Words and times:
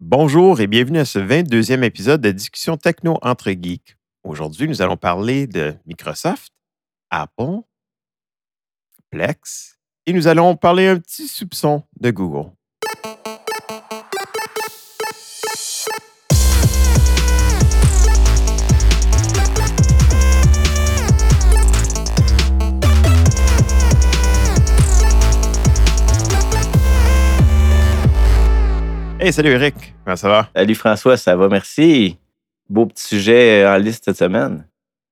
Bonjour 0.00 0.60
et 0.60 0.68
bienvenue 0.68 1.00
à 1.00 1.04
ce 1.04 1.18
22e 1.18 1.82
épisode 1.82 2.20
de 2.20 2.30
Discussion 2.30 2.76
techno 2.76 3.18
entre 3.20 3.50
geeks. 3.50 3.96
Aujourd'hui, 4.22 4.68
nous 4.68 4.80
allons 4.80 4.96
parler 4.96 5.48
de 5.48 5.74
Microsoft, 5.86 6.52
Apple, 7.10 7.62
Plex 9.10 9.76
et 10.06 10.12
nous 10.12 10.28
allons 10.28 10.54
parler 10.54 10.86
un 10.86 11.00
petit 11.00 11.26
soupçon 11.26 11.82
de 11.98 12.12
Google. 12.12 12.52
Hey, 29.20 29.32
salut 29.32 29.50
Eric, 29.50 29.74
comment 30.04 30.14
ça 30.14 30.28
va? 30.28 30.48
Salut 30.54 30.76
François, 30.76 31.16
ça 31.16 31.34
va, 31.34 31.48
merci. 31.48 32.16
Beau 32.68 32.86
petit 32.86 33.02
sujet 33.02 33.66
en 33.66 33.76
liste 33.76 34.04
cette 34.04 34.16
semaine. 34.16 34.64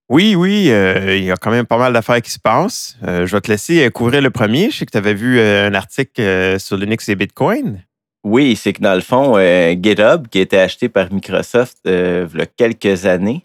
Oui, 0.09 0.37
oui, 0.37 0.71
euh, 0.71 1.17
il 1.17 1.25
y 1.25 1.33
a 1.33 1.37
quand 1.37 1.51
même 1.51 1.67
pas 1.67 1.77
mal 1.77 1.93
d'affaires 1.93 2.23
qui 2.23 2.31
se 2.31 2.39
passent. 2.39 2.97
Euh, 3.03 3.27
je 3.27 3.35
vais 3.35 3.41
te 3.41 3.51
laisser 3.51 3.85
euh, 3.85 3.91
couvrir 3.91 4.23
le 4.23 4.31
premier. 4.31 4.71
Je 4.71 4.77
sais 4.77 4.87
que 4.87 4.93
tu 4.93 4.97
avais 4.97 5.13
vu 5.13 5.41
un 5.41 5.75
article 5.75 6.61
sur 6.61 6.77
Linux 6.77 7.09
et 7.09 7.17
Bitcoin. 7.17 7.83
Oui, 8.23 8.55
c'est 8.55 8.75
que 8.75 8.81
dans 8.81 8.95
le 8.95 9.01
fond, 9.01 9.41
GitHub, 9.83 10.29
qui 10.29 10.39
a 10.39 10.43
été 10.43 10.61
acheté 10.61 10.89
par 10.89 11.13
Microsoft 11.13 11.79
il 11.85 12.31
y 12.33 12.41
a 12.41 12.47
quelques 12.47 13.07
années, 13.07 13.43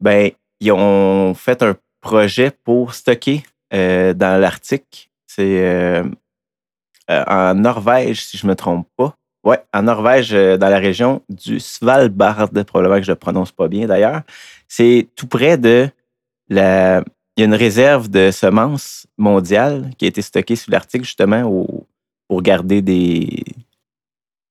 ben, 0.00 0.32
ils 0.58 0.72
ont 0.72 1.34
fait 1.34 1.62
un 1.62 1.76
projet 2.00 2.50
pour 2.64 2.94
stocker 2.94 3.44
dans 3.70 4.40
l'Arctique. 4.40 5.10
C'est 5.28 6.02
en 7.08 7.54
Norvège, 7.54 8.24
si 8.24 8.38
je 8.38 8.44
ne 8.44 8.50
me 8.50 8.56
trompe 8.56 8.88
pas. 8.96 9.14
Oui, 9.44 9.56
en 9.74 9.82
Norvège, 9.82 10.32
euh, 10.32 10.56
dans 10.56 10.70
la 10.70 10.78
région 10.78 11.20
du 11.28 11.60
Svalbard, 11.60 12.48
probablement 12.66 12.98
que 12.98 13.04
je 13.04 13.12
ne 13.12 13.16
prononce 13.16 13.52
pas 13.52 13.68
bien 13.68 13.86
d'ailleurs. 13.86 14.22
C'est 14.68 15.06
tout 15.16 15.26
près 15.26 15.58
de 15.58 15.88
la. 16.48 17.04
Il 17.36 17.40
y 17.40 17.42
a 17.42 17.46
une 17.46 17.54
réserve 17.54 18.08
de 18.08 18.30
semences 18.30 19.06
mondiale 19.18 19.90
qui 19.98 20.04
a 20.04 20.08
été 20.08 20.22
stockée 20.22 20.56
sous 20.56 20.70
l'Arctique 20.70 21.02
justement 21.02 21.66
pour 22.28 22.42
garder 22.42 22.80
des. 22.80 23.44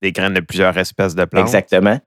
Des 0.01 0.11
graines 0.11 0.33
de 0.33 0.41
plusieurs 0.41 0.77
espèces 0.77 1.15
de 1.15 1.25
plantes. 1.25 1.45
Exactement. 1.45 1.99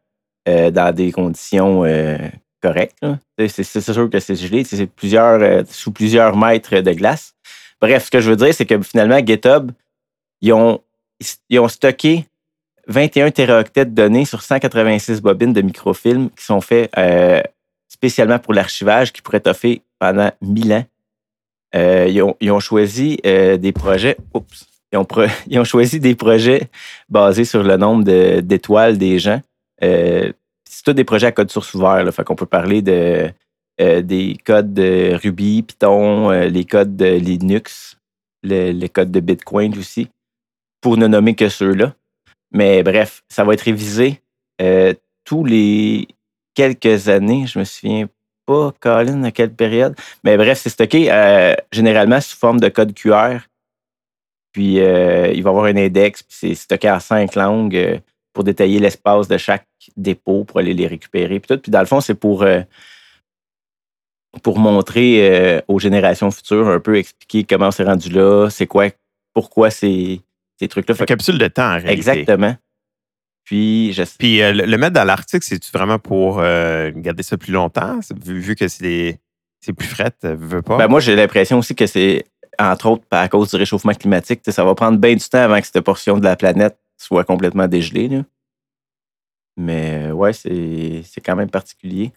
Euh, 0.49 0.71
dans 0.71 0.95
des 0.95 1.11
conditions 1.11 1.83
euh, 1.85 2.19
correctes. 2.63 3.05
C'est 3.49 3.81
sûr 3.81 4.09
que 4.09 4.21
c'est 4.21 4.37
gelé. 4.37 4.63
C'est 4.65 4.87
plusieurs, 4.87 5.67
sous 5.67 5.91
plusieurs 5.91 6.37
mètres 6.37 6.79
de 6.81 6.93
glace. 6.93 7.35
Bref, 7.81 8.05
ce 8.05 8.11
que 8.11 8.21
je 8.21 8.31
veux 8.31 8.37
dire, 8.37 8.55
c'est 8.55 8.67
que 8.67 8.81
finalement, 8.83 9.19
GitHub, 9.19 9.73
ils 10.41 10.53
ont, 10.53 10.81
ils 11.49 11.59
ont 11.59 11.69
stocké 11.69 12.27
21 12.87 13.31
téraoctets 13.31 13.85
de 13.85 13.91
données 13.91 14.25
sur 14.25 14.43
186 14.43 15.21
bobines 15.21 15.53
de 15.53 15.61
microfilms 15.61 16.31
qui 16.31 16.45
sont 16.45 16.61
faits 16.61 16.91
euh, 16.97 17.43
spécialement 17.89 18.39
pour 18.39 18.55
l'archivage 18.55 19.13
qui 19.13 19.23
pourrait 19.23 19.43
être 19.45 19.81
pendant 19.99 20.31
1000 20.41 20.73
ans. 20.73 20.85
Euh, 21.75 22.07
ils, 22.41 22.51
ont, 22.53 22.61
choisi 22.61 23.19
euh, 23.27 23.57
des 23.57 23.73
projets. 23.73 24.17
Oups, 24.33 24.67
ils, 24.93 24.99
ont 24.99 25.07
ils, 25.49 25.59
ont, 25.59 25.65
choisi 25.65 25.99
des 25.99 26.15
projets 26.15 26.69
basés 27.09 27.45
sur 27.45 27.63
le 27.63 27.77
nombre 27.77 28.05
d'étoiles 28.41 28.99
des 28.99 29.19
gens. 29.19 29.41
c'est 29.81 30.35
tous 30.85 30.93
des 30.93 31.05
projets 31.05 31.27
à 31.27 31.33
code 31.33 31.51
source 31.51 31.75
ouvert. 31.75 32.05
Là, 32.05 32.13
fait 32.13 32.25
qu'on 32.25 32.37
peut 32.37 32.47
parler 32.47 32.83
de, 32.83 33.31
des 33.79 34.37
codes 34.45 34.73
de 34.73 35.19
Ruby, 35.21 35.63
Python, 35.63 36.31
les 36.31 36.65
codes 36.65 36.97
de 36.97 37.17
Linux, 37.17 37.99
les 38.45 38.89
codes 38.89 39.11
de 39.11 39.21
Bitcoin 39.21 39.77
aussi, 39.77 40.09
pour 40.81 40.97
ne 40.97 41.09
nommer 41.09 41.35
que 41.35 41.49
ceux-là. 41.49 41.93
Mais 42.57 42.83
bref, 42.83 43.23
ça 43.29 43.45
va 43.45 43.53
être 43.53 43.61
révisé 43.61 44.23
euh, 44.63 44.95
tous 45.25 45.45
les 45.45 46.09
quelques 46.55 47.11
années. 47.11 47.47
Je 47.47 47.59
me 47.59 47.65
souviens 47.65 48.09
pas, 48.47 48.73
Colin, 48.81 49.23
à 49.25 49.31
quelle 49.31 49.53
période. 49.53 49.95
Mais 50.25 50.39
bref, 50.39 50.61
c'est 50.63 50.71
stocké 50.71 51.13
euh, 51.13 51.55
généralement 51.71 52.19
sous 52.19 52.35
forme 52.35 52.59
de 52.59 52.71
code 52.71 52.95
QR. 52.95 53.41
Puis 54.53 54.81
euh, 54.81 55.33
il 55.35 55.43
va 55.43 55.51
y 55.51 55.53
avoir 55.53 55.67
un 55.67 55.77
index, 55.77 56.23
puis 56.23 56.35
c'est 56.35 56.55
stocké 56.55 56.91
en 56.91 56.99
cinq 56.99 57.35
langues 57.35 58.01
pour 58.33 58.43
détailler 58.43 58.79
l'espace 58.79 59.29
de 59.29 59.37
chaque 59.37 59.67
dépôt 59.95 60.45
pour 60.45 60.59
aller 60.59 60.73
les 60.73 60.87
récupérer. 60.87 61.39
Puis, 61.39 61.49
tout. 61.49 61.61
puis 61.61 61.71
dans 61.71 61.81
le 61.81 61.87
fond, 61.87 62.01
c'est 62.01 62.15
pour, 62.15 62.47
pour 64.43 64.59
montrer 64.59 65.63
aux 65.69 65.79
générations 65.79 66.31
futures, 66.31 66.69
un 66.69 66.81
peu 66.81 66.97
expliquer 66.97 67.45
comment 67.45 67.71
c'est 67.71 67.85
rendu 67.85 68.09
là, 68.09 68.49
c'est 68.49 68.67
quoi, 68.67 68.89
pourquoi 69.35 69.71
c'est 69.71 70.21
ces 70.59 70.69
trucs-là. 70.69 70.95
Une 70.99 71.07
capsule 71.07 71.39
de 71.39 71.49
temps, 71.49 71.67
en 71.67 71.79
réalité. 71.79 71.93
Exactement. 71.93 72.57
Puis, 73.45 73.97
Puis 74.19 74.43
euh, 74.43 74.53
le 74.53 74.77
mettre 74.77 74.95
dans 74.95 75.05
l'article, 75.05 75.47
c'est 75.49 75.65
vraiment 75.73 76.01
pour 76.01 76.41
euh, 76.41 76.91
garder 76.97 77.23
ça 77.23 77.37
plus 77.37 77.53
longtemps, 77.53 78.01
vu, 78.25 78.57
que 78.57 78.67
c'est 78.67 79.21
plus 79.77 79.87
fret, 79.87 80.13
euh, 80.25 80.35
veux 80.37 80.63
pas? 80.63 80.77
Ben 80.77 80.89
moi, 80.89 80.99
j'ai 80.99 81.15
l'impression 81.15 81.59
aussi 81.59 81.77
que 81.77 81.87
c'est, 81.87 82.25
entre 82.59 82.87
autres, 82.87 83.05
à 83.13 83.29
cause 83.29 83.51
du 83.51 83.57
réchauffement 83.57 83.95
climatique, 83.95 84.41
ça 84.49 84.65
va 84.65 84.75
prendre 84.75 84.99
bien 84.99 85.15
du 85.15 85.29
temps 85.29 85.39
avant 85.39 85.61
que 85.61 85.67
cette 85.67 85.81
portion 85.81 86.19
de 86.19 86.25
la 86.25 86.35
planète 86.35 86.77
soit 86.99 87.23
complètement 87.23 87.69
dégelée. 87.69 88.09
Là. 88.09 88.23
Mais 89.57 90.11
ouais, 90.11 90.33
c'est 90.33 91.21
quand 91.25 91.37
même 91.37 91.51
particulier. 91.51 92.13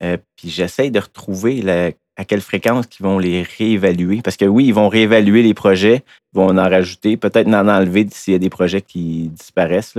Puis 0.00 0.48
j'essaye 0.48 0.90
de 0.90 1.00
retrouver 1.00 1.94
à 2.20 2.24
quelle 2.26 2.42
fréquence 2.42 2.86
ils 2.98 3.02
vont 3.02 3.18
les 3.18 3.42
réévaluer. 3.42 4.20
Parce 4.22 4.36
que 4.36 4.44
oui, 4.44 4.66
ils 4.66 4.74
vont 4.74 4.88
réévaluer 4.88 5.42
les 5.42 5.54
projets, 5.54 6.04
ils 6.34 6.36
vont 6.36 6.50
en 6.50 6.68
rajouter, 6.68 7.16
peut-être 7.16 7.48
en 7.48 7.66
enlever 7.66 8.06
s'il 8.10 8.32
y 8.32 8.36
a 8.36 8.38
des 8.38 8.50
projets 8.50 8.82
qui 8.82 9.28
disparaissent. 9.28 9.96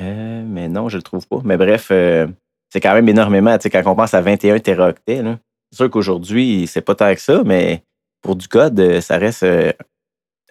Euh, 0.00 0.44
mais 0.44 0.68
non, 0.68 0.88
je 0.88 0.96
ne 0.96 0.98
le 0.98 1.02
trouve 1.02 1.26
pas. 1.28 1.40
Mais 1.44 1.56
bref, 1.56 1.88
euh, 1.90 2.26
c'est 2.70 2.80
quand 2.80 2.92
même 2.92 3.08
énormément. 3.08 3.56
quand 3.56 3.82
on 3.86 3.94
pense 3.94 4.14
à 4.14 4.20
21 4.20 4.58
téraoctets, 4.58 5.22
c'est 5.70 5.76
sûr 5.76 5.90
qu'aujourd'hui, 5.90 6.66
c'est 6.66 6.82
pas 6.82 6.96
tant 6.96 7.14
que 7.14 7.20
ça, 7.20 7.42
mais 7.44 7.84
pour 8.20 8.34
du 8.34 8.48
code, 8.48 8.78
euh, 8.80 9.00
ça 9.00 9.16
reste 9.16 9.46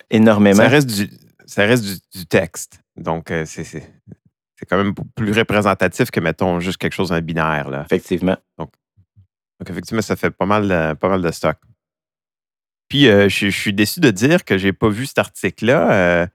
énormément. 0.10 0.56
Ça 0.56 0.70
reste 0.70 0.88
du, 0.88 1.10
ça 1.46 1.66
reste 1.66 1.84
du, 2.14 2.26
texte. 2.26 2.80
Donc, 2.96 3.32
c'est, 3.46 3.84
c'est, 4.58 4.66
quand 4.66 4.78
même 4.78 4.94
plus 5.16 5.32
représentatif 5.32 6.12
que, 6.12 6.20
mettons, 6.20 6.60
juste 6.60 6.78
quelque 6.78 6.94
chose 6.94 7.12
en 7.12 7.20
binaire. 7.20 7.70
Là. 7.70 7.84
Effectivement. 7.86 8.38
Donc, 8.58 8.72
donc, 9.60 9.70
effectivement, 9.70 10.02
ça 10.02 10.16
fait 10.16 10.32
pas 10.32 10.46
mal, 10.46 10.68
de, 10.68 10.94
pas 10.94 11.10
mal 11.10 11.22
de 11.22 11.32
stock. 11.32 11.58
Puis, 12.90 13.08
euh, 13.08 13.30
je, 13.30 13.48
suis 13.50 13.74
déçu 13.74 14.00
de 14.00 14.12
dire 14.12 14.44
que 14.44 14.58
j'ai 14.58 14.74
pas 14.74 14.90
vu 14.90 15.06
cet 15.06 15.20
article-là. 15.20 15.92
Euh, 15.92 16.28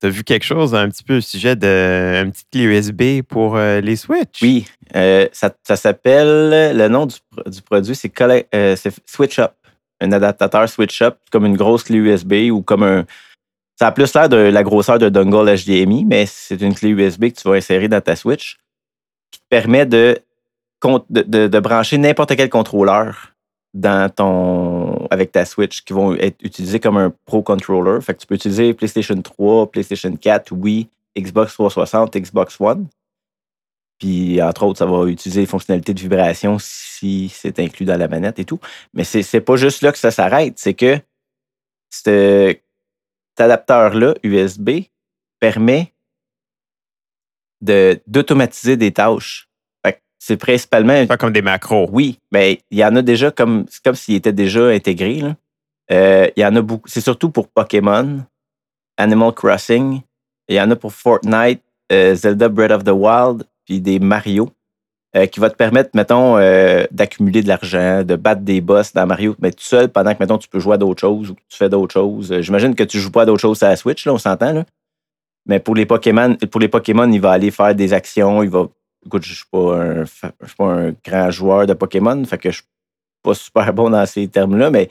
tu 0.00 0.06
as 0.06 0.10
vu 0.10 0.22
quelque 0.22 0.44
chose 0.44 0.74
un 0.74 0.88
petit 0.88 1.02
peu 1.02 1.16
au 1.16 1.20
sujet 1.20 1.56
d'un 1.56 2.30
petit 2.30 2.44
clé 2.52 2.62
USB 2.64 3.22
pour 3.22 3.56
euh, 3.56 3.80
les 3.80 3.96
Switch? 3.96 4.40
Oui, 4.42 4.66
ça, 4.92 5.76
s'appelle, 5.76 6.76
le 6.76 6.88
nom 6.88 7.06
du, 7.06 7.62
produit, 7.62 7.96
c'est 7.96 8.92
Switch 9.06 9.38
Up. 9.38 9.52
Un 10.00 10.12
adaptateur 10.12 10.68
Switch 10.68 11.02
Up, 11.02 11.18
comme 11.32 11.44
une 11.44 11.56
grosse 11.56 11.82
clé 11.82 11.98
USB 11.98 12.50
ou 12.52 12.62
comme 12.62 12.84
un. 12.84 13.04
Ça 13.78 13.86
a 13.86 13.92
plus 13.92 14.12
l'air 14.14 14.28
de 14.28 14.36
la 14.36 14.62
grosseur 14.64 14.98
de 14.98 15.08
dongle 15.08 15.54
HDMI, 15.54 16.04
mais 16.04 16.26
c'est 16.26 16.60
une 16.60 16.74
clé 16.74 16.88
USB 16.88 17.26
que 17.26 17.40
tu 17.40 17.48
vas 17.48 17.54
insérer 17.54 17.86
dans 17.86 18.00
ta 18.00 18.16
Switch 18.16 18.58
qui 19.30 19.38
te 19.38 19.44
permet 19.48 19.86
de 19.86 20.20
brancher 21.60 21.98
n'importe 21.98 22.34
quel 22.34 22.50
contrôleur 22.50 23.34
avec 25.10 25.30
ta 25.30 25.44
Switch 25.44 25.82
qui 25.82 25.92
vont 25.92 26.14
être 26.14 26.42
utilisés 26.42 26.80
comme 26.80 26.96
un 26.96 27.12
Pro 27.24 27.42
Controller. 27.42 28.00
Fait 28.00 28.14
que 28.14 28.20
tu 28.20 28.26
peux 28.26 28.34
utiliser 28.34 28.74
PlayStation 28.74 29.20
3, 29.20 29.70
PlayStation 29.70 30.16
4, 30.16 30.50
Wii, 30.50 30.88
Xbox 31.16 31.52
360, 31.52 32.16
Xbox 32.16 32.60
One. 32.60 32.88
Puis, 33.98 34.42
entre 34.42 34.64
autres, 34.64 34.78
ça 34.78 34.86
va 34.86 35.06
utiliser 35.06 35.42
les 35.42 35.46
fonctionnalités 35.46 35.94
de 35.94 36.00
vibration 36.00 36.56
si 36.58 37.28
c'est 37.28 37.60
inclus 37.60 37.84
dans 37.84 37.98
la 37.98 38.08
manette 38.08 38.40
et 38.40 38.44
tout. 38.44 38.58
Mais 38.94 39.04
c'est 39.04 39.40
pas 39.40 39.56
juste 39.56 39.82
là 39.82 39.92
que 39.92 39.98
ça 39.98 40.10
s'arrête. 40.10 40.54
C'est 40.56 40.74
que 40.74 40.98
cet 41.90 42.60
adapteur-là, 43.40 44.14
USB, 44.22 44.70
permet 45.40 45.92
d'automatiser 47.60 48.76
des 48.76 48.92
tâches 48.92 49.48
c'est 50.18 50.36
principalement. 50.36 51.06
Pas 51.06 51.16
comme 51.16 51.32
des 51.32 51.42
macros. 51.42 51.88
Oui, 51.92 52.18
mais 52.32 52.60
il 52.70 52.78
y 52.78 52.84
en 52.84 52.94
a 52.96 53.02
déjà 53.02 53.30
comme. 53.30 53.64
C'est 53.68 53.82
comme 53.82 53.94
s'il 53.94 54.16
était 54.16 54.32
déjà 54.32 54.68
intégré. 54.68 55.22
Euh, 55.90 56.28
il 56.36 56.42
y 56.42 56.46
en 56.46 56.54
a 56.56 56.60
beaucoup. 56.60 56.88
C'est 56.88 57.00
surtout 57.00 57.30
pour 57.30 57.48
Pokémon, 57.48 58.24
Animal 58.96 59.32
Crossing. 59.32 60.02
Il 60.48 60.56
y 60.56 60.60
en 60.60 60.70
a 60.70 60.76
pour 60.76 60.92
Fortnite, 60.92 61.62
euh, 61.92 62.14
Zelda 62.14 62.48
Breath 62.48 62.72
of 62.72 62.84
the 62.84 62.90
Wild, 62.90 63.44
puis 63.64 63.80
des 63.80 63.98
Mario. 63.98 64.50
Euh, 65.16 65.24
qui 65.24 65.40
va 65.40 65.48
te 65.48 65.56
permettre, 65.56 65.90
mettons, 65.94 66.36
d'accumuler 66.90 67.40
de 67.40 67.48
l'argent, 67.48 68.04
de 68.04 68.14
battre 68.14 68.42
des 68.42 68.60
boss 68.60 68.92
dans 68.92 69.06
Mario, 69.06 69.34
mais 69.40 69.52
tout 69.52 69.64
seul 69.64 69.88
pendant 69.88 70.12
que, 70.12 70.18
mettons, 70.20 70.36
tu 70.36 70.48
peux 70.48 70.58
jouer 70.58 70.74
à 70.74 70.76
d'autres 70.76 71.00
choses 71.00 71.30
ou 71.30 71.34
que 71.34 71.40
tu 71.48 71.56
fais 71.56 71.70
d'autres 71.70 71.94
choses. 71.94 72.40
J'imagine 72.42 72.74
que 72.74 72.84
tu 72.84 72.98
joues 72.98 73.10
pas 73.10 73.22
à 73.22 73.24
d'autres 73.24 73.40
choses 73.40 73.62
à 73.62 73.70
la 73.70 73.76
Switch, 73.76 74.04
là, 74.04 74.12
on 74.12 74.18
s'entend, 74.18 74.52
là. 74.52 74.64
Mais 75.46 75.60
pour 75.60 75.74
les 75.74 75.86
Pokémon, 75.86 76.36
pour 76.50 76.60
les 76.60 76.68
Pokémon, 76.68 77.10
il 77.10 77.22
va 77.22 77.32
aller 77.32 77.50
faire 77.50 77.74
des 77.74 77.94
actions, 77.94 78.42
il 78.42 78.50
va 78.50 78.68
Écoute, 79.06 79.24
je 79.24 79.30
ne 79.30 80.04
suis, 80.04 80.56
pas 80.56 80.64
un 80.64 80.92
grand 81.04 81.30
joueur 81.30 81.66
de 81.66 81.72
Pokémon, 81.72 82.22
fait 82.24 82.38
que 82.38 82.50
je 82.50 82.56
suis 82.56 82.66
pas 83.22 83.34
super 83.34 83.72
bon 83.72 83.90
dans 83.90 84.04
ces 84.06 84.26
termes-là, 84.28 84.70
mais 84.70 84.88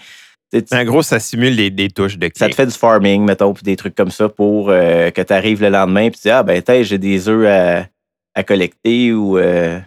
En 0.71 0.83
gros, 0.85 1.01
ça 1.01 1.19
simule 1.19 1.55
des, 1.55 1.89
touches 1.89 2.17
de 2.17 2.27
clé. 2.27 2.39
Ça 2.39 2.49
te 2.49 2.55
fait 2.55 2.65
du 2.65 2.71
farming, 2.71 3.23
mettons, 3.23 3.53
puis 3.53 3.63
des 3.63 3.75
trucs 3.75 3.95
comme 3.95 4.11
ça 4.11 4.29
pour 4.29 4.69
euh, 4.69 5.11
que 5.11 5.21
tu 5.21 5.33
arrives 5.33 5.61
le 5.61 5.69
lendemain 5.69 6.03
et 6.03 6.11
tu 6.11 6.21
dis 6.21 6.29
Ah, 6.29 6.43
ben, 6.43 6.63
j'ai 6.83 6.97
des 6.97 7.27
œufs 7.27 7.87
à, 8.33 8.43
collecter 8.43 9.13
ou. 9.13 9.37
Euh. 9.37 9.79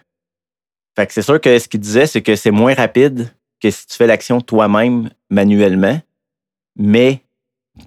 Fait 1.00 1.06
que 1.06 1.12
c'est 1.14 1.23
sûr 1.23 1.41
que 1.41 1.58
ce 1.58 1.67
qu'il 1.67 1.81
disait, 1.81 2.06
c'est 2.06 2.20
que 2.20 2.37
c'est 2.37 2.50
moins 2.50 2.75
rapide 2.75 3.32
que 3.58 3.70
si 3.70 3.87
tu 3.87 3.97
fais 3.97 4.06
l'action 4.06 4.41
toi-même 4.43 5.08
manuellement, 5.31 5.99
mais 6.76 7.23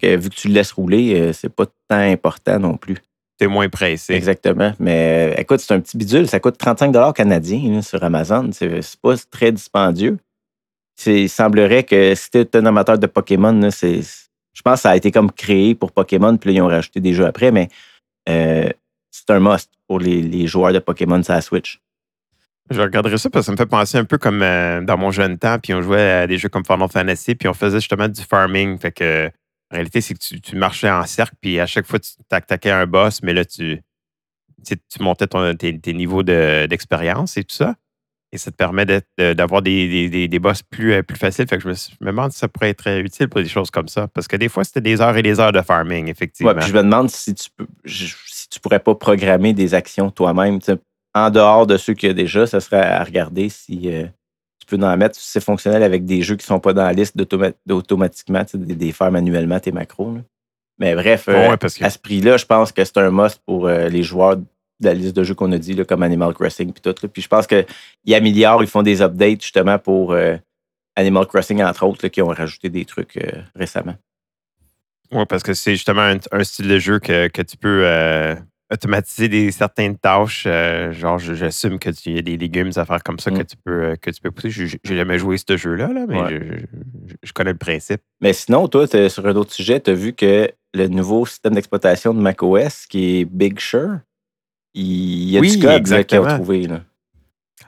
que 0.02 0.18
vu 0.18 0.30
que 0.30 0.36
tu 0.36 0.48
le 0.48 0.56
laisses 0.56 0.72
rouler, 0.72 1.14
euh, 1.14 1.34
c'est 1.34 1.50
pas 1.50 1.66
tant 1.88 1.98
important 1.98 2.58
non 2.58 2.76
plus. 2.76 2.98
T'es 3.38 3.46
moins 3.46 3.70
pressé. 3.70 4.14
Exactement. 4.14 4.74
Mais 4.80 5.36
écoute, 5.38 5.60
c'est 5.60 5.74
un 5.74 5.80
petit 5.80 5.96
bidule. 5.96 6.28
Ça 6.28 6.40
coûte 6.40 6.58
35 6.58 7.14
canadiens 7.14 7.84
sur 7.84 8.04
Amazon. 8.04 8.50
C'est 8.52 8.82
pas 9.02 9.16
très 9.30 9.52
dispendieux 9.52 10.18
il 11.06 11.30
semblerait 11.30 11.84
que 11.84 12.16
si 12.16 12.30
tu 12.30 12.40
es 12.40 12.56
un 12.56 12.66
amateur 12.66 12.98
de 12.98 13.08
Pokémon, 13.08 13.70
c'est, 13.72 14.02
je 14.02 14.62
pense 14.62 14.76
que 14.76 14.82
ça 14.82 14.92
a 14.92 14.96
été 14.96 15.12
comme 15.12 15.32
créé 15.32 15.76
pour 15.76 15.92
Pokémon, 15.92 16.38
puis 16.38 16.52
là, 16.52 16.58
ils 16.58 16.62
ont 16.62 16.68
rajouté 16.68 17.00
des 17.00 17.14
jeux 17.14 17.26
après, 17.26 17.52
mais 17.52 17.68
euh, 18.30 18.70
c'est 19.12 19.30
un 19.30 19.40
must 19.40 19.72
pour 19.88 20.00
les, 20.00 20.48
joueurs 20.48 20.74
de 20.74 20.80
Pokémon 20.80 21.22
sur 21.24 21.34
la 21.34 21.42
Switch. 21.42 21.80
Je 22.70 22.82
regarderai 22.82 23.18
ça 23.18 23.30
parce 23.30 23.44
que 23.44 23.46
ça 23.48 23.52
me 23.52 23.58
fait 23.58 23.66
penser 23.66 23.98
un 23.98 24.06
peu 24.06 24.18
comme 24.18 24.42
euh, 24.42 24.82
dans 24.82 24.98
mon 24.98 25.12
jeune 25.12 25.38
temps, 25.38 25.60
puis 25.60 25.74
on 25.74 25.82
jouait 25.82 26.12
à 26.12 26.28
des 26.28 26.38
jeux 26.38 26.50
comme 26.50 26.66
Final 26.66 26.88
Fantasy, 26.90 27.36
puis 27.36 27.48
on 27.48 27.54
faisait 27.54 27.80
justement 27.80 28.08
du 28.08 28.22
farming. 28.22 28.78
Fait 28.80 28.92
que, 28.92 29.28
en 29.28 29.76
réalité, 29.76 30.02
c'est 30.02 30.14
que 30.14 30.20
tu, 30.20 30.56
marchais 30.56 30.90
en 30.90 31.06
cercle, 31.06 31.36
puis 31.42 31.60
à 31.60 31.66
chaque 31.66 31.86
fois, 31.86 32.00
tu 32.00 32.12
t'attaquais 32.30 32.72
un 32.72 32.86
boss, 32.88 33.22
mais 33.22 33.34
là, 33.34 33.44
tu, 33.44 33.82
tu 34.66 34.78
montais 35.02 35.28
tes, 35.28 35.94
niveaux 35.94 36.24
d'expérience 36.24 37.38
et 37.38 37.44
tout 37.44 37.56
ça. 37.56 37.76
Et 38.32 38.38
ça 38.40 38.50
te 38.50 38.56
permet 38.56 38.86
d'avoir 39.18 39.62
des, 39.62 40.10
des, 40.28 40.40
boss 40.40 40.64
plus, 40.64 40.94
euh, 40.94 41.04
plus 41.04 41.18
faciles. 41.18 41.48
Fait 41.48 41.58
que 41.58 41.64
je 41.64 41.68
me, 41.68 41.74
me, 42.02 42.08
demande 42.08 42.32
si 42.32 42.40
ça 42.40 42.48
pourrait 42.48 42.70
être 42.70 42.90
utile 43.00 43.30
pour 43.30 43.42
des 43.42 43.48
choses 43.48 43.70
comme 43.70 43.88
ça. 43.88 44.08
Parce 44.08 44.28
que 44.28 44.36
des 44.36 44.50
fois, 44.50 44.64
c'était 44.64 44.82
des 44.82 45.02
heures 45.02 45.16
et 45.16 45.22
des 45.22 45.40
heures 45.40 45.52
de 45.52 45.62
farming, 45.62 46.10
effectivement. 46.10 46.52
Ouais, 46.52 46.60
puis 46.60 46.68
je 46.70 46.74
me 46.74 46.82
demande 46.82 47.12
si 47.12 47.36
tu 47.36 47.52
peux, 47.56 47.68
si 47.86 48.50
tu 48.50 48.60
pourrais 48.60 48.80
pas 48.80 48.96
programmer 48.96 49.54
des 49.54 49.76
actions 49.76 50.10
toi-même. 50.10 50.60
En 51.16 51.30
dehors 51.30 51.68
de 51.68 51.78
ceux 51.78 51.94
qu'il 51.94 52.08
y 52.08 52.12
a 52.12 52.16
déjà, 52.16 52.48
ça 52.48 52.60
serait 52.60 52.82
à 52.82 53.04
regarder 53.04 53.50
si 53.50 53.82
euh, 53.86 54.06
tu 54.60 54.66
peux 54.66 54.84
en 54.84 54.98
mettre, 54.98 55.16
si 55.16 55.30
c'est 55.30 55.44
fonctionnel 55.44 55.84
avec 55.84 56.06
des 56.06 56.22
jeux 56.22 56.36
qui 56.36 56.46
sont 56.46 56.60
pas 56.60 56.74
dans 56.74 56.84
la 56.84 56.94
liste 56.94 57.16
d'automatiquement, 57.66 58.44
des, 58.54 58.76
des 58.76 58.92
faire 58.92 59.12
manuellement 59.12 59.60
tes 59.60 59.72
macros. 59.72 60.18
Mais 60.80 60.96
bref, 60.96 61.26
euh, 61.30 61.56
à 61.82 61.90
ce 61.90 62.00
prix-là, 62.00 62.38
je 62.38 62.46
pense 62.46 62.72
que 62.72 62.84
c'est 62.84 62.98
un 62.98 63.12
must 63.12 63.40
pour 63.46 63.68
les 63.68 64.02
joueurs 64.02 64.38
de 64.84 64.90
la 64.90 64.94
liste 64.94 65.16
de 65.16 65.24
jeux 65.24 65.34
qu'on 65.34 65.52
a 65.52 65.58
dit, 65.58 65.76
comme 65.86 66.04
Animal 66.04 66.34
Crossing 66.34 66.72
puis 66.72 66.82
tout. 66.82 67.08
Puis 67.08 67.22
je 67.22 67.28
pense 67.28 67.48
qu'ils 67.48 68.14
améliorent, 68.14 68.64
ils 68.64 68.70
font 68.70 68.84
des 68.84 69.02
updates 69.02 69.42
justement 69.42 69.80
pour 69.80 70.14
euh, 70.14 70.38
Animal 70.96 71.26
Crossing, 71.26 71.64
entre 71.64 71.84
autres, 71.86 72.08
qui 72.10 72.22
ont 72.22 72.28
rajouté 72.28 72.70
des 72.70 72.86
trucs 72.86 73.18
euh, 73.18 73.42
récemment. 73.56 73.96
Oui, 75.12 75.26
parce 75.28 75.44
que 75.44 75.54
c'est 75.54 75.74
justement 75.74 76.16
un, 76.32 76.44
style 76.44 76.68
de 76.68 76.80
jeu 76.80 77.00
que, 77.00 77.42
tu 77.42 77.58
peux 77.58 77.84
euh, 77.86 78.36
automatiser 78.74 79.30
des 79.30 79.52
certaines 79.52 79.98
tâches. 79.98 80.48
genre, 80.92 81.20
j'assume 81.20 81.80
que 81.80 81.90
tu 81.90 82.12
y 82.12 82.18
a 82.18 82.22
des 82.22 82.38
légumes, 82.38 82.72
à 82.76 82.86
faire 82.86 83.04
comme 83.04 83.20
ça 83.20 83.32
que, 83.32 83.42
mm. 83.42 83.46
tu 83.46 83.58
peux, 83.64 83.96
que 84.02 84.10
tu 84.10 84.22
peux 84.22 84.32
pousser. 84.32 84.50
J'ai 84.50 84.80
jamais 84.84 85.20
joué 85.20 85.38
ce 85.38 85.56
jeu-là, 85.56 85.90
mais 86.08 86.40
je, 87.24 87.32
connais 87.34 87.52
le 87.52 87.58
principe. 87.58 88.02
Mais 88.22 88.34
sinon, 88.34 88.68
toi, 88.68 88.88
sur 88.88 89.26
un 89.26 89.36
autre 89.36 89.54
sujet, 89.54 89.80
tu 89.80 89.92
as 89.92 89.94
vu 89.94 90.14
que 90.14 90.50
le 90.74 90.88
nouveau 90.88 91.26
système 91.26 91.54
d'exploitation 91.54 92.14
de 92.14 92.20
macOS, 92.20 92.88
qui 92.88 93.20
est 93.20 93.26
Big 93.26 93.60
Sur, 93.60 94.00
il 94.74 95.30
y 95.30 95.38
a 95.38 95.42
du 95.42 95.60
code 95.60 96.06
qu'ils 96.06 96.20
ont 96.20 96.26
trouvé. 96.26 96.68
Là. 96.68 96.82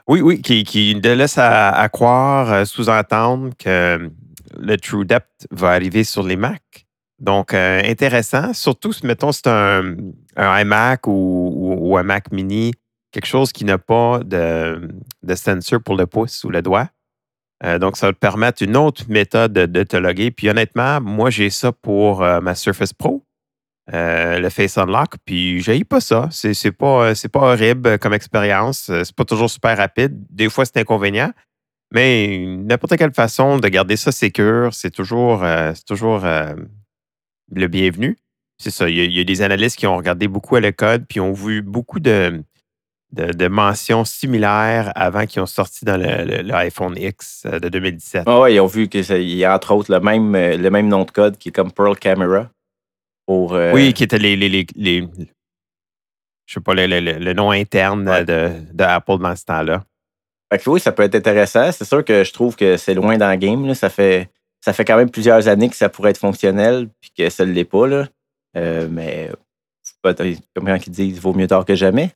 Oui, 0.08 0.20
oui, 0.20 0.40
qui, 0.40 0.64
qui 0.64 0.94
laisse 0.94 1.38
à, 1.38 1.88
croire, 1.92 2.52
euh, 2.52 2.64
sous-entendre 2.64 3.50
que 3.58 3.68
euh, 3.68 4.08
le 4.58 4.76
True 4.76 5.04
Depth 5.04 5.46
va 5.50 5.70
arriver 5.70 6.04
sur 6.04 6.22
les 6.22 6.36
Mac. 6.36 6.85
Donc, 7.18 7.54
euh, 7.54 7.80
intéressant. 7.84 8.52
Surtout, 8.52 8.92
mettons, 9.02 9.32
c'est 9.32 9.46
un, 9.46 9.96
un, 10.36 10.60
iMac 10.60 11.06
ou, 11.06 11.96
un 11.98 12.02
Mac 12.02 12.30
mini, 12.30 12.72
quelque 13.10 13.26
chose 13.26 13.52
qui 13.52 13.64
n'a 13.64 13.78
pas 13.78 14.20
de, 14.24 14.88
de 15.22 15.34
sensor 15.34 15.82
pour 15.82 15.96
le 15.96 16.06
pouce 16.06 16.44
ou 16.44 16.50
le 16.50 16.60
doigt. 16.60 16.88
donc, 17.80 17.96
ça 17.96 18.08
va 18.08 18.12
te 18.12 18.18
permettre 18.18 18.62
une 18.62 18.76
autre 18.76 19.04
méthode 19.08 19.54
de, 19.54 19.82
te 19.82 19.96
loguer. 19.96 20.30
Puis 20.30 20.50
honnêtement, 20.50 21.00
moi, 21.00 21.30
j'ai 21.30 21.48
ça 21.48 21.72
pour 21.72 22.20
ma 22.20 22.54
Surface 22.54 22.92
Pro. 22.92 23.26
Euh, 23.94 24.40
le 24.40 24.50
Face 24.50 24.78
Unlock, 24.78 25.14
puis 25.24 25.60
j'ai 25.60 25.84
pas 25.84 26.00
ça. 26.00 26.28
C'est 26.32 26.72
pas, 26.72 27.12
pas 27.32 27.40
horrible 27.40 28.00
comme 28.00 28.14
expérience. 28.14 28.90
C'est 28.90 29.14
pas 29.14 29.24
toujours 29.24 29.48
super 29.48 29.76
rapide. 29.76 30.26
Des 30.28 30.48
fois, 30.50 30.64
c'est 30.64 30.78
inconvénient. 30.78 31.30
Mais 31.92 32.44
n'importe 32.46 32.96
quelle 32.96 33.14
façon 33.14 33.58
de 33.58 33.68
garder 33.68 33.96
ça 33.96 34.10
sécure, 34.10 34.74
c'est 34.74 34.90
toujours, 34.90 35.44
euh, 35.44 35.72
toujours 35.86 36.24
euh, 36.24 36.54
le 37.52 37.66
bienvenu. 37.68 38.16
C'est 38.58 38.70
ça. 38.70 38.88
Il 38.88 39.12
y, 39.12 39.20
a, 39.20 39.24
des 39.24 39.42
analystes 39.42 39.78
qui 39.78 39.86
ont 39.86 39.96
regardé 39.96 40.28
beaucoup 40.28 40.56
à 40.56 40.60
le 40.60 40.72
code, 40.72 41.04
puis 41.06 41.20
ont 41.20 41.32
vu 41.32 41.60
beaucoup 41.60 42.00
de, 42.00 42.42
de, 43.12 43.48
mentions 43.48 44.04
similaires 44.04 44.92
avant 44.94 45.26
qu'ils 45.26 45.42
ont 45.42 45.46
sorti 45.46 45.84
dans 45.84 46.00
l'iPhone 46.00 46.96
X 46.96 47.46
de 47.46 47.68
2017. 47.68 48.22
Ah 48.26 48.40
oui, 48.40 48.54
ils 48.54 48.60
ont 48.60 48.66
vu 48.66 48.88
qu'il 48.88 49.22
y 49.22 49.44
a 49.44 49.54
entre 49.54 49.74
autres 49.74 49.92
le 49.92 50.00
même, 50.00 50.32
le 50.32 50.70
même 50.70 50.88
nom 50.88 51.04
de 51.04 51.10
code 51.10 51.36
qui 51.36 51.50
est 51.50 51.52
comme 51.52 51.70
Pearl 51.70 51.98
Camera. 51.98 52.48
Euh, 53.28 53.72
oui, 53.72 53.92
qui 53.92 54.04
était 54.04 54.18
les, 54.18 54.36
les, 54.36 54.66
les, 54.76 55.08
je 56.46 56.54
sais 56.54 56.60
pas, 56.60 56.74
le, 56.74 57.32
nom 57.32 57.50
interne 57.50 58.04
de, 58.24 58.52
de, 58.72 58.84
Apple 58.84 59.18
dans 59.18 59.34
ce 59.34 59.44
temps-là. 59.44 59.84
oui, 60.66 60.80
ça 60.80 60.92
peut 60.92 61.02
être 61.02 61.16
intéressant. 61.16 61.72
C'est 61.72 61.84
sûr 61.84 62.04
que 62.04 62.22
je 62.22 62.32
trouve 62.32 62.54
que 62.54 62.76
c'est 62.76 62.94
loin 62.94 63.18
dans 63.18 63.30
le 63.30 63.36
game. 63.36 63.74
Ça, 63.74 63.90
fait, 63.90 64.30
ça 64.66 64.72
fait 64.72 64.84
quand 64.84 64.96
même 64.96 65.10
plusieurs 65.10 65.46
années 65.46 65.68
que 65.68 65.76
ça 65.76 65.88
pourrait 65.88 66.10
être 66.10 66.18
fonctionnel 66.18 66.88
puis 67.00 67.12
que 67.16 67.30
ça 67.30 67.46
ne 67.46 67.52
l'est 67.52 67.64
pas. 67.64 67.86
Là. 67.86 68.08
Euh, 68.56 68.88
mais 68.90 69.30
comme 70.02 70.66
quand 70.66 70.86
ils 70.86 70.90
disent, 70.90 71.16
il 71.16 71.20
vaut 71.20 71.34
mieux 71.34 71.46
tard 71.46 71.64
que 71.64 71.76
jamais. 71.76 72.10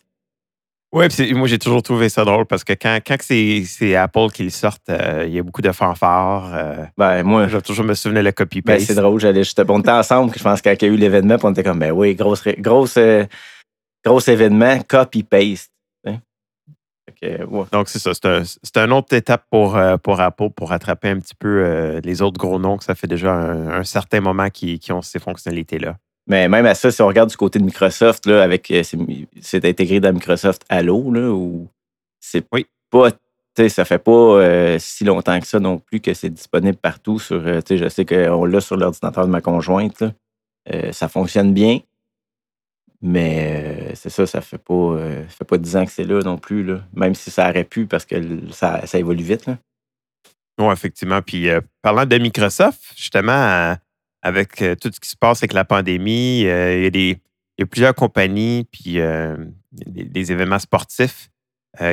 Oui, 0.92 1.06
moi 1.34 1.46
j'ai 1.46 1.60
toujours 1.60 1.84
trouvé 1.84 2.08
ça 2.08 2.24
drôle 2.24 2.46
parce 2.46 2.64
que 2.64 2.72
quand, 2.72 2.98
quand 3.06 3.14
c'est 3.20 3.94
Apple 3.94 4.30
qui 4.34 4.42
le 4.42 4.50
sortent, 4.50 4.88
euh, 4.88 5.26
il 5.28 5.32
y 5.32 5.38
a 5.38 5.44
beaucoup 5.44 5.62
de 5.62 5.70
fanfares. 5.70 6.52
Euh, 6.52 6.84
ben, 6.98 7.22
moi. 7.22 7.46
Je 7.46 7.58
toujours 7.58 7.84
me 7.84 7.94
souvenir 7.94 8.24
le 8.24 8.32
copy-paste. 8.32 8.80
Ben, 8.80 8.84
c'est 8.84 9.00
drôle, 9.00 9.20
j'allais 9.20 9.44
juste. 9.44 9.62
On 9.68 9.78
était 9.78 9.92
ensemble, 9.92 10.32
je 10.36 10.42
pense, 10.42 10.60
quand 10.60 10.72
il 10.72 10.84
y 10.84 10.90
a 10.90 10.92
eu 10.92 10.96
l'événement, 10.96 11.36
on 11.44 11.52
était 11.52 11.62
comme, 11.62 11.78
ben 11.78 11.92
oui, 11.92 12.16
gros, 12.16 12.34
grosse, 12.58 12.96
euh, 12.96 13.24
gros 14.04 14.18
événement, 14.18 14.80
copy-paste. 14.88 15.69
Donc, 17.72 17.88
c'est 17.88 17.98
ça. 17.98 18.12
C'est 18.14 18.76
un, 18.76 18.86
une 18.86 18.92
autre 18.92 19.14
étape 19.14 19.44
pour, 19.50 19.78
pour 20.02 20.20
Apple 20.20 20.50
pour 20.50 20.70
rattraper 20.70 21.08
un 21.08 21.18
petit 21.18 21.34
peu 21.34 22.00
les 22.02 22.22
autres 22.22 22.38
gros 22.38 22.58
noms 22.58 22.76
que 22.76 22.84
ça 22.84 22.94
fait 22.94 23.06
déjà 23.06 23.32
un, 23.32 23.84
certain 23.84 24.20
moment 24.20 24.50
qui, 24.50 24.78
qui 24.78 24.92
ont 24.92 25.02
ces 25.02 25.18
fonctionnalités-là. 25.18 25.96
Mais 26.30 26.48
même 26.48 26.64
à 26.66 26.76
ça, 26.76 26.92
si 26.92 27.02
on 27.02 27.08
regarde 27.08 27.28
du 27.28 27.36
côté 27.36 27.58
de 27.58 27.64
Microsoft, 27.64 28.24
là, 28.26 28.44
avec 28.44 28.70
euh, 28.70 28.84
c'est 29.40 29.64
intégré 29.64 29.98
dans 29.98 30.12
Microsoft 30.12 30.64
Allo, 30.68 31.10
là, 31.12 31.28
où 31.28 31.68
c'est 32.20 32.44
oui. 32.52 32.66
pas 32.88 33.10
ça 33.68 33.84
fait 33.84 33.98
pas 33.98 34.10
euh, 34.10 34.78
si 34.78 35.04
longtemps 35.04 35.38
que 35.38 35.46
ça 35.46 35.60
non 35.60 35.78
plus 35.78 36.00
que 36.00 36.14
c'est 36.14 36.30
disponible 36.30 36.78
partout 36.78 37.18
sur. 37.18 37.44
Euh, 37.44 37.60
je 37.68 37.88
sais 37.88 38.06
qu'on 38.06 38.44
l'a 38.44 38.60
sur 38.60 38.76
l'ordinateur 38.76 39.26
de 39.26 39.30
ma 39.30 39.40
conjointe. 39.40 40.04
ça 40.92 41.08
fonctionne 41.08 41.52
bien. 41.52 41.80
Mais 43.02 43.94
c'est 43.94 44.10
ça, 44.10 44.26
ça 44.26 44.40
fait 44.40 44.58
pas 44.58 44.98
fait 45.28 45.44
pas 45.44 45.56
10 45.56 45.76
ans 45.76 45.84
que 45.86 45.90
c'est 45.92 46.04
là 46.04 46.20
non 46.20 46.36
plus. 46.36 46.64
Là. 46.64 46.82
Même 46.94 47.14
si 47.14 47.30
ça 47.30 47.48
aurait 47.48 47.64
pu 47.64 47.86
parce 47.86 48.04
que 48.04 48.16
ça, 48.50 48.86
ça 48.86 48.98
évolue 48.98 49.24
vite. 49.24 49.46
Oui, 50.58 50.72
effectivement. 50.72 51.22
Puis 51.22 51.48
parlant 51.80 52.04
de 52.04 52.18
Microsoft, 52.18 52.92
justement, 52.96 53.74
avec 54.22 54.60
euh, 54.62 54.74
tout 54.74 54.90
ce 54.92 55.00
qui 55.00 55.08
se 55.08 55.16
passe 55.16 55.40
avec 55.40 55.52
la 55.52 55.64
pandémie. 55.64 56.44
Euh, 56.46 56.76
il, 56.76 56.84
y 56.84 56.86
a 56.86 56.90
des, 56.90 57.20
il, 57.58 57.60
y 57.60 57.62
a 57.62 57.66
plusieurs 57.66 57.94
compagnies, 57.94 58.66
puis 58.70 59.00
euh, 59.00 59.36
des, 59.72 60.32
événements 60.32 60.58
sportifs 60.58 61.30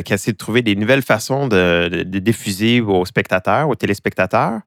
qui 0.04 0.12
essaient 0.12 0.32
de 0.32 0.38
trouver 0.38 0.64
des 0.64 0.76
nouvelles 0.76 1.04
façons 1.04 1.48
de, 1.48 2.02
diffuser 2.04 2.82
aux 2.82 3.06
spectateurs, 3.06 3.70
aux 3.70 3.76
téléspectateurs. 3.76 4.62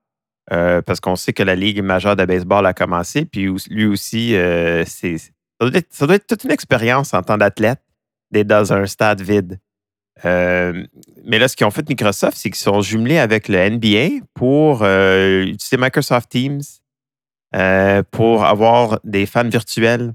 parce 0.48 1.00
qu'on 1.00 1.16
sait 1.16 1.32
que 1.32 1.42
la 1.42 1.56
Ligue 1.56 1.82
majeure 1.82 2.14
de 2.14 2.24
baseball 2.24 2.64
a 2.64 2.72
commencé, 2.72 3.24
puis 3.24 3.52
lui 3.70 3.86
aussi, 3.86 4.36
c'est, 4.86 5.16
ça, 5.60 6.06
doit 6.06 6.16
être, 6.16 6.26
toute 6.26 6.44
une 6.44 6.50
expérience 6.50 7.14
en 7.14 7.22
tant 7.22 7.36
d'athlète 7.36 7.80
d'être 8.30 8.46
dans 8.46 8.72
un 8.72 8.86
stade 8.86 9.20
vide. 9.20 9.58
mais 10.24 11.38
là, 11.38 11.48
ce 11.48 11.56
qu'ils 11.56 11.66
ont 11.66 11.70
fait 11.70 11.88
Microsoft, 11.88 12.36
c'est 12.36 12.50
qu'ils 12.50 12.56
sont 12.56 12.80
jumelés 12.80 13.18
avec 13.18 13.48
le 13.48 13.70
NBA 13.70 14.24
pour 14.34 14.84
utiliser 14.84 15.76
Microsoft 15.76 16.30
Teams 16.30 16.62
euh, 17.56 18.04
pour 18.12 18.44
avoir 18.44 19.00
des 19.02 19.26
fans 19.26 19.48
virtuels. 19.48 20.14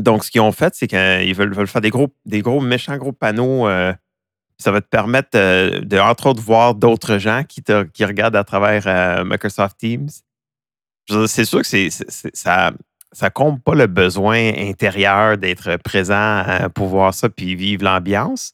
Donc, 0.00 0.24
ce 0.24 0.30
qu'ils 0.30 0.40
ont 0.40 0.52
fait, 0.52 0.72
c'est 0.74 0.86
qu'ils 0.86 1.34
veulent, 1.34 1.66
faire 1.66 1.80
des 1.80 1.90
gros, 1.90 2.14
des 2.24 2.42
gros 2.42 2.60
méchants 2.60 2.96
gros 2.96 3.10
panneaux. 3.10 3.66
Euh, 3.66 3.92
ça 4.56 4.70
va 4.70 4.80
te 4.80 4.86
permettre 4.86 5.30
euh, 5.34 5.80
de, 5.80 5.98
entre 5.98 6.26
autres, 6.26 6.40
voir 6.40 6.76
d'autres 6.76 7.18
gens 7.18 7.42
qui, 7.42 7.64
qui 7.92 8.04
regardent 8.04 8.36
à 8.36 8.44
travers 8.44 9.24
Microsoft 9.24 9.78
Teams. 9.78 10.10
C'est 11.26 11.44
sûr 11.44 11.62
que 11.62 11.66
c'est, 11.66 11.90
ça 11.90 12.70
ça 13.12 13.30
compte 13.30 13.62
pas 13.62 13.74
le 13.74 13.86
besoin 13.86 14.52
intérieur 14.56 15.38
d'être 15.38 15.76
présent 15.78 16.44
pour 16.74 16.88
voir 16.88 17.14
ça 17.14 17.28
puis 17.28 17.54
vivre 17.54 17.84
l'ambiance. 17.84 18.52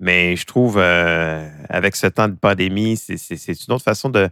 Mais 0.00 0.36
je 0.36 0.46
trouve, 0.46 0.78
avec 0.78 1.96
ce 1.96 2.06
temps 2.06 2.28
de 2.28 2.36
pandémie, 2.36 2.96
c'est 2.96 3.66
une 3.66 3.74
autre 3.74 3.84
façon 3.84 4.08
de, 4.08 4.30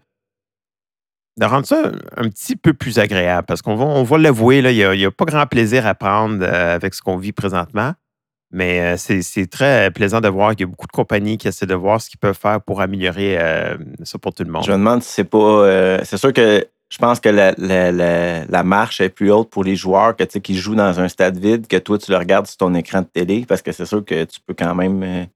de 1.38 1.44
rendre 1.44 1.66
ça 1.66 1.92
un 2.16 2.28
petit 2.28 2.56
peu 2.56 2.72
plus 2.72 2.98
agréable 2.98 3.44
parce 3.46 3.62
qu'on 3.62 3.76
va, 3.76 3.84
on 3.84 4.16
l'avouer, 4.16 4.58
il 4.58 4.96
n'y 4.96 5.04
a, 5.04 5.10
pas 5.10 5.24
grand 5.24 5.46
plaisir 5.46 5.86
à 5.86 5.94
prendre 5.94 6.38
euh, 6.42 6.74
avec 6.74 6.94
ce 6.94 7.02
qu'on 7.02 7.16
vit 7.16 7.32
présentement. 7.32 7.92
Mais 8.52 8.94
euh, 8.94 8.96
c'est 8.96 9.50
très 9.50 9.90
plaisant 9.90 10.20
de 10.20 10.28
voir 10.28 10.52
qu'il 10.52 10.60
y 10.60 10.64
a 10.64 10.70
beaucoup 10.70 10.86
de 10.86 10.92
compagnies 10.92 11.36
qui 11.36 11.48
essaient 11.48 11.66
de 11.66 11.74
voir 11.74 12.00
ce 12.00 12.08
qu'ils 12.08 12.18
peuvent 12.18 12.38
faire 12.38 12.60
pour 12.62 12.80
améliorer 12.80 13.36
euh, 13.38 13.76
ça 14.04 14.18
pour 14.18 14.32
tout 14.32 14.44
le 14.44 14.50
monde. 14.50 14.64
Je 14.64 14.70
me 14.70 14.78
demande 14.78 15.02
si 15.02 15.12
c'est 15.12 15.24
pas. 15.24 15.98
c'est 16.04 16.16
sûr 16.16 16.32
que 16.32 16.66
je 16.88 16.98
pense 16.98 17.20
que 17.20 17.28
la, 17.28 18.62
marche 18.62 19.00
est 19.00 19.08
plus 19.08 19.32
haute 19.32 19.50
pour 19.50 19.64
les 19.64 19.76
joueurs 19.76 20.16
que, 20.16 20.24
qui 20.24 20.56
jouent 20.56 20.76
dans 20.76 21.00
un 21.00 21.08
stade 21.08 21.36
vide 21.36 21.66
que 21.66 21.76
toi, 21.76 21.98
tu 21.98 22.10
le 22.10 22.16
regardes 22.16 22.46
sur 22.46 22.56
ton 22.58 22.74
écran 22.74 23.02
de 23.02 23.06
télé 23.06 23.44
parce 23.46 23.62
que 23.62 23.72
c'est 23.72 23.86
sûr 23.86 24.04
que 24.04 24.24
tu 24.24 24.40
peux 24.46 24.54
quand 24.54 24.74
même 24.74 25.28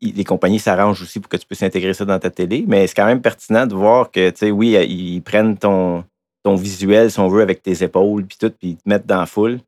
les 0.00 0.24
compagnies 0.24 0.58
s'arrangent 0.58 1.02
aussi 1.02 1.20
pour 1.20 1.28
que 1.28 1.36
tu 1.36 1.46
puisses 1.46 1.62
intégrer 1.62 1.92
ça 1.94 2.04
dans 2.04 2.18
ta 2.18 2.30
télé, 2.30 2.64
mais 2.66 2.86
c'est 2.86 2.94
quand 2.94 3.06
même 3.06 3.20
pertinent 3.20 3.66
de 3.66 3.74
voir 3.74 4.10
que, 4.10 4.30
tu 4.30 4.36
sais, 4.38 4.50
oui, 4.50 4.70
ils 4.88 5.20
prennent 5.20 5.58
ton, 5.58 6.04
ton 6.42 6.54
visuel, 6.54 7.10
si 7.10 7.20
on 7.20 7.28
veut, 7.28 7.42
avec 7.42 7.62
tes 7.62 7.82
épaules, 7.82 8.24
puis 8.24 8.38
tout, 8.38 8.50
puis 8.50 8.70
ils 8.70 8.76
te 8.76 8.88
mettent 8.88 9.06
dans 9.06 9.20
la 9.20 9.26
foule. 9.26 9.60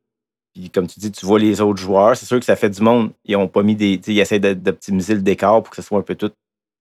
Puis 0.53 0.69
comme 0.69 0.87
tu 0.87 0.99
dis, 0.99 1.11
tu 1.11 1.25
vois 1.25 1.39
les 1.39 1.61
autres 1.61 1.79
joueurs. 1.79 2.17
C'est 2.17 2.25
sûr 2.25 2.39
que 2.39 2.45
ça 2.45 2.55
fait 2.55 2.69
du 2.69 2.81
monde. 2.81 3.11
Ils 3.25 3.35
ont 3.35 3.47
pas 3.47 3.61
mis 3.61 3.75
des. 3.75 4.01
Ils 4.07 4.19
essaient 4.19 4.39
d'optimiser 4.39 5.13
le 5.13 5.21
décor 5.21 5.61
pour 5.61 5.69
que 5.69 5.75
ce 5.75 5.87
soit 5.87 5.99
un 5.99 6.03
peu 6.03 6.15
tout. 6.15 6.31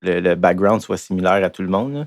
Le, 0.02 0.34
background 0.34 0.80
soit 0.80 0.96
similaire 0.96 1.44
à 1.44 1.50
tout 1.50 1.62
le 1.62 1.68
monde. 1.68 2.06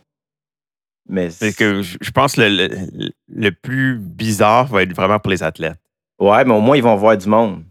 Mais 1.10 1.32
c'est 1.32 1.54
que 1.54 1.82
je 1.82 2.12
pense 2.12 2.36
que 2.36 2.42
le, 2.42 3.12
le, 3.28 3.52
plus 3.52 3.98
bizarre 3.98 4.68
va 4.68 4.84
être 4.84 4.96
vraiment 4.96 5.18
pour 5.18 5.32
les 5.32 5.42
athlètes. 5.42 5.80
Ouais, 6.20 6.46
mais 6.46 6.54
au 6.54 6.62
moins, 6.62 6.78
ils 6.78 6.84
vont 6.84 6.96
voir 6.96 7.18
du 7.18 7.28
monde. 7.28 7.64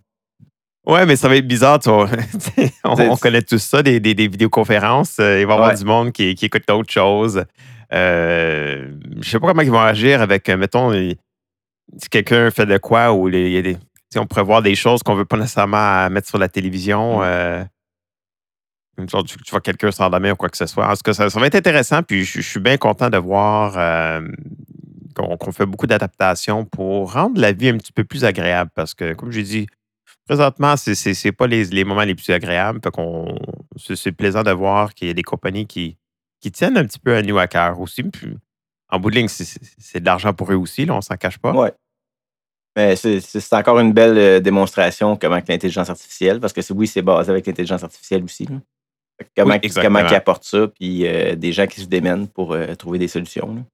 Ouais, 0.85 1.07
mais 1.07 1.15
ça 1.15 1.29
va 1.29 1.37
être 1.37 1.47
bizarre, 1.47 1.79
tu 1.79 1.89
vois. 1.89 2.09
on, 2.85 3.17
connaît 3.17 3.43
tous 3.43 3.63
ça, 3.63 3.83
des, 3.83 4.01
des, 4.01 4.15
vidéoconférences. 4.15 5.19
Euh, 5.21 5.41
il 5.41 5.47
va 5.47 5.53
y 5.53 5.57
avoir 5.57 5.75
du 5.75 5.85
monde 5.85 6.13
qui, 6.13 6.35
qui 6.35 6.47
écoute 6.47 6.65
d'autres 6.67 6.93
choses. 6.93 7.45
Euh, 7.93 8.91
je 9.21 9.29
sais 9.31 9.39
pas 9.39 9.49
comment 9.49 9.63
ils 9.63 9.71
vont 9.71 9.81
agir 9.81 10.21
avec, 10.21 10.49
euh, 10.49 10.57
mettons, 10.57 10.93
si 10.93 12.09
quelqu'un 12.11 12.51
fait 12.51 12.67
de 12.67 12.79
quoi 12.79 13.13
ou 13.13 13.31
des, 13.31 13.77
on 14.17 14.27
pourrait 14.27 14.43
voir 14.43 14.63
des 14.63 14.75
choses 14.75 15.03
qu'on 15.03 15.15
veut 15.15 15.25
pas 15.25 15.37
nécessairement 15.37 16.11
mettre 16.11 16.27
sur 16.27 16.39
la 16.39 16.49
télévision. 16.49 17.21
Mm. 17.21 17.69
Euh, 18.99 19.23
tu, 19.23 19.51
vois 19.51 19.61
quelqu'un 19.61 19.91
s'endormir 19.91 20.35
ou 20.35 20.37
quoi 20.37 20.49
que 20.49 20.57
ce 20.57 20.67
soit. 20.67 20.89
En 20.89 20.95
tout 20.95 21.03
cas, 21.05 21.13
ça, 21.13 21.29
va 21.29 21.47
être 21.47 21.55
intéressant. 21.55 22.03
Puis 22.03 22.25
je, 22.25 22.41
suis 22.41 22.61
bien 22.61 22.77
content 22.77 23.11
de 23.11 23.19
voir 23.19 24.23
qu'on 25.15 25.53
fait 25.53 25.67
beaucoup 25.67 25.87
d'adaptations 25.87 26.65
pour 26.65 27.13
rendre 27.13 27.41
la 27.41 27.53
vie 27.53 27.69
un 27.69 27.79
petit 27.79 27.93
peu 27.93 28.05
plus 28.05 28.25
agréable. 28.25 28.71
Parce 28.75 28.95
que, 28.95 29.15
comme 29.15 29.31
j'ai 29.31 29.43
dit, 29.43 29.67
Présentement, 30.29 30.77
ce 30.77 31.27
n'est 31.27 31.33
pas 31.33 31.47
les, 31.47 31.85
moments 31.85 32.03
les 32.03 32.15
plus 32.15 32.31
agréables. 32.31 32.81
c'est 33.79 34.13
plaisant 34.13 34.43
de 34.43 34.51
voir 34.51 34.93
qu'il 34.93 35.09
y 35.09 35.11
a 35.11 35.15
des 35.15 35.23
compagnies 35.23 35.67
qui, 35.67 35.97
qui 36.39 36.53
tiennent 36.53 36.77
un 36.77 36.85
petit 36.85 36.99
peu 36.99 37.17
à 37.17 37.23
nous 37.23 37.39
à 37.39 37.47
cœur 37.47 37.81
aussi. 37.81 38.05
en 38.91 39.01
bout 39.01 39.09
de 39.09 39.17
ligne, 39.17 39.29
c'est 39.29 40.01
de 40.01 40.05
l'argent 40.05 40.35
pour 40.35 40.53
eux 40.53 40.57
aussi, 40.57 40.85
là, 40.85 40.95
on 40.95 41.01
s'en 41.01 41.17
cache 41.17 41.39
pas. 41.39 41.53
Oui. 41.53 41.69
Mais 42.77 42.95
c'est 42.95 43.53
encore 43.55 43.79
une 43.81 43.95
belle 43.95 44.19
euh, 44.19 44.39
démonstration 44.41 45.17
comment 45.17 45.37
l'intelligence 45.37 45.89
artificielle, 45.89 46.41
parce 46.41 46.53
que 46.53 46.61
oui, 46.75 46.87
c'est 46.87 47.01
basé 47.01 47.31
avec 47.31 47.47
l'intelligence 47.47 47.83
artificielle 47.83 48.23
aussi. 48.23 48.47
Comment, 49.37 49.59
comment 49.75 49.99
ils 50.01 50.15
apportent 50.15 50.45
ça, 50.45 50.69
puis 50.69 51.07
euh, 51.07 51.35
des 51.35 51.53
gens 51.53 51.67
qui 51.67 51.81
se 51.81 51.87
démènent 51.87 52.29
pour 52.29 52.53
euh, 52.53 52.75
trouver 52.75 52.99
des 52.99 53.09
solutions. 53.09 53.65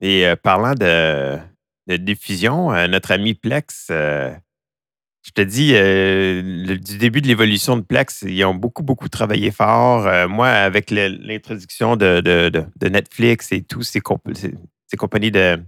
Et 0.00 0.24
parlant 0.42 0.74
de, 0.74 1.38
de 1.86 1.96
diffusion, 1.96 2.72
notre 2.88 3.12
ami 3.12 3.34
Plex 3.34 3.90
je 5.24 5.30
te 5.30 5.40
dis, 5.40 5.72
euh, 5.74 6.42
du 6.76 6.98
début 6.98 7.20
de 7.20 7.28
l'évolution 7.28 7.76
de 7.76 7.82
Plex, 7.82 8.22
ils 8.26 8.44
ont 8.44 8.54
beaucoup, 8.54 8.82
beaucoup 8.82 9.08
travaillé 9.08 9.52
fort. 9.52 10.06
Euh, 10.06 10.26
moi, 10.26 10.48
avec 10.48 10.90
l'introduction 10.90 11.96
de, 11.96 12.88
Netflix 12.88 13.52
et 13.52 13.62
tous 13.62 13.82
ces, 13.82 14.00
compagnies 14.00 15.30
de 15.30 15.60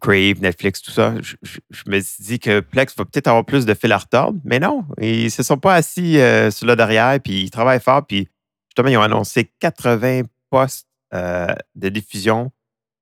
Crave, 0.00 0.40
Netflix, 0.40 0.82
tout 0.82 0.90
ça, 0.90 1.14
je, 1.20 1.56
me 1.86 2.00
suis 2.00 2.24
dit 2.24 2.38
que 2.38 2.60
Plex 2.60 2.96
va 2.96 3.04
peut-être 3.04 3.28
avoir 3.28 3.44
plus 3.44 3.66
de 3.66 3.74
fil 3.74 3.92
à 3.92 3.98
retordre, 3.98 4.38
mais 4.44 4.58
non, 4.58 4.84
ils 5.00 5.24
ne 5.24 5.28
se 5.28 5.42
sont 5.42 5.58
pas 5.58 5.74
assis 5.74 6.18
euh, 6.18 6.50
sur 6.50 6.66
le 6.66 6.76
derrière, 6.76 7.18
puis 7.20 7.42
ils 7.42 7.50
travaillent 7.50 7.80
fort, 7.80 8.06
puis 8.06 8.28
justement, 8.68 8.88
ils 8.88 8.96
ont 8.96 9.02
annoncé 9.02 9.50
80 9.60 10.22
postes 10.50 10.88
de 11.12 11.88
diffusion 11.90 12.50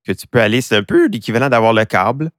que 0.04 0.12
tu 0.12 0.26
peux 0.26 0.40
aller. 0.40 0.60
C'est 0.60 0.76
un 0.76 0.82
peu 0.82 1.08
l'équivalent 1.08 1.48
d'avoir 1.48 1.72
le 1.72 1.84
câble. 1.84 2.30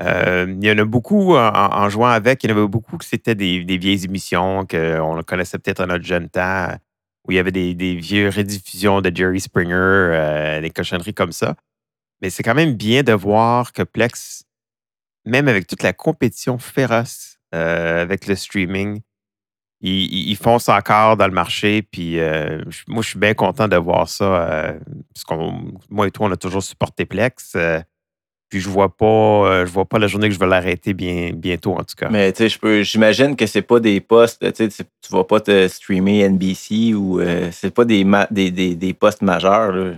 Euh, 0.00 0.46
il 0.48 0.64
y 0.64 0.70
en 0.70 0.78
a 0.78 0.84
beaucoup 0.84 1.36
en, 1.36 1.88
jouant 1.90 2.08
avec, 2.08 2.42
il 2.42 2.50
y 2.50 2.52
en 2.52 2.56
avait 2.56 2.66
beaucoup 2.66 2.96
que 2.96 3.04
c'était 3.04 3.34
des, 3.34 3.60
vieilles 3.62 4.04
émissions 4.04 4.66
qu'on 4.66 5.22
connaissait 5.26 5.58
peut-être 5.58 5.80
à 5.80 5.86
notre 5.86 6.04
jeune 6.04 6.28
temps, 6.30 6.68
où 7.26 7.32
il 7.32 7.34
y 7.34 7.38
avait 7.38 7.52
des, 7.52 7.74
des 7.74 7.94
vieux 7.96 8.30
rediffusions 8.30 9.02
de 9.02 9.14
Jerry 9.14 9.40
Springer, 9.40 9.74
euh, 9.74 10.60
des 10.60 10.70
cochonneries 10.70 11.12
comme 11.12 11.32
ça. 11.32 11.54
Mais 12.20 12.30
c'est 12.30 12.42
quand 12.42 12.54
même 12.54 12.74
bien 12.74 13.02
de 13.02 13.12
voir 13.12 13.72
que 13.72 13.82
Plex, 13.82 14.44
même 15.24 15.48
avec 15.48 15.66
toute 15.66 15.82
la 15.82 15.92
compétition 15.92 16.58
féroce 16.58 17.38
euh, 17.54 18.02
avec 18.02 18.26
le 18.26 18.34
streaming, 18.34 19.00
ils, 19.82 20.36
font 20.36 20.58
ça 20.58 20.76
encore 20.76 21.16
dans 21.16 21.26
le 21.26 21.32
marché. 21.32 21.80
Puis 21.80 22.18
moi, 22.86 23.02
je 23.02 23.08
suis 23.08 23.18
bien 23.18 23.32
content 23.32 23.66
de 23.66 23.76
voir 23.76 24.10
ça. 24.10 24.76
parce 25.14 25.24
qu'on, 25.24 25.72
moi 25.88 26.06
et 26.06 26.10
toi, 26.10 26.26
on 26.26 26.32
a 26.32 26.36
toujours 26.36 26.62
supporté 26.62 27.06
Plex. 27.06 27.56
Puis 28.50 28.58
je 28.58 28.68
vois 28.68 28.94
pas, 28.94 29.06
euh, 29.06 29.64
je 29.64 29.70
vois 29.70 29.84
pas 29.84 30.00
la 30.00 30.08
journée 30.08 30.28
que 30.28 30.34
je 30.34 30.38
vais 30.40 30.46
l'arrêter 30.46 30.92
bien, 30.92 31.30
bientôt, 31.32 31.74
en 31.74 31.84
tout 31.84 31.94
cas. 31.96 32.10
Mais 32.10 32.32
tu 32.32 32.50
sais, 32.50 32.84
j'imagine 32.84 33.36
que 33.36 33.46
c'est 33.46 33.62
pas 33.62 33.78
des 33.78 34.00
postes, 34.00 34.40
tu 34.52 34.68
sais, 34.70 34.84
tu 34.84 35.12
vas 35.12 35.22
pas 35.22 35.38
te 35.38 35.68
streamer 35.68 36.28
NBC 36.28 36.92
ou 36.94 37.20
euh, 37.20 37.50
c'est 37.52 37.72
pas 37.72 37.84
des, 37.84 38.04
des, 38.32 38.74
des, 38.74 38.92
postes 38.92 39.22
majeurs. 39.22 39.72
Euh, 39.74 39.94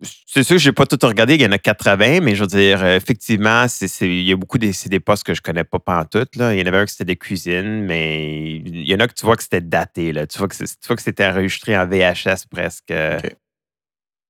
c'est 0.00 0.44
sûr 0.44 0.56
que 0.56 0.62
j'ai 0.62 0.72
pas 0.72 0.86
tout 0.86 0.98
regardé, 1.02 1.34
il 1.34 1.42
y 1.42 1.46
en 1.46 1.52
a 1.52 1.58
80, 1.58 2.20
mais 2.20 2.34
je 2.34 2.42
veux 2.42 2.46
dire, 2.46 2.84
effectivement, 2.84 3.66
il 4.00 4.22
y 4.22 4.32
a 4.32 4.36
beaucoup 4.36 4.58
des, 4.58 4.72
des 4.86 5.00
postes 5.00 5.24
que 5.24 5.34
je 5.34 5.42
connais 5.42 5.64
pas 5.64 6.04
tout. 6.04 6.26
Là. 6.36 6.54
Il 6.54 6.60
y 6.60 6.62
en 6.62 6.66
avait 6.66 6.78
un 6.78 6.86
qui 6.86 6.92
c'était 6.92 7.04
des 7.04 7.16
cuisines, 7.16 7.82
mais 7.84 8.56
il 8.56 8.88
y 8.88 8.94
en 8.94 9.00
a 9.00 9.08
que 9.08 9.14
tu 9.14 9.26
vois 9.26 9.36
que 9.36 9.42
c'était 9.42 9.60
daté. 9.60 10.12
Là. 10.12 10.26
Tu 10.26 10.38
vois 10.38 10.48
que 10.48 10.54
c'était 10.54 11.26
enregistré 11.26 11.76
en 11.76 11.86
VHS 11.86 12.46
presque. 12.50 12.92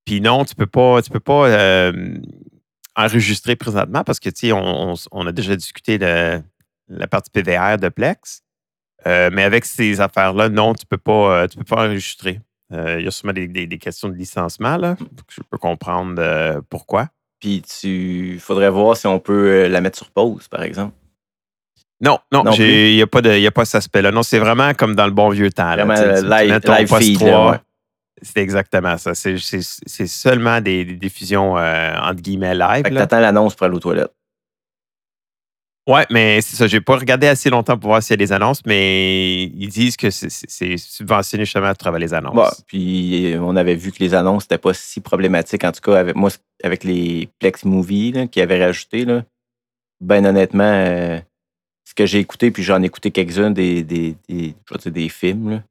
Puis 0.07 0.21
non, 0.23 0.45
tu 0.47 0.55
peux 0.55 0.67
pas, 0.67 1.03
tu 1.03 1.11
peux 1.11 1.21
pas 1.21 1.93
enregistré 2.99 3.57
présentement 3.57 4.05
parce 4.05 4.21
que, 4.21 4.31
tu 4.31 4.49
sais, 4.49 4.53
on, 4.53 5.27
a 5.27 5.33
déjà 5.33 5.55
discuté 5.55 5.99
de 5.99 6.43
la 6.89 7.07
partie 7.07 7.31
PVR 7.31 7.79
de 7.79 7.89
Plex. 7.89 8.43
Euh, 9.07 9.31
mais 9.33 9.45
avec 9.45 9.65
ces 9.65 10.01
affaires-là, 10.01 10.49
non, 10.49 10.75
tu 10.75 10.85
ne 10.85 10.89
peux, 10.89 10.99
pas, 10.99 11.43
euh, 11.43 11.49
peux 11.49 11.65
pas 11.65 11.87
enregistrer. 11.87 12.41
Euh, 12.73 12.97
il 12.99 13.05
y 13.05 13.09
a 13.09 13.11
sûrement 13.11 13.33
des, 13.33 13.79
questions 13.79 14.09
de 14.09 14.15
licenciement, 14.15 14.77
là. 14.77 14.97
Je 15.29 15.41
peux 15.49 15.59
comprendre 15.59 16.61
pourquoi. 16.69 17.09
Puis 17.41 17.63
tu 17.63 18.39
faudrait 18.41 18.71
voir 18.71 18.97
si 18.97 19.07
on 19.07 19.21
peut 19.21 19.69
la 19.69 19.81
mettre 19.81 19.97
sur 19.97 20.11
pause, 20.11 20.49
par 20.49 20.63
exemple. 20.63 20.93
Non, 22.01 22.19
non, 22.33 22.45
il 22.53 22.95
n'y 22.95 23.03
a, 23.03 23.07
pas 23.07 23.19
a 23.19 23.51
pas 23.51 23.65
cet 23.65 23.77
aspect-là. 23.77 24.13
Non, 24.13 24.23
c'est 24.23 24.39
vraiment 24.39 24.73
comme 24.75 24.95
dans 24.95 25.07
le 25.07 25.13
bon 25.13 25.31
vieux 25.31 25.51
temps. 25.51 25.75
Live, 25.75 26.61
live 26.65 26.97
feed, 26.97 27.21
c'est 28.23 28.41
exactement 28.41 28.97
ça. 28.99 29.15
C'est 29.15 29.39
seulement 30.07 30.61
des, 30.61 30.85
diffusions 30.85 31.57
euh, 31.59 31.97
entre 32.01 32.21
guillemets 32.21 32.55
live. 32.55 32.85
Fait 32.85 32.91
que 32.91 32.95
t'attends 32.95 33.21
l'annonce 33.21 33.55
pour 33.55 33.67
aller 33.67 33.77
aux 33.77 33.81
toilettes. 33.81 34.15
Ouais, 35.89 36.05
mais 36.11 36.43
c'est 36.43 36.55
ça. 36.55 36.67
J'ai 36.67 36.83
pas 36.83 36.97
regardé 36.97 37.27
assez 37.27 37.49
longtemps 37.49 37.79
pour 37.79 37.89
voir 37.89 38.03
s'il 38.03 38.13
y 38.13 38.15
a 38.15 38.19
des 38.19 38.33
annonces, 38.33 38.61
mais 38.67 39.45
ils 39.45 39.69
disent 39.69 39.97
que 39.97 40.11
c'est 40.11 40.77
subventionné 40.77 41.47
justement 41.47 41.69
à 41.69 41.75
travers 41.75 41.99
les 41.99 42.13
annonces. 42.13 42.63
puis 42.67 43.35
on 43.41 43.57
avait 43.57 43.75
vu 43.75 43.91
que 43.91 43.99
les 44.01 44.13
annonces 44.13 44.45
n'étaient 44.45 44.59
pas 44.59 44.75
si 44.75 45.01
problématiques. 45.01 45.65
En 45.65 45.73
tout 45.73 45.81
cas, 45.81 45.99
avec 45.99 46.15
moi, 46.15 46.29
avec 46.63 46.85
les 46.85 47.31
Plex 47.39 47.65
Movie 47.65 48.29
qui 48.31 48.43
avaient 48.43 48.63
rajouté, 48.63 49.07
là, 49.07 49.25
ben 50.03 50.27
honnêtement, 50.27 50.65
euh, 50.65 51.19
ce 51.85 51.95
que 51.95 52.05
j'ai 52.05 52.19
écouté, 52.19 52.51
puis 52.51 52.63
j'en 52.63 52.83
ai 52.83 52.87
écouté 52.87 53.11
quelques-uns 53.11 53.51
des, 53.51 53.83
des, 53.83 54.15
des, 54.29 55.09
films, 55.09 55.63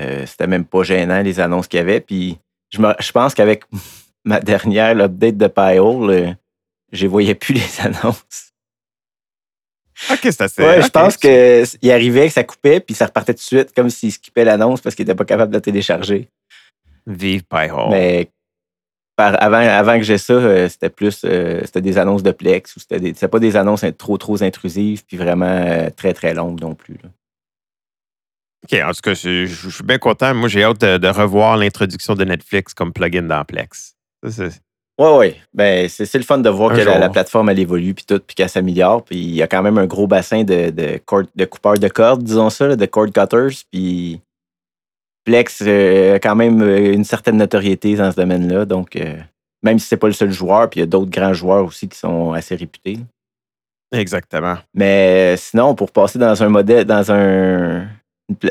euh, 0.00 0.26
c'était 0.26 0.46
même 0.46 0.64
pas 0.64 0.84
gênant, 0.84 1.22
les 1.22 1.40
annonces 1.40 1.66
qu'il 1.66 1.78
y 1.78 1.80
avait. 1.80 2.00
Puis 2.00 2.38
je, 2.70 2.78
je 3.00 3.12
pense 3.12 3.34
qu'avec 3.34 3.64
ma 4.24 4.38
dernière 4.38 4.96
update 5.00 5.36
de 5.36 5.48
Pyhole, 5.48 6.10
euh, 6.10 6.32
je 6.92 7.08
voyais 7.08 7.34
plus 7.34 7.54
les 7.54 7.80
annonces. 7.80 8.47
OK, 10.10 10.20
c'est 10.22 10.40
assez. 10.40 10.62
Ouais, 10.62 10.82
je 10.82 10.88
pense 10.88 11.16
qu'il 11.16 11.90
arrivait, 11.90 12.28
que 12.28 12.32
ça 12.32 12.44
coupait, 12.44 12.80
puis 12.80 12.94
ça 12.94 13.06
repartait 13.06 13.34
tout 13.34 13.38
de 13.38 13.42
suite, 13.42 13.72
comme 13.74 13.90
s'il 13.90 14.12
skippait 14.12 14.44
l'annonce 14.44 14.80
parce 14.80 14.94
qu'il 14.94 15.04
n'était 15.04 15.16
pas 15.16 15.24
capable 15.24 15.52
de 15.52 15.58
télécharger. 15.58 16.28
Vive 17.06 17.44
Pyhole. 17.44 17.90
Mais 17.90 18.30
avant, 19.16 19.58
avant 19.58 19.96
que 19.98 20.04
j'ai 20.04 20.18
ça, 20.18 20.34
euh, 20.34 20.68
c'était 20.68 20.90
plus 20.90 21.12
c'était 21.12 21.80
des 21.80 21.98
annonces 21.98 22.22
de 22.22 22.30
Plex 22.30 22.76
ou 22.76 22.80
c'était 22.80 23.28
pas 23.28 23.40
des 23.40 23.56
annonces 23.56 23.84
trop 23.96 24.16
trop 24.16 24.42
intrusives 24.42 25.04
puis 25.04 25.16
vraiment 25.16 25.90
très 25.96 26.14
très 26.14 26.34
longues 26.34 26.60
non 26.60 26.74
plus. 26.74 26.98
OK, 28.64 28.78
en 28.82 28.92
tout 28.92 29.00
cas, 29.02 29.14
je, 29.14 29.46
suis 29.46 29.84
bien 29.84 29.98
content. 29.98 30.34
Moi, 30.34 30.48
j'ai 30.48 30.64
hâte 30.64 30.80
de, 30.80 31.08
revoir 31.08 31.56
l'introduction 31.56 32.14
de 32.14 32.24
Netflix 32.24 32.74
comme 32.74 32.92
plugin 32.92 33.22
dans 33.22 33.44
Plex. 33.44 33.94
Oui, 34.98 35.08
oui. 35.16 35.36
Ben, 35.54 35.88
c'est 35.88 36.12
le 36.14 36.24
fun 36.24 36.38
de 36.38 36.50
voir 36.50 36.74
que 36.74 36.80
la, 36.80 37.08
plateforme, 37.08 37.50
elle 37.50 37.60
évolue, 37.60 37.94
puis 37.94 38.04
tout, 38.04 38.18
puis 38.18 38.34
qu'elle 38.34 38.48
s'améliore. 38.48 39.04
Puis 39.04 39.16
il 39.16 39.34
y 39.34 39.42
a 39.42 39.46
quand 39.46 39.62
même 39.62 39.78
un 39.78 39.86
gros 39.86 40.08
bassin 40.08 40.42
de, 40.42 40.70
de, 40.70 41.00
de 41.36 41.44
coupeurs 41.44 41.78
de 41.78 41.88
cordes, 41.88 42.24
disons 42.24 42.50
ça, 42.50 42.74
de 42.74 42.86
cord 42.86 43.06
cutters. 43.12 43.62
Puis 43.70 44.20
Plex 45.24 45.62
a 45.62 46.18
quand 46.18 46.34
même 46.34 46.62
une 46.62 47.04
certaine 47.04 47.36
notoriété 47.36 47.94
dans 47.94 48.10
ce 48.10 48.16
domaine-là. 48.16 48.64
Donc, 48.64 48.98
même 49.62 49.78
si 49.78 49.86
c'est 49.86 49.96
pas 49.96 50.08
le 50.08 50.12
seul 50.12 50.32
joueur, 50.32 50.68
puis 50.68 50.80
il 50.80 50.82
y 50.82 50.84
a 50.84 50.86
d'autres 50.86 51.10
grands 51.10 51.34
joueurs 51.34 51.64
aussi 51.64 51.88
qui 51.88 51.96
sont 51.98 52.32
assez 52.32 52.56
réputés. 52.56 52.98
Exactement. 53.92 54.56
Mais 54.74 55.36
sinon, 55.36 55.76
pour 55.76 55.92
passer 55.92 56.18
dans 56.18 56.42
un 56.42 56.48
modèle, 56.48 56.84
dans 56.84 57.12
un, 57.12 57.86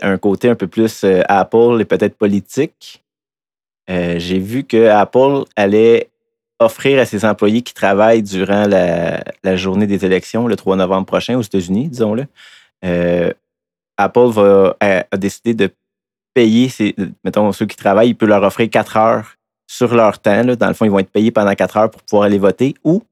un 0.01 0.18
côté 0.18 0.50
un 0.50 0.56
peu 0.56 0.68
plus 0.68 1.06
Apple 1.27 1.82
et 1.82 1.86
peut-être 1.86 2.16
politique, 2.16 3.04
j'ai 3.89 4.39
vu 4.39 4.63
que 4.63 4.88
Apple 4.88 5.44
allait 5.58 6.10
offrir 6.60 7.00
à 7.00 7.06
ses 7.06 7.26
employés 7.26 7.62
qui 7.62 7.74
travaillent 7.74 8.24
durant 8.24 8.66
la, 8.66 9.56
journée 9.56 9.88
des 9.88 10.06
élections, 10.06 10.48
le 10.48 10.56
3 10.56 10.76
novembre 10.76 11.06
prochain 11.06 11.38
aux 11.38 11.42
États-Unis, 11.42 11.90
disons-le, 11.90 12.26
euh, 12.84 13.32
Apple 13.98 14.28
va, 14.28 14.76
a, 14.80 15.18
décidé 15.18 15.54
de 15.54 15.70
payer, 16.34 16.72
mettons, 17.24 17.52
ceux 17.52 17.66
qui 17.66 17.76
travaillent, 17.76 18.10
il 18.10 18.16
peut 18.16 18.26
leur 18.26 18.44
offrir 18.44 18.70
4 18.70 18.98
heures 18.98 19.38
sur 19.68 19.94
leur 19.94 20.20
temps. 20.20 20.46
Dans 20.46 20.68
le 20.68 20.74
fond, 20.74 20.86
ils 20.86 20.92
vont 20.92 21.00
être 21.00 21.12
payés 21.12 21.32
pendant 21.32 21.54
4 21.54 21.78
heures 21.78 21.92
pour 21.92 22.02
pouvoir 22.04 22.24
aller 22.24 22.38
voter 22.38 22.76
ou 22.84 23.04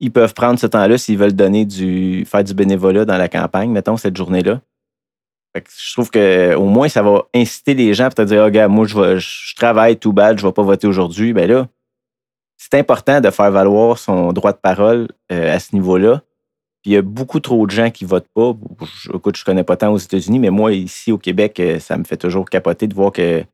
ils 0.00 0.12
peuvent 0.12 0.34
prendre 0.34 0.58
ce 0.58 0.66
temps-là 0.66 0.98
s'ils 0.98 1.18
veulent 1.18 1.34
donner 1.34 1.64
du, 1.64 2.24
faire 2.24 2.44
du 2.44 2.54
bénévolat 2.54 3.04
dans 3.04 3.16
la 3.16 3.28
campagne, 3.28 3.70
mettons, 3.70 3.96
cette 3.96 4.16
journée-là. 4.16 4.60
Je 5.54 5.92
trouve 5.92 6.10
qu'au 6.10 6.66
moins, 6.66 6.88
ça 6.88 7.02
va 7.02 7.24
inciter 7.34 7.74
les 7.74 7.94
gens 7.94 8.04
à 8.06 8.10
te 8.10 8.22
dire, 8.22 8.46
oh, 8.46 8.68
moi, 8.68 8.86
je, 8.86 9.16
je 9.18 9.56
travaille 9.56 9.96
tout 9.96 10.12
bad, 10.12 10.38
je 10.38 10.44
ne 10.44 10.50
vais 10.50 10.52
pas 10.52 10.62
voter 10.62 10.86
aujourd'hui. 10.86 11.32
Ben 11.32 11.50
là, 11.50 11.66
c'est 12.58 12.74
important 12.74 13.20
de 13.20 13.30
faire 13.30 13.50
valoir 13.50 13.98
son 13.98 14.32
droit 14.32 14.52
de 14.52 14.58
parole 14.58 15.08
euh, 15.32 15.54
à 15.54 15.60
ce 15.60 15.74
niveau-là. 15.74 16.22
Puis 16.82 16.90
il 16.90 16.94
y 16.94 16.96
a 16.96 17.02
beaucoup 17.02 17.40
trop 17.40 17.64
de 17.66 17.70
gens 17.70 17.90
qui 17.90 18.04
votent 18.04 18.28
pas. 18.34 18.52
Je, 19.00 19.12
écoute, 19.14 19.36
je 19.36 19.44
connais 19.44 19.64
pas 19.64 19.76
tant 19.76 19.92
aux 19.92 19.98
États-Unis, 19.98 20.40
mais 20.40 20.50
moi, 20.50 20.72
ici 20.72 21.12
au 21.12 21.18
Québec, 21.18 21.58
euh, 21.60 21.78
ça 21.78 21.96
me 21.96 22.04
fait 22.04 22.16
toujours 22.16 22.50
capoter 22.50 22.88
de 22.88 22.94
voir 22.94 23.12
que 23.12 23.44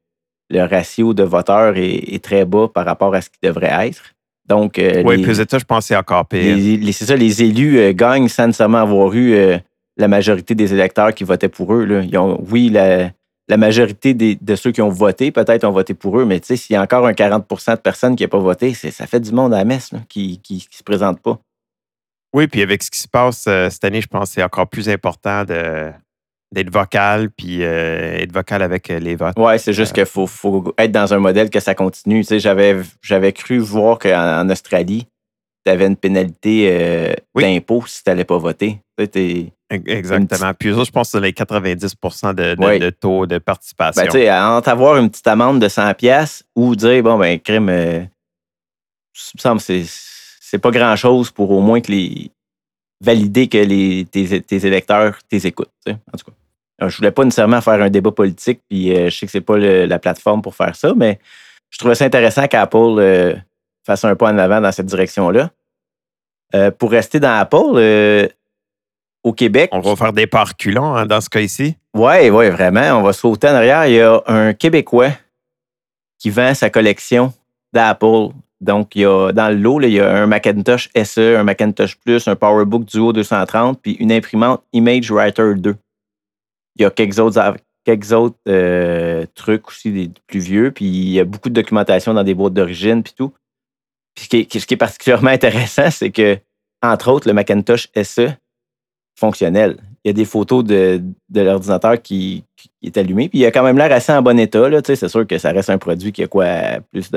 le 0.50 0.62
ratio 0.62 1.14
de 1.14 1.23
voteurs 1.23 1.75
est, 1.76 2.23
très 2.23 2.44
bas 2.44 2.68
par 2.68 2.84
rapport 2.84 3.14
à 3.14 3.20
ce 3.20 3.28
qu'il 3.28 3.46
devrait 3.49 3.88
être. 3.88 4.02
Donc, 4.46 4.78
euh, 4.78 5.02
oui, 5.04 5.23
puis 5.23 5.34
ça, 5.34 5.44
je 5.58 5.64
pensais 5.64 5.96
encore 5.96 6.26
pire. 6.26 6.56
C'est 6.92 7.06
ça, 7.06 7.16
les 7.16 7.42
élus 7.42 7.94
gagnent 7.94 8.28
sans 8.28 8.46
nécessairement 8.46 8.78
avoir 8.78 9.14
eu 9.14 9.34
la 9.96 10.08
majorité 10.08 10.54
des 10.54 10.75
électeurs 10.75 11.14
qui 11.14 11.25
votaient 11.25 11.49
pour 11.49 11.73
eux. 11.75 11.84
Là. 11.84 12.02
Ils 12.02 12.18
ont, 12.18 12.38
oui, 12.50 12.68
la, 12.68 13.11
la 13.49 13.57
majorité 13.57 14.15
de 14.15 14.57
ceux 14.57 14.73
qui 14.73 14.81
ont 14.81 14.89
voté, 14.89 15.31
peut-être, 15.31 15.65
ont 15.65 15.71
voté 15.71 15.95
pour 15.95 16.19
eux, 16.19 16.25
mais 16.25 16.41
tu 16.41 16.47
sais, 16.47 16.57
s'il 16.57 16.75
y 16.75 16.77
a 16.77 16.83
encore 16.83 17.07
un 17.07 17.13
40% 17.13 17.77
de 17.77 17.81
personnes 17.81 18.17
qui 18.17 18.23
n'ont 18.23 18.31
pas 18.31 18.39
voté, 18.39 18.73
ça 18.75 19.07
fait 19.07 19.21
du 19.21 19.33
monde 19.33 19.53
à 19.53 19.59
la 19.59 19.65
messe 19.65 19.91
qui 20.09 20.41
ne 20.51 20.59
se 20.59 20.83
présente 20.83 21.21
pas. 21.21 21.39
Oui, 22.35 22.49
puis 22.49 22.63
avec 22.63 22.83
ce 22.83 22.91
qui 22.91 22.99
se 22.99 23.07
passe 23.07 23.45
euh, 23.47 23.71
cette 23.71 23.85
année, 23.85 24.01
je 24.01 24.09
pense 24.09 24.31
que 24.31 24.35
c'est 24.35 24.43
encore 24.43 24.67
plus 24.67 24.89
important 24.89 25.45
d'être 25.45 26.71
vocal, 26.71 27.31
puis 27.31 27.63
euh, 27.63 28.17
être 28.17 28.33
vocal 28.33 28.61
avec 28.61 28.91
euh, 28.91 28.99
les 28.99 29.15
votes. 29.15 29.35
Oui, 29.37 29.57
c'est 29.61 29.73
juste 29.73 29.93
qu'il 29.93 30.05
faut, 30.05 30.75
être 30.77 30.91
dans 30.91 31.15
un 31.15 31.21
modèle 31.21 31.49
que 31.49 31.61
ça 31.61 31.77
continue. 31.77 32.23
Tu 32.23 32.27
sais, 32.27 32.41
j'avais, 32.41 32.81
j'avais 33.03 33.33
cru 33.33 33.59
voir 33.59 34.01
qu'en 34.01 34.49
Australie, 34.51 35.07
tu 35.65 35.71
avais 35.71 35.87
une 35.87 35.97
pénalité 35.97 37.15
d'impôt 37.37 37.85
si 37.87 38.03
tu 38.03 38.11
n'allais 38.11 38.25
pas 38.25 38.37
voter. 38.37 38.81
Tu 38.99 39.53
Exactement. 39.87 40.52
Puis 40.54 40.71
eux 40.71 40.85
je 40.85 40.90
pense 40.90 41.12
que 41.12 41.19
c'est 41.19 41.21
les 41.21 41.33
90% 41.33 42.35
de, 42.35 42.90
taux 42.90 43.26
de 43.26 43.38
participation. 43.38 44.02
Ben, 44.02 44.11
tu 44.11 44.19
sais, 44.19 44.33
entre 44.33 44.69
avoir 44.69 44.97
une 44.97 45.11
petite 45.11 45.26
amende 45.26 45.61
de 45.61 45.69
100$ 45.69 46.43
ou 46.54 46.76
dire, 46.76 47.02
bon, 47.02 47.19
ben, 47.19 47.38
crime, 47.38 47.69
euh, 47.69 48.00
ça 49.12 49.52
me 49.54 49.59
semble 49.59 49.61
c'est 49.61 50.59
pas 50.59 50.71
grand-chose 50.71 51.31
pour 51.31 51.50
au 51.50 51.61
moins 51.61 51.81
que 51.81 51.90
les 51.90 52.31
valider 53.00 53.49
que 53.49 53.59
les, 53.59 54.07
tes, 54.07 54.66
électeurs 54.66 55.19
t'écoutent. 55.28 55.69
En 55.87 56.16
tout 56.16 56.31
cas. 56.31 56.88
je 56.88 56.97
voulais 56.97 57.11
pas 57.11 57.25
nécessairement 57.25 57.61
faire 57.61 57.83
un 57.83 57.90
débat 57.90 58.12
politique, 58.12 58.61
puis 58.69 58.95
euh, 58.95 59.11
je 59.11 59.19
sais 59.19 59.26
que 59.26 59.33
c'est 59.33 59.40
pas 59.40 59.59
la 59.59 59.99
plateforme 59.99 60.43
pour 60.43 60.54
faire 60.54 60.75
ça, 60.75 60.95
mais 60.97 61.19
je 61.71 61.78
trouvais 61.78 61.97
ça 61.97 62.04
intéressant 62.04 62.47
qu'Apple 62.47 62.76
euh, 62.99 63.35
fasse 63.85 64.04
un 64.04 64.14
pas 64.14 64.33
en 64.33 64.38
avant 64.38 64.61
dans 64.61 64.73
cette 64.73 64.87
direction-là. 64.87 65.50
pour 66.78 66.93
rester 66.93 67.21
dans 67.21 67.37
Apple, 67.37 68.31
au 69.25 69.33
Québec. 69.33 69.71
On 69.73 69.81
va 69.81 69.97
faire 69.97 70.12
des 70.12 70.28
reculants 70.31 70.95
hein, 70.95 71.07
dans 71.07 71.21
ce 71.21 71.28
cas 71.28 71.47
ci 71.49 71.76
Oui, 71.95 72.31
oui, 72.31 72.50
vraiment. 72.50 72.99
On 72.99 73.02
va 73.02 73.12
sauter 73.12 73.49
en 73.49 73.54
arrière. 73.54 73.87
Il 73.87 73.95
y 73.95 74.00
a 74.00 74.23
un 74.26 74.52
Québécois 74.52 75.10
qui 76.19 76.30
vend 76.30 76.54
sa 76.54 76.71
collection 76.71 77.32
d'Apple. 77.73 78.28
Donc, 78.60 78.95
il 78.95 79.02
y 79.02 79.04
a, 79.04 79.32
dans 79.32 79.49
le 79.49 79.56
lot, 79.56 79.80
il 79.80 79.95
y 79.95 80.00
a 80.00 80.10
un 80.10 80.26
Macintosh 80.26 80.89
SE, 81.04 81.37
un 81.37 81.43
Macintosh 81.43 81.97
Plus, 81.97 82.28
un 82.28 82.37
PowerBook 82.37 82.84
Duo 82.84 83.13
230, 83.13 83.80
puis 83.82 83.93
une 83.95 84.13
imprimante 84.13 84.63
Image 84.73 85.10
Writer 85.10 85.54
2. 85.56 85.75
Il 86.76 86.82
y 86.82 86.84
a 86.84 86.91
quelques 86.91 87.19
autres, 87.19 87.56
quelques 87.84 88.13
autres 88.13 88.39
euh, 88.49 89.26
trucs 89.34 89.69
aussi, 89.69 89.93
des 89.93 90.10
plus 90.26 90.41
vieux, 90.41 90.71
puis 90.71 90.87
il 90.87 91.10
y 91.10 91.21
a 91.21 91.25
beaucoup 91.25 91.50
de 91.50 91.54
documentation 91.54 92.15
dans 92.15 92.25
des 92.25 92.34
boîtes 92.34 92.54
d'origine, 92.54 93.02
puis 93.02 93.13
tout. 93.15 93.32
Puis 94.15 94.28
ce 94.50 94.67
qui 94.67 94.75
est 94.75 94.78
particulièrement 94.78 95.30
intéressant, 95.30 95.91
c'est 95.91 96.10
que, 96.10 96.39
entre 96.80 97.10
autres, 97.10 97.28
le 97.28 97.34
Macintosh 97.34 97.89
SE, 98.02 98.30
fonctionnel. 99.15 99.77
Il 100.05 100.09
y 100.09 100.11
a 100.11 100.13
des 100.13 100.25
photos 100.25 100.65
de, 100.65 101.00
l'ordinateur 101.35 102.00
qui, 102.00 102.45
est 102.83 102.97
allumé, 102.99 103.29
puis 103.29 103.39
il 103.39 103.47
a 103.47 103.50
quand 103.50 103.63
même 103.63 103.79
l'air 103.79 103.91
assez 103.93 104.13
en 104.13 104.21
bon 104.21 104.39
état. 104.39 104.69
C'est 104.85 105.09
sûr 105.09 105.27
que 105.27 105.39
ça 105.39 105.50
reste 105.50 105.71
un 105.71 105.79
produit 105.79 106.13
qui 106.13 106.23
a 106.23 106.27
quoi 106.27 106.47
plus 106.91 107.11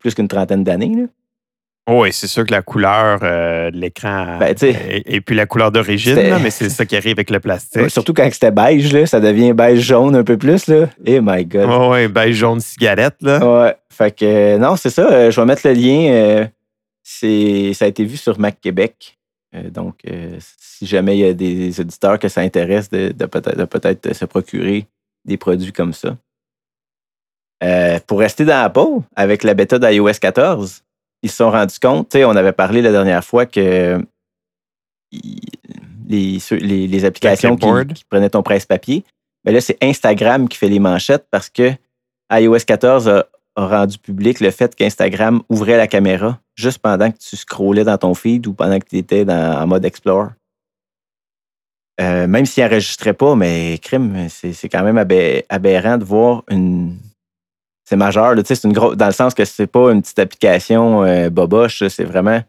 plus 0.00 0.14
qu'une 0.14 0.28
trentaine 0.28 0.64
d'années. 0.64 1.06
Oui, 1.90 2.12
c'est 2.12 2.28
sûr 2.28 2.46
que 2.46 2.52
la 2.52 2.62
couleur 2.62 3.18
euh, 3.22 3.70
de 3.72 3.76
l'écran 3.76 4.38
ben, 4.38 4.54
et, 4.60 5.20
puis 5.20 5.34
la 5.34 5.46
couleur 5.46 5.72
d'origine, 5.72 6.38
mais 6.40 6.50
c'est 6.50 6.68
ça 6.68 6.86
qui 6.86 6.96
arrive 6.96 7.14
avec 7.14 7.28
le 7.28 7.40
plastique. 7.40 7.90
Surtout 7.90 8.14
quand 8.14 8.28
c'était 8.32 8.52
beige, 8.52 8.92
là, 8.92 9.04
ça 9.04 9.18
devient 9.18 9.52
beige 9.52 9.80
jaune 9.80 10.14
un 10.14 10.22
peu 10.22 10.36
plus. 10.36 10.68
Là. 10.68 10.86
Eh 11.04 11.20
my 11.20 11.44
God. 11.44 11.68
oui, 11.90 12.06
beige 12.06 12.36
jaune 12.36 12.60
cigarette. 12.60 13.16
Là. 13.20 13.64
Ouais. 13.64 13.74
Fait 13.90 14.16
que 14.16 14.24
euh, 14.24 14.58
non, 14.58 14.76
c'est 14.76 14.90
ça. 14.90 15.10
Euh, 15.10 15.30
je 15.32 15.40
vais 15.40 15.46
mettre 15.46 15.66
le 15.66 15.74
lien. 15.74 16.46
c'est, 17.02 17.72
ça 17.74 17.86
a 17.86 17.88
été 17.88 18.04
vu 18.04 18.16
sur 18.16 18.38
Mac 18.38 18.60
Québec. 18.60 19.18
Euh, 19.54 19.70
donc, 19.70 19.96
euh, 20.08 20.38
si 20.58 20.86
jamais 20.86 21.16
il 21.16 21.20
y 21.20 21.24
a 21.24 21.34
des 21.34 21.78
auditeurs 21.80 22.18
que 22.18 22.28
ça 22.28 22.40
intéresse 22.40 22.88
de, 22.88 23.12
peut-être 23.12 24.14
se 24.14 24.24
procurer 24.24 24.86
des 25.24 25.36
produits 25.36 25.72
comme 25.72 25.92
ça. 25.92 26.16
Euh, 27.62 28.00
pour 28.06 28.18
rester 28.18 28.44
dans 28.44 28.64
Apple, 28.64 29.04
avec 29.14 29.44
la 29.44 29.54
bêta 29.54 29.78
d'iOS 29.78 30.14
14, 30.20 30.82
ils 31.22 31.30
se 31.30 31.36
sont 31.36 31.50
rendus 31.50 31.78
compte, 31.78 32.14
on 32.16 32.36
avait 32.36 32.52
parlé 32.52 32.82
la 32.82 32.90
dernière 32.90 33.24
fois 33.24 33.46
que 33.46 34.04
les, 36.08 36.38
les, 36.60 37.04
applications 37.04 37.56
qui, 37.56 38.04
prenaient 38.08 38.30
ton 38.30 38.42
presse-papier, 38.42 39.04
mais 39.44 39.52
ben 39.52 39.54
là, 39.54 39.60
c'est 39.60 39.78
Instagram 39.82 40.48
qui 40.48 40.58
fait 40.58 40.68
les 40.68 40.80
manchettes 40.80 41.26
parce 41.30 41.50
que 41.50 41.72
iOS 42.32 42.64
14 42.66 43.08
a 43.08 43.26
rendu 43.56 43.98
public 43.98 44.40
le 44.40 44.50
fait 44.50 44.74
qu'Instagram 44.74 45.42
ouvrait 45.48 45.76
la 45.76 45.86
caméra 45.86 46.40
juste 46.54 46.78
pendant 46.78 47.10
que 47.10 47.18
tu 47.18 47.36
scrollais 47.36 47.84
dans 47.84 47.98
ton 47.98 48.14
feed 48.14 48.46
ou 48.46 48.54
pendant 48.54 48.78
que 48.78 48.86
tu 48.86 48.98
étais 48.98 49.24
en 49.30 49.66
mode 49.66 49.84
Explore? 49.84 50.30
Euh, 52.00 52.26
même 52.26 52.46
s'il 52.46 52.64
n'enregistrait 52.64 53.12
pas, 53.12 53.34
mais 53.34 53.78
crime, 53.82 54.26
c'est 54.28 54.68
quand 54.68 54.82
même 54.82 54.98
aberrant 55.48 55.98
de 55.98 56.04
voir 56.04 56.42
une. 56.48 56.96
C'est 57.84 57.96
majeur, 57.96 58.32
une 58.32 58.72
dans 58.72 59.06
le 59.06 59.12
sens 59.12 59.34
que 59.34 59.44
c'est 59.44 59.66
pas 59.66 59.92
une 59.92 60.00
petite 60.00 60.18
application 60.18 61.02
euh, 61.02 61.28
boboche, 61.28 61.86
c'est 61.88 62.04
vraiment 62.04 62.40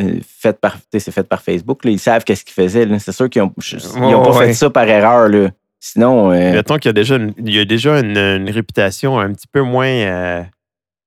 euh, 0.00 0.18
fait 0.26 0.58
par, 0.58 0.78
c'est 0.90 1.12
fait 1.12 1.22
par 1.22 1.42
Facebook. 1.42 1.80
Ils 1.84 2.00
savent 2.00 2.24
qu'est-ce 2.24 2.44
qu'ils 2.44 2.54
faisaient. 2.54 2.88
C'est 2.98 3.12
sûr 3.12 3.30
qu'ils 3.30 3.42
n'ont 3.42 4.22
pas 4.24 4.38
fait 4.38 4.54
ça 4.54 4.70
par 4.70 4.88
erreur. 4.88 5.28
Là. 5.28 5.50
Sinon. 5.78 6.30
Mettons 6.30 6.78
qu'il 6.78 6.88
y 6.88 6.90
a 6.90 6.94
déjà, 6.94 7.16
une, 7.16 7.34
il 7.38 7.54
y 7.54 7.60
a 7.60 7.64
déjà 7.64 8.00
une, 8.00 8.50
réputation 8.50 9.20
un 9.20 9.32
petit 9.32 9.46
peu 9.46 9.60
moins 9.60 10.46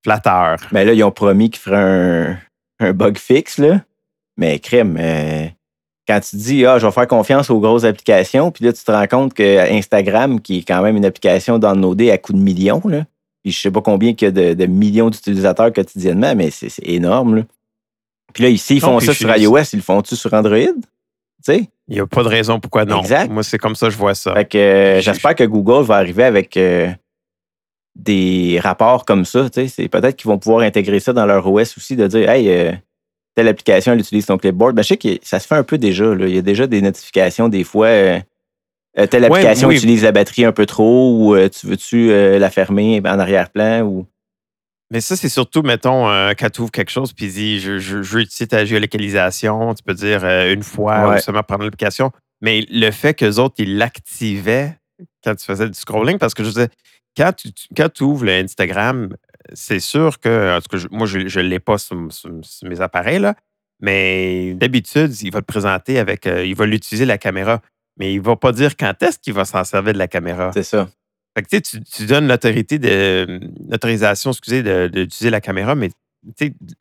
flatteur. 0.07 0.57
Mais 0.71 0.85
là, 0.85 0.93
ils 0.93 1.03
ont 1.03 1.11
promis 1.11 1.49
qu'ils 1.49 1.59
feraient 1.59 2.37
un, 2.79 2.93
bug 2.93 3.17
fixe, 3.17 3.57
là. 3.57 3.81
Mais 4.37 4.59
crème, 4.59 4.97
euh, 4.99 5.47
quand 6.07 6.19
tu 6.21 6.37
dis, 6.37 6.65
ah, 6.65 6.79
je 6.79 6.85
vais 6.85 6.91
faire 6.91 7.07
confiance 7.07 7.49
aux 7.49 7.59
grosses 7.59 7.83
applications, 7.83 8.51
puis 8.51 8.63
là, 8.63 8.71
tu 8.71 8.83
te 8.83 8.91
rends 8.91 9.07
compte 9.07 9.33
que 9.33 9.71
Instagram, 9.71 10.39
qui 10.39 10.59
est 10.59 10.63
quand 10.63 10.81
même 10.81 10.95
une 10.95 11.05
application 11.05 11.59
downloadée 11.59 12.11
à 12.11 12.17
coût 12.17 12.33
de 12.33 12.37
millions, 12.37 12.81
là, 12.85 13.05
puis 13.43 13.51
je 13.51 13.59
sais 13.59 13.71
pas 13.71 13.81
combien 13.81 14.13
il 14.17 14.23
y 14.23 14.25
a 14.25 14.31
de, 14.31 14.65
millions 14.65 15.09
d'utilisateurs 15.09 15.73
quotidiennement, 15.73 16.35
mais 16.35 16.51
c'est 16.51 16.71
énorme, 16.83 17.37
là. 17.37 17.41
Puis 18.33 18.43
là, 18.43 18.49
ici, 18.49 18.75
ils 18.75 18.81
font 18.81 18.99
ça 18.99 19.13
sur 19.13 19.35
iOS, 19.35 19.57
ils 19.73 19.77
le 19.77 19.81
font-tu 19.81 20.15
sur 20.15 20.33
Android? 20.33 20.75
sais? 21.41 21.69
Il 21.87 21.95
n'y 21.95 21.99
a 21.99 22.07
pas 22.07 22.23
de 22.23 22.27
raison 22.27 22.59
pourquoi 22.59 22.85
non. 22.85 22.99
Exact. 22.99 23.31
Moi, 23.31 23.43
c'est 23.43 23.57
comme 23.57 23.75
ça 23.75 23.87
que 23.87 23.93
je 23.93 23.97
vois 23.97 24.15
ça. 24.15 24.33
Fait 24.33 24.45
que 24.45 24.57
euh, 24.57 25.01
j'espère 25.01 25.35
que 25.35 25.43
Google 25.43 25.85
va 25.85 25.95
arriver 25.95 26.23
avec 26.23 26.57
euh, 26.57 26.89
des 27.97 28.59
rapports 28.61 29.05
comme 29.05 29.25
ça. 29.25 29.47
C'est 29.51 29.89
peut-être 29.89 30.15
qu'ils 30.15 30.29
vont 30.29 30.37
pouvoir 30.37 30.61
intégrer 30.61 30.99
ça 30.99 31.13
dans 31.13 31.25
leur 31.25 31.51
OS 31.51 31.77
aussi, 31.77 31.95
de 31.95 32.07
dire 32.07 32.29
Hey, 32.29 32.49
euh, 32.49 32.71
telle 33.35 33.47
application, 33.47 33.93
elle 33.93 33.99
utilise 33.99 34.25
ton 34.27 34.37
clipboard. 34.37 34.75
Ben, 34.75 34.83
je 34.83 34.89
sais 34.89 34.97
que 34.97 35.17
ça 35.23 35.39
se 35.39 35.47
fait 35.47 35.55
un 35.55 35.63
peu 35.63 35.77
déjà. 35.77 36.13
Il 36.19 36.35
y 36.35 36.37
a 36.37 36.41
déjà 36.41 36.67
des 36.67 36.81
notifications 36.81 37.49
des 37.49 37.63
fois. 37.63 37.87
Euh, 37.87 38.19
euh, 38.97 39.05
telle 39.05 39.25
application 39.25 39.69
utilise 39.69 40.03
la 40.03 40.11
batterie 40.11 40.45
un 40.45 40.51
peu 40.51 40.65
trop 40.65 41.13
ou 41.13 41.49
tu 41.49 41.67
veux-tu 41.67 42.09
la 42.09 42.49
fermer 42.49 43.01
en 43.05 43.19
arrière-plan 43.19 43.81
ou. 43.81 44.05
Mais 44.89 45.01
ça, 45.01 45.17
c'est 45.17 45.29
surtout, 45.29 45.63
mettons, 45.63 46.05
quand 46.39 46.49
tu 46.49 46.61
ouvres 46.61 46.71
quelque 46.71 46.89
chose 46.89 47.11
puis 47.11 47.27
dis 47.27 47.59
je, 47.59 47.77
je, 47.77 47.97
veux 47.97 48.21
utiliser 48.21 48.47
ta 48.47 48.63
géolocalisation, 48.63 49.75
tu 49.75 49.83
peux 49.83 49.93
dire 49.93 50.25
une 50.25 50.63
fois 50.63 51.13
ou 51.13 51.19
seulement 51.19 51.43
prendre 51.43 51.63
l'application. 51.65 52.11
Mais 52.41 52.65
le 52.71 52.89
fait 52.89 53.13
qu'eux 53.13 53.35
autres, 53.35 53.55
ils 53.59 53.77
l'activaient 53.77 54.77
quand 55.27 55.35
tu 55.35 55.45
faisais 55.45 55.67
du 55.67 55.77
scrolling, 55.77 56.17
parce 56.17 56.33
que 56.33 56.43
je 56.43 56.49
disais, 56.49 56.69
quand 57.15 57.33
tu, 57.33 57.49
quand 57.75 57.89
tu 57.91 58.03
ouvres 58.03 58.25
le 58.25 58.31
Instagram, 58.31 59.09
c'est 59.53 59.79
sûr 59.79 60.19
que, 60.19 60.57
en 60.57 60.61
tout 60.61 60.77
cas, 60.77 60.85
moi, 60.91 61.05
je 61.05 61.19
ne 61.19 61.45
l'ai 61.45 61.59
pas 61.59 61.77
sur, 61.77 61.97
mes 62.63 62.81
appareils, 62.81 63.19
là, 63.19 63.35
mais 63.81 64.53
d'habitude, 64.53 65.13
il 65.21 65.31
va 65.31 65.41
te 65.41 65.45
présenter 65.45 65.99
avec, 65.99 66.25
euh, 66.25 66.45
il 66.45 66.55
va 66.55 66.65
l'utiliser 66.65 67.05
la 67.05 67.17
caméra, 67.17 67.61
mais 67.97 68.13
il 68.13 68.19
ne 68.19 68.23
va 68.23 68.35
pas 68.35 68.51
dire 68.51 68.77
quand 68.77 69.01
est-ce 69.03 69.19
qu'il 69.19 69.33
va 69.33 69.45
s'en 69.45 69.63
servir 69.63 69.93
de 69.93 69.97
la 69.97 70.07
caméra. 70.07 70.51
C'est 70.53 70.63
ça. 70.63 70.89
Fait 71.35 71.43
que, 71.43 71.57
tu, 71.57 71.83
tu 71.83 72.05
donnes 72.05 72.27
l'autorité 72.27 72.79
de, 72.79 73.39
l'autorisation, 73.69 74.31
excusez, 74.31 74.63
d'utiliser 74.89 75.29
la 75.29 75.41
caméra, 75.41 75.75
mais 75.75 75.91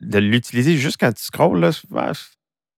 de 0.01 0.19
l'utiliser 0.19 0.77
juste 0.77 0.97
quand 0.99 1.11
tu 1.13 1.23
scrolls, 1.23 1.59
là, 1.59 1.71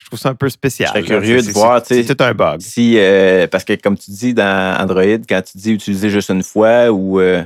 trouve 0.10 0.19
ça 0.19 0.30
un 0.30 0.36
peu 0.36 0.50
spécial. 0.50 0.89
Je 0.89 0.93
serais 0.93 1.04
curieux 1.04 1.41
de 1.41 1.52
voir. 1.52 1.82
C'est 1.86 2.04
tout 2.04 2.24
un 2.24 2.34
bug. 2.34 2.62
Si, 2.62 2.95
euh, 2.98 3.48
parce 3.48 3.63
que, 3.63 3.74
comme 3.74 3.98
tu 3.98 4.12
dis 4.12 4.34
dans 4.34 4.78
Android, 4.80 5.04
quand 5.28 5.41
tu 5.41 5.58
dis 5.58 5.72
utiliser 5.72 6.10
juste 6.10 6.30
une 6.30 6.43
fois 6.43 6.89
ou. 6.91 7.19
Euh, 7.19 7.43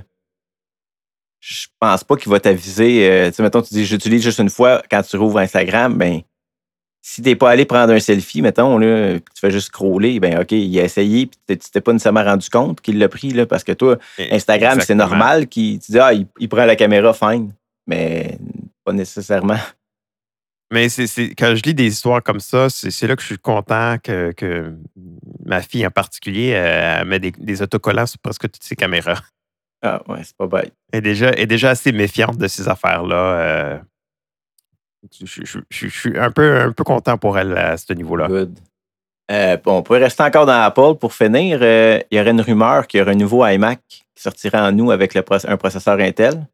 je 1.40 1.68
pense 1.78 2.06
pas 2.06 2.16
qu'il 2.16 2.32
va 2.32 2.40
t'aviser. 2.40 3.10
Euh, 3.10 3.30
tu 3.30 3.36
sais, 3.36 3.44
mettons, 3.44 3.62
tu 3.62 3.74
dis 3.74 3.86
j'utilise 3.86 4.24
juste 4.24 4.40
une 4.40 4.50
fois 4.50 4.82
quand 4.90 5.02
tu 5.04 5.18
rouvres 5.18 5.40
Instagram, 5.40 5.98
ben 5.98 6.22
si 7.06 7.22
t'es 7.22 7.36
pas 7.36 7.50
allé 7.50 7.66
prendre 7.66 7.92
un 7.92 8.00
selfie, 8.00 8.42
mettons, 8.42 8.78
là, 8.78 9.16
tu 9.20 9.40
fais 9.42 9.52
juste 9.52 9.68
scroller, 9.68 10.22
ben 10.22 10.40
OK, 10.40 10.54
il 10.54 10.80
a 10.80 10.84
essayé, 10.86 11.26
puis 11.26 11.58
tu 11.60 11.70
t'es 11.70 11.82
pas 11.82 11.92
nécessairement 11.92 12.24
rendu 12.24 12.50
compte 12.50 12.80
qu'il 12.80 12.98
l'a 12.98 13.10
pris, 13.10 13.32
là, 13.32 13.46
parce 13.46 13.66
que 13.66 13.74
toi, 13.74 13.98
Instagram, 14.32 14.80
c'est 14.80 14.96
normal 14.96 15.48
qu'il 15.48 15.80
tu 15.80 15.92
dis 15.92 16.00
Ah, 16.00 16.14
il, 16.14 16.48
prend 16.48 16.64
la 16.64 16.78
caméra, 16.78 17.14
fine. 17.14 17.52
Mais 17.88 18.38
pas 18.86 18.94
nécessairement. 18.94 19.60
Mais 20.74 20.90
c'est, 20.90 21.06
quand 21.36 21.54
je 21.56 21.62
lis 21.62 21.76
des 21.76 21.86
histoires 21.86 22.24
comme 22.24 22.40
ça, 22.40 22.68
c'est, 22.68 23.06
là 23.06 23.16
que 23.16 23.22
je 23.22 23.28
suis 23.28 23.38
content 23.38 23.98
que, 24.02 24.74
ma 25.46 25.62
fille 25.62 25.86
en 25.86 25.92
particulier 25.92 26.48
elle 26.48 27.06
met 27.06 27.20
des, 27.20 27.62
autocollants 27.62 28.08
sur 28.08 28.18
presque 28.18 28.50
toutes 28.50 28.64
ses 28.64 28.76
caméras. 28.76 29.22
Ah 29.84 30.02
ouais, 30.08 30.22
c'est 30.24 30.36
pas 30.36 30.48
bête. 30.48 30.74
Elle 30.92 31.00
est 31.00 31.02
déjà, 31.02 31.32
est 31.34 31.46
déjà 31.46 31.70
assez 31.70 31.92
méfiante 31.92 32.38
de 32.38 32.48
ces 32.48 32.68
affaires-là. 32.68 33.16
Euh. 33.16 33.80
je, 35.24 35.90
suis 35.90 36.18
un 36.18 36.32
peu, 36.32 36.62
un 36.62 36.72
peu 36.72 36.84
content 36.84 37.20
pour 37.20 37.38
elle 37.38 37.56
à 37.56 37.78
ce 37.78 37.94
niveau-là. 37.94 38.28
Good. 38.28 38.58
Euh, 39.32 39.58
on 39.68 39.84
pourrait 39.84 40.00
rester 40.00 40.24
encore 40.24 40.48
dans 40.48 40.60
Apple 40.60 40.96
pour 41.00 41.14
finir. 41.14 41.60
Euh, 41.62 42.00
il 42.10 42.18
y 42.18 42.22
aurait 42.22 42.32
une 42.32 42.42
rumeur 42.42 42.88
qu'il 42.88 43.00
y 43.00 43.02
aurait 43.02 43.12
un 43.12 43.16
nouveau 43.16 43.46
iMac 43.46 43.80
qui 43.88 44.04
sortirait 44.16 44.60
en 44.60 44.72
nous 44.72 44.90
avec 44.90 45.14
le, 45.14 45.24
un 45.48 45.58
processeur 45.58 46.00
Intel. 46.00 46.48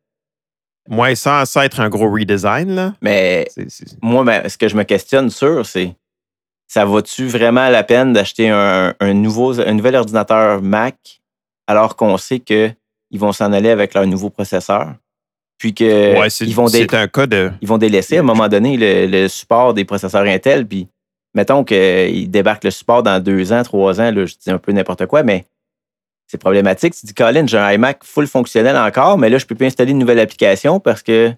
Moi, 0.89 1.15
sans, 1.15 1.55
être 1.57 1.79
un 1.79 1.89
gros 1.89 2.09
redesign, 2.11 2.73
là. 2.73 2.93
Mais 3.01 3.47
moi, 4.01 4.49
ce 4.49 4.57
que 4.57 4.67
je 4.67 4.75
me 4.75 4.83
questionne 4.83 5.29
sur, 5.29 5.65
c'est 5.65 5.95
ça 6.67 6.85
vaut-tu 6.85 7.27
vraiment 7.27 7.69
la 7.69 7.83
peine 7.83 8.13
d'acheter 8.13 8.49
un, 8.49 8.93
nouveau, 9.13 9.59
un 9.59 9.73
nouvel 9.73 9.95
ordinateur 9.95 10.61
Mac 10.61 11.21
alors 11.67 11.95
qu'on 11.95 12.17
sait 12.17 12.39
qu'ils 12.39 12.75
vont 13.13 13.31
s'en 13.31 13.53
aller 13.53 13.69
avec 13.69 13.93
leur 13.93 14.05
nouveau 14.05 14.29
processeur? 14.29 14.95
Puis 15.59 15.73
que 15.73 16.43
ils 16.43 16.55
vont 16.55 16.67
c'est 16.67 16.93
un 16.93 17.07
cas 17.07 17.27
de. 17.27 17.51
Ils 17.61 17.67
vont 17.67 17.77
délaisser 17.77 18.17
à 18.17 18.19
un 18.21 18.23
moment 18.23 18.47
donné 18.47 18.77
le, 19.07 19.27
support 19.27 19.73
des 19.73 19.83
processeurs 19.83 20.23
Intel. 20.23 20.65
Puis 20.65 20.87
mettons 21.35 21.63
qu'ils 21.63 22.31
débarquent 22.31 22.63
le 22.63 22.71
support 22.71 23.03
dans 23.03 23.21
deux 23.21 23.51
ans, 23.51 23.61
trois 23.63 23.99
ans, 23.99 24.11
là, 24.11 24.25
je 24.25 24.35
dis 24.35 24.49
un 24.49 24.57
peu 24.57 24.71
n'importe 24.71 25.05
quoi, 25.05 25.21
mais 25.21 25.45
c'est 26.29 26.37
problématique. 26.37 26.93
Tu 26.93 27.07
dis, 27.07 27.13
Colin, 27.13 27.47
j'ai 27.47 27.57
un 27.57 27.71
iMac 27.71 28.03
full 28.03 28.27
fonctionnel 28.27 28.77
encore, 28.77 29.17
mais 29.17 29.29
là, 29.29 29.39
je 29.39 29.45
ne 29.45 29.47
peux 29.47 29.55
plus 29.55 29.65
installer 29.65 29.91
une 29.91 29.97
nouvelle 29.97 30.19
application 30.19 30.79
parce 30.79 31.01
que. 31.01 31.33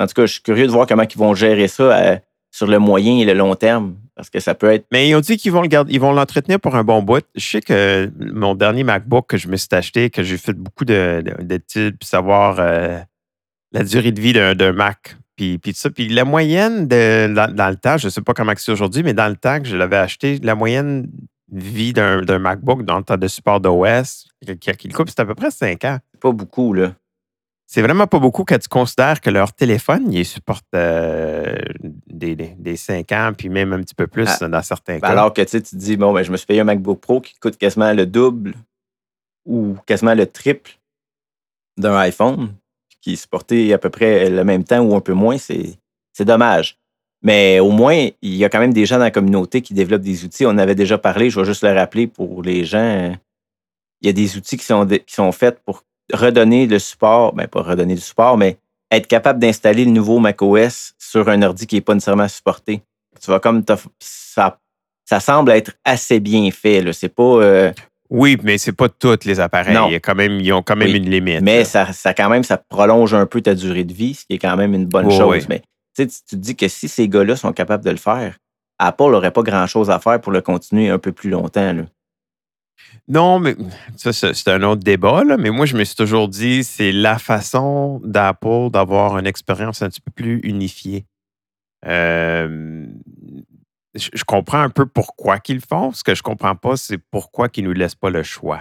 En 0.00 0.06
tout 0.06 0.14
cas, 0.14 0.26
je 0.26 0.34
suis 0.34 0.42
curieux 0.42 0.66
de 0.66 0.70
voir 0.70 0.86
comment 0.86 1.02
ils 1.02 1.18
vont 1.18 1.34
gérer 1.34 1.66
ça 1.66 1.82
euh, 1.82 2.16
sur 2.52 2.68
le 2.68 2.78
moyen 2.78 3.18
et 3.18 3.24
le 3.24 3.32
long 3.32 3.56
terme. 3.56 3.96
Parce 4.14 4.30
que 4.30 4.38
ça 4.38 4.54
peut 4.54 4.70
être. 4.70 4.86
Mais 4.92 5.08
ils 5.08 5.14
ont 5.14 5.20
dit 5.20 5.38
qu'ils 5.38 5.50
vont 5.50 5.62
le 5.62 5.68
garder, 5.68 5.92
ils 5.92 6.00
vont 6.00 6.12
l'entretenir 6.12 6.60
pour 6.60 6.76
un 6.76 6.84
bon 6.84 7.02
bout. 7.02 7.24
Je 7.34 7.44
sais 7.44 7.60
que 7.60 8.10
mon 8.18 8.54
dernier 8.54 8.84
MacBook 8.84 9.26
que 9.28 9.38
je 9.38 9.48
me 9.48 9.56
suis 9.56 9.68
acheté, 9.72 10.10
que 10.10 10.22
j'ai 10.22 10.36
fait 10.36 10.52
beaucoup 10.52 10.84
d'études 10.84 11.98
pour 11.98 12.08
savoir 12.08 12.56
euh, 12.60 12.98
la 13.72 13.82
durée 13.82 14.12
de 14.12 14.20
vie 14.20 14.34
d'un 14.34 14.72
Mac. 14.72 15.16
Puis, 15.36 15.58
puis 15.58 15.72
ça. 15.72 15.88
Puis 15.88 16.08
la 16.08 16.24
moyenne 16.24 16.86
de, 16.86 17.32
dans, 17.32 17.70
le 17.70 17.76
temps, 17.76 17.96
je 17.96 18.08
ne 18.08 18.10
sais 18.10 18.20
pas 18.20 18.34
comment 18.34 18.52
c'est 18.56 18.72
aujourd'hui, 18.72 19.02
mais 19.02 19.14
dans 19.14 19.28
le 19.28 19.36
temps 19.36 19.60
que 19.60 19.66
je 19.66 19.76
l'avais 19.76 19.96
acheté, 19.96 20.38
la 20.42 20.54
moyenne 20.54 21.08
vie 21.50 21.92
d'un 21.92 22.38
MacBook 22.38 22.84
dans 22.84 22.98
le 22.98 23.04
temps 23.04 23.16
de 23.16 23.28
support 23.28 23.60
d'OS, 23.60 24.28
qui 24.60 24.88
le 24.88 24.94
coupe, 24.94 25.08
c'est 25.08 25.20
à 25.20 25.24
peu 25.24 25.34
près 25.34 25.50
5 25.50 25.84
ans. 25.84 25.98
Pas 26.20 26.32
beaucoup, 26.32 26.72
là. 26.72 26.94
C'est 27.66 27.82
vraiment 27.82 28.06
pas 28.06 28.18
beaucoup 28.18 28.44
quand 28.44 28.58
tu 28.58 28.68
considères 28.68 29.20
que 29.20 29.28
leur 29.28 29.52
téléphone, 29.52 30.10
il 30.10 30.24
supporte 30.24 30.64
euh, 30.74 31.54
des, 32.06 32.34
des, 32.34 32.76
5 32.76 33.12
ans, 33.12 33.32
puis 33.36 33.50
même 33.50 33.74
un 33.74 33.82
petit 33.82 33.94
peu 33.94 34.06
plus 34.06 34.28
ah, 34.40 34.48
dans 34.48 34.62
certains 34.62 34.94
ben 34.94 35.00
cas. 35.02 35.08
Alors 35.08 35.34
que 35.34 35.42
tu 35.42 35.62
te 35.62 35.76
dis, 35.76 35.98
bon, 35.98 36.14
ben, 36.14 36.22
je 36.22 36.32
me 36.32 36.38
suis 36.38 36.46
payé 36.46 36.60
un 36.60 36.64
MacBook 36.64 36.98
Pro 36.98 37.20
qui 37.20 37.34
coûte 37.38 37.58
quasiment 37.58 37.92
le 37.92 38.06
double 38.06 38.54
ou 39.44 39.76
quasiment 39.84 40.14
le 40.14 40.26
triple 40.26 40.78
d'un 41.76 41.96
iPhone, 41.98 42.54
qui 43.02 43.12
est 43.12 43.16
supporté 43.16 43.72
à 43.74 43.78
peu 43.78 43.90
près 43.90 44.30
le 44.30 44.44
même 44.44 44.64
temps 44.64 44.80
ou 44.80 44.96
un 44.96 45.00
peu 45.00 45.12
moins, 45.12 45.36
c'est 45.38 45.78
dommage. 46.20 46.78
Mais 47.22 47.58
au 47.60 47.70
moins, 47.70 48.08
il 48.22 48.34
y 48.36 48.44
a 48.44 48.48
quand 48.48 48.60
même 48.60 48.72
des 48.72 48.86
gens 48.86 48.96
dans 48.96 49.04
la 49.04 49.10
communauté 49.10 49.60
qui 49.60 49.74
développent 49.74 50.02
des 50.02 50.24
outils. 50.24 50.46
On 50.46 50.56
avait 50.56 50.74
déjà 50.74 50.98
parlé, 50.98 51.30
je 51.30 51.40
vais 51.40 51.46
juste 51.46 51.64
le 51.64 51.72
rappeler 51.72 52.06
pour 52.06 52.42
les 52.42 52.64
gens. 52.64 53.12
Il 54.00 54.06
y 54.06 54.10
a 54.10 54.12
des 54.12 54.36
outils 54.36 54.56
qui 54.56 54.64
sont, 54.64 54.86
qui 54.86 55.14
sont 55.14 55.32
faits 55.32 55.60
pour 55.64 55.82
redonner 56.12 56.66
le 56.66 56.78
support, 56.78 57.32
ben 57.34 57.48
pas 57.48 57.62
redonner 57.62 57.94
le 57.94 58.00
support, 58.00 58.38
mais 58.38 58.56
être 58.90 59.08
capable 59.08 59.40
d'installer 59.40 59.84
le 59.84 59.90
nouveau 59.90 60.20
macOS 60.20 60.94
sur 60.98 61.28
un 61.28 61.42
ordi 61.42 61.66
qui 61.66 61.74
n'est 61.74 61.80
pas 61.80 61.94
nécessairement 61.94 62.28
supporté. 62.28 62.82
Tu 63.20 63.26
vois, 63.26 63.40
comme 63.40 63.64
ça, 63.98 64.58
ça 65.04 65.20
semble 65.20 65.50
être 65.52 65.72
assez 65.84 66.20
bien 66.20 66.50
fait. 66.50 66.84
C'est 66.92 67.08
pas. 67.08 67.22
Euh, 67.22 67.72
oui, 68.10 68.38
mais 68.42 68.58
c'est 68.58 68.72
pas 68.72 68.88
tous 68.88 69.24
les 69.24 69.40
appareils. 69.40 69.76
Il 69.88 69.92
y 69.92 69.96
a 69.96 70.00
quand 70.00 70.14
même, 70.14 70.40
ils 70.40 70.52
ont 70.52 70.62
quand 70.62 70.76
même 70.76 70.94
une 70.94 71.10
limite. 71.10 71.42
Mais 71.42 71.64
ça, 71.64 71.92
ça, 71.92 72.14
quand 72.14 72.28
même, 72.28 72.44
ça 72.44 72.56
prolonge 72.56 73.12
un 73.12 73.26
peu 73.26 73.40
ta 73.40 73.54
durée 73.54 73.84
de 73.84 73.92
vie, 73.92 74.14
ce 74.14 74.24
qui 74.24 74.34
est 74.34 74.38
quand 74.38 74.56
même 74.56 74.74
une 74.74 74.86
bonne 74.86 75.10
chose. 75.10 75.46
Mais 75.48 75.62
tu, 76.06 76.22
te 76.22 76.36
dis 76.36 76.56
que 76.56 76.68
si 76.68 76.88
ces 76.88 77.08
gars-là 77.08 77.36
sont 77.36 77.52
capables 77.52 77.84
de 77.84 77.90
le 77.90 77.96
faire, 77.96 78.38
Apple 78.78 79.10
n'aurait 79.10 79.32
pas 79.32 79.42
grand-chose 79.42 79.90
à 79.90 79.98
faire 79.98 80.20
pour 80.20 80.32
le 80.32 80.40
continuer 80.40 80.88
un 80.88 80.98
peu 80.98 81.12
plus 81.12 81.30
longtemps. 81.30 81.74
Non, 83.08 83.40
mais 83.40 83.56
ça, 83.96 84.12
c'est 84.12 84.48
un 84.48 84.62
autre 84.62 84.82
débat, 84.82 85.24
mais 85.38 85.50
moi, 85.50 85.66
je 85.66 85.76
me 85.76 85.84
suis 85.84 85.96
toujours 85.96 86.28
dit, 86.28 86.62
c'est 86.62 86.92
la 86.92 87.18
façon 87.18 88.00
d'Apple 88.04 88.70
d'avoir 88.70 89.18
une 89.18 89.26
expérience 89.26 89.82
un 89.82 89.88
petit 89.88 90.00
peu 90.00 90.12
plus 90.12 90.40
unifiée. 90.42 91.06
Euh, 91.86 92.86
je, 93.94 94.24
comprends 94.24 94.60
un 94.60 94.70
peu 94.70 94.86
pourquoi 94.86 95.38
qu'ils 95.38 95.56
le 95.56 95.62
font. 95.62 95.92
Ce 95.92 96.04
que 96.04 96.14
je 96.14 96.22
comprends 96.22 96.56
pas, 96.56 96.76
c'est 96.76 96.98
pourquoi 96.98 97.48
qu'ils 97.48 97.64
ne 97.64 97.68
nous 97.68 97.74
laissent 97.74 97.94
pas 97.94 98.10
le 98.10 98.22
choix 98.22 98.60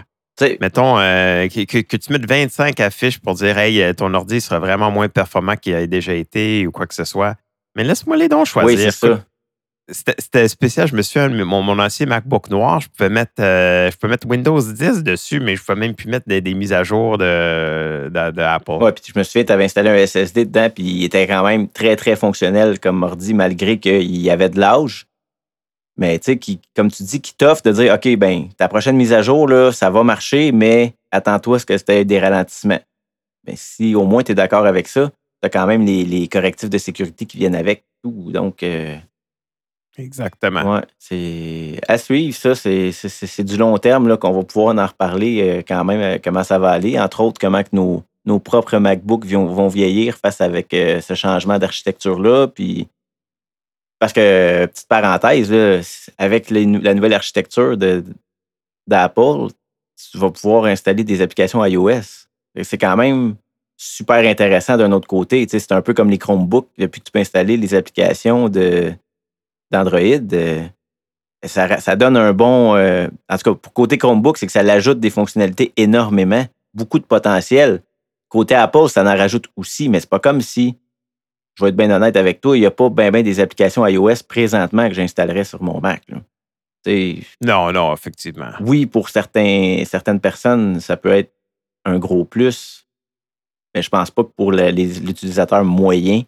mettons 0.60 0.98
euh, 1.00 1.48
que, 1.48 1.98
tu 1.98 2.12
mettes 2.12 2.28
25 2.28 2.80
affiches 2.80 3.20
pour 3.20 3.36
dire 3.36 3.58
Hey, 3.58 3.82
euh, 3.82 3.94
ton 3.94 4.14
ordi 4.14 4.42
sera 4.42 4.60
vraiment 4.60 4.92
moins 4.92 5.10
performant 5.10 5.56
qu'il 5.56 5.76
a 5.76 5.86
déjà 5.88 6.14
été 6.14 6.68
ou 6.68 6.72
quoi 6.72 6.86
que 6.86 6.96
ce 6.96 7.04
soit. 7.04 7.36
Mais 7.76 7.84
laisse-moi 7.84 8.18
les 8.18 8.28
dons 8.28 8.46
choisir. 8.46 8.78
Oui, 8.78 8.84
c'est 8.84 8.92
ça. 8.92 9.24
C'était 9.90 10.50
spécial. 10.50 10.88
Je 10.88 10.96
me 10.96 11.02
souviens, 11.02 11.30
mon, 11.30 11.62
mon 11.62 11.80
ancien 11.80 12.08
MacBook 12.08 12.50
noir, 12.50 12.82
je 12.82 12.90
pouvais 12.90 13.10
mettre, 13.10 13.40
euh, 13.40 13.90
je 13.90 13.96
pouvais 13.96 14.12
mettre 14.12 14.28
Windows 14.28 14.60
10 14.60 15.02
dessus, 15.02 15.40
mais 15.40 15.56
je 15.56 15.64
pouvais 15.64 15.80
même 15.80 15.96
plus 15.96 16.10
mettre 16.10 16.28
des, 16.28 16.42
mises 16.54 16.74
à 16.74 16.84
jour 16.84 17.18
de, 17.18 18.10
de, 18.10 18.84
Oui, 18.84 18.92
puis 18.92 19.14
je 19.14 19.18
me 19.18 19.24
souviens, 19.24 19.46
tu 19.46 19.54
avais 19.54 19.64
installé 19.64 19.90
un 19.90 20.06
SSD 20.06 20.44
dedans, 20.44 20.70
puis 20.70 20.84
il 20.84 21.04
était 21.06 21.26
quand 21.26 21.42
même 21.46 21.70
très, 21.70 21.96
très 21.96 22.18
fonctionnel 22.18 22.82
comme 22.82 23.02
ordi, 23.02 23.34
malgré 23.34 23.78
qu'il 23.78 24.18
y 24.18 24.30
avait 24.30 24.50
de 24.50 24.60
l'âge. 24.60 25.08
Mais 25.98 26.20
tu 26.20 26.34
sais, 26.34 26.60
comme 26.76 26.92
tu 26.92 27.04
dis, 27.04 27.22
qui 27.22 27.34
t'offre 27.34 27.64
de 27.64 27.72
dire 27.72 27.94
OK, 27.94 28.16
ben, 28.18 28.50
ta 28.58 28.68
prochaine 28.68 28.96
mise 28.96 29.14
à 29.14 29.22
jour, 29.22 29.48
là, 29.48 29.72
ça 29.72 29.90
va 29.90 30.04
marcher, 30.04 30.52
mais 30.52 30.94
attends-toi 31.12 31.56
à 31.56 31.60
ce 31.60 31.66
que 31.66 31.78
c'était 31.78 32.06
des 32.06 32.20
ralentissements. 32.20 32.80
Mais 33.48 33.56
si 33.56 33.96
au 33.96 34.06
moins 34.06 34.24
tu 34.24 34.34
es 34.34 34.36
d'accord 34.36 34.66
avec 34.66 34.88
ça, 34.88 35.10
tu 35.42 35.48
as 35.48 35.50
quand 35.50 35.66
même 35.66 35.86
les, 35.86 36.28
correctifs 36.28 36.70
de 36.70 36.78
sécurité 36.78 37.26
qui 37.26 37.38
viennent 37.38 37.56
avec 37.56 37.84
tout. 38.04 38.32
Donc. 38.32 38.62
Euh, 38.62 38.96
Exactement. 39.98 40.76
Ouais, 40.76 40.84
c'est 41.00 41.80
à 41.88 41.98
suivre, 41.98 42.36
ça. 42.36 42.54
C'est 42.54 43.44
du 43.44 43.58
long 43.58 43.76
terme 43.80 44.16
qu'on 44.18 44.32
va 44.32 44.44
pouvoir 44.44 44.78
en 44.78 44.86
reparler 44.86 45.42
euh, 45.42 45.62
quand 45.68 45.84
même, 45.84 46.02
euh, 46.02 46.18
comment 46.24 46.44
ça 46.44 46.60
va 46.60 46.70
aller. 46.70 47.00
Entre 47.00 47.22
autres, 47.22 47.40
comment 47.42 47.64
que 47.64 47.70
nos, 47.72 48.04
nos 48.26 48.38
propres 48.38 48.78
MacBooks 48.78 49.26
vont, 49.26 49.48
vont 49.48 49.68
vieillir 49.68 50.16
face 50.18 50.40
avec 50.42 50.68
ce 50.72 51.14
changement 51.16 51.58
d'architecture-là. 51.58 52.48
Puis 52.48 52.88
parce 54.00 54.14
que, 54.14 54.66
petite 54.66 54.88
parenthèse, 54.88 55.54
avec 56.18 56.50
la 56.50 56.94
nouvelle 56.94 57.14
architecture 57.14 57.78
d'Apple, 58.88 59.48
tu 60.12 60.18
vas 60.18 60.30
pouvoir 60.30 60.66
installer 60.66 61.04
des 61.04 61.22
applications 61.22 61.64
iOS. 61.66 62.28
C'est 62.62 62.78
quand 62.78 62.96
même 62.96 63.36
super 63.76 64.18
intéressant 64.18 64.78
d'un 64.78 64.92
autre 64.92 65.08
côté. 65.08 65.46
C'est 65.50 65.72
un 65.72 65.82
peu 65.82 65.94
comme 65.94 66.10
les 66.10 66.18
Chromebooks. 66.18 66.70
Depuis 66.78 67.02
que 67.02 67.06
tu 67.06 67.12
peux 67.12 67.20
installer 67.20 67.58
les 67.58 67.74
applications 67.74 68.50
d'Android, 68.50 70.00
euh, 70.34 70.68
ça, 71.44 71.96
donne 71.96 72.18
un 72.18 72.34
bon. 72.34 72.76
Euh, 72.76 73.08
en 73.30 73.38
tout 73.38 73.54
cas, 73.54 73.60
pour 73.60 73.74
côté 73.74 73.98
Chromebook, 73.98 74.38
c'est 74.38 74.48
que 74.48 74.52
ça 74.52 74.64
l'ajoute 74.64 75.00
des 75.00 75.10
fonctionnalités 75.10 75.74
énormément, 75.78 76.46
beaucoup 76.74 77.00
de 77.00 77.06
potentiel. 77.06 77.82
Côté 78.30 78.56
Apple, 78.56 78.90
ça 78.90 79.04
en 79.04 79.18
rajoute 79.18 79.46
aussi, 79.56 79.90
mais 79.90 80.00
c'est 80.00 80.10
pas 80.10 80.20
comme 80.20 80.42
si 80.42 80.78
je 81.58 81.64
vais 81.64 81.70
être 81.70 81.76
bien 81.76 81.90
honnête 81.90 82.16
avec 82.16 82.40
toi, 82.40 82.56
il 82.56 82.60
n'y 82.60 82.68
a 82.68 82.72
pas 82.72 82.90
bien 82.90 83.24
des 83.24 83.40
applications 83.40 83.86
iOS 83.86 84.24
présentement 84.28 84.88
que 84.88 84.94
j'installerais 84.94 85.44
sur 85.44 85.62
mon 85.64 85.82
Mac. 85.82 86.04
Non, 87.44 87.72
non, 87.72 87.94
effectivement. 87.94 88.52
Oui, 88.62 88.86
pour 88.86 89.10
certains, 89.10 89.84
certaines 89.86 90.20
personnes, 90.20 90.80
ça 90.80 90.96
peut 90.96 91.12
être 91.12 91.34
un 91.84 92.00
gros 92.00 92.26
plus. 92.26 92.88
Mais 93.76 93.82
je 93.82 93.90
pense 93.90 94.12
pas 94.12 94.24
que 94.24 94.30
pour 94.30 94.52
l'utilisateur 94.52 95.64
moyen, 95.66 96.22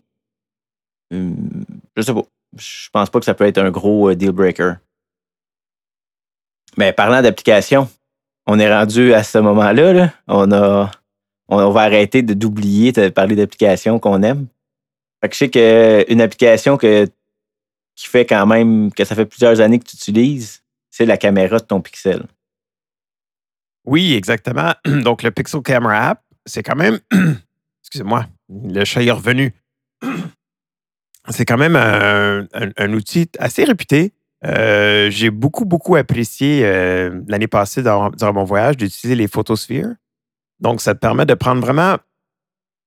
hum, 1.13 1.65
je 1.95 2.01
sais 2.01 2.13
pas. 2.13 2.23
Je 2.57 2.89
pense 2.91 3.11
pas 3.11 3.19
que 3.19 3.25
ça 3.25 3.35
peut 3.35 3.45
être 3.45 3.59
un 3.59 3.69
gros 3.69 4.09
euh, 4.09 4.15
deal 4.15 4.31
breaker. 4.31 4.73
Mais 6.77 6.93
parlant 6.93 7.21
d'application, 7.21 7.87
on 8.47 8.57
est 8.57 8.73
rendu 8.73 9.13
à 9.13 9.21
ce 9.21 9.37
moment-là. 9.37 10.11
On, 10.27 10.51
a, 10.51 10.89
on, 11.47 11.69
va 11.69 11.81
arrêter 11.81 12.23
d'oublier 12.23 12.91
de 12.91 13.09
parler 13.09 13.35
d'applications 13.35 13.99
qu'on 13.99 14.23
aime. 14.23 14.47
Fait 15.21 15.29
que 15.29 15.35
je 15.35 15.39
sais 15.39 15.49
qu'une 15.49 16.21
application 16.21 16.77
que, 16.77 17.05
qui 17.95 18.07
fait 18.07 18.25
quand 18.25 18.45
même 18.45 18.91
que 18.93 19.03
ça 19.03 19.15
fait 19.15 19.25
plusieurs 19.25 19.59
années 19.59 19.79
que 19.79 19.85
tu 19.85 19.95
utilises, 19.95 20.63
c'est 20.89 21.05
la 21.05 21.17
caméra 21.17 21.59
de 21.59 21.65
ton 21.65 21.81
Pixel. 21.81 22.23
Oui, 23.85 24.13
exactement. 24.13 24.73
Donc, 24.85 25.23
le 25.23 25.31
Pixel 25.31 25.61
Camera 25.61 26.09
App, 26.09 26.23
c'est 26.45 26.63
quand 26.63 26.75
même. 26.75 26.99
Excusez-moi, 27.83 28.25
le 28.49 28.85
chat 28.85 29.03
est 29.03 29.11
revenu. 29.11 29.53
C'est 31.27 31.45
quand 31.45 31.57
même 31.57 31.75
un, 31.75 32.93
outil 32.93 33.29
assez 33.37 33.63
réputé. 33.63 34.13
Euh, 34.45 35.11
j'ai 35.11 35.29
beaucoup, 35.29 35.65
beaucoup 35.65 35.95
apprécié 35.95 36.61
euh, 36.63 37.21
l'année 37.27 37.47
passée 37.47 37.83
durant, 37.83 38.11
mon 38.33 38.45
voyage 38.45 38.77
d'utiliser 38.77 39.15
les 39.15 39.27
photosphères. 39.27 39.93
Donc, 40.59 40.81
ça 40.81 40.95
te 40.95 40.99
permet 40.99 41.27
de 41.27 41.35
prendre 41.35 41.61
vraiment. 41.61 41.97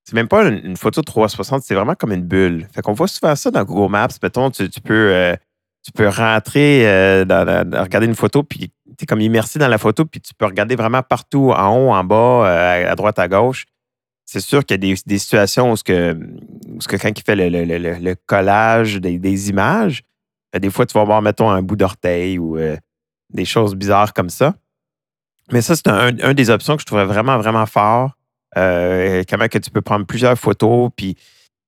C'est 0.04 0.14
même 0.14 0.28
pas 0.28 0.48
une, 0.48 0.76
photo 0.76 1.00
360, 1.02 1.62
c'est 1.62 1.74
vraiment 1.74 1.94
comme 1.94 2.12
une 2.12 2.24
bulle. 2.24 2.66
Fait 2.74 2.82
qu'on 2.82 2.92
voit 2.92 3.08
souvent 3.08 3.36
ça 3.36 3.50
dans 3.50 3.64
Google 3.64 3.90
Maps. 3.92 4.08
Mettons, 4.22 4.50
tu, 4.50 4.68
peux, 4.82 5.12
euh, 5.12 5.36
tu 5.84 5.92
peux 5.92 6.08
rentrer, 6.08 6.84
regarder 7.22 8.06
une 8.06 8.16
photo, 8.16 8.42
puis 8.42 8.72
tu 8.98 9.04
es 9.04 9.06
comme 9.06 9.20
immersé 9.20 9.58
dans 9.58 9.68
la 9.68 9.78
photo, 9.78 10.04
puis 10.04 10.20
tu 10.20 10.34
peux 10.34 10.46
regarder 10.46 10.74
vraiment 10.74 11.02
partout, 11.02 11.52
en 11.52 11.76
haut, 11.76 11.92
en 11.92 12.02
bas, 12.02 12.88
à 12.90 12.94
droite, 12.96 13.18
à 13.18 13.28
gauche 13.28 13.66
c'est 14.32 14.40
sûr 14.40 14.64
qu'il 14.64 14.82
y 14.82 14.92
a 14.92 14.96
des, 15.06 15.18
situations 15.18 15.72
où, 15.72 15.76
ce 15.76 15.84
que, 15.84 16.14
que 16.88 16.96
quand 16.96 17.10
il 17.14 17.22
fait 17.22 17.36
le, 17.36 18.14
collage 18.26 18.96
des, 18.96 19.50
images, 19.50 20.02
euh, 20.54 20.58
des 20.58 20.70
fois, 20.70 20.86
tu 20.86 20.94
vas 20.94 21.04
voir, 21.04 21.20
mettons, 21.20 21.50
un 21.50 21.60
bout 21.60 21.76
d'orteil 21.76 22.38
ou 22.38 22.56
euh, 22.56 22.76
des 23.30 23.44
choses 23.44 23.74
bizarres 23.74 24.14
comme 24.14 24.30
ça. 24.30 24.54
Mais 25.50 25.60
ça, 25.60 25.76
c'est 25.76 25.88
un, 25.88 26.34
des 26.34 26.48
options 26.48 26.76
que 26.76 26.80
je 26.80 26.86
trouvais 26.86 27.04
vraiment, 27.04 27.36
vraiment 27.36 27.66
fort. 27.66 28.16
Euh, 28.58 29.22
comment 29.28 29.48
que 29.48 29.58
tu 29.58 29.70
peux 29.70 29.80
prendre 29.80 30.06
plusieurs 30.06 30.38
photos, 30.38 30.90
puis 30.96 31.16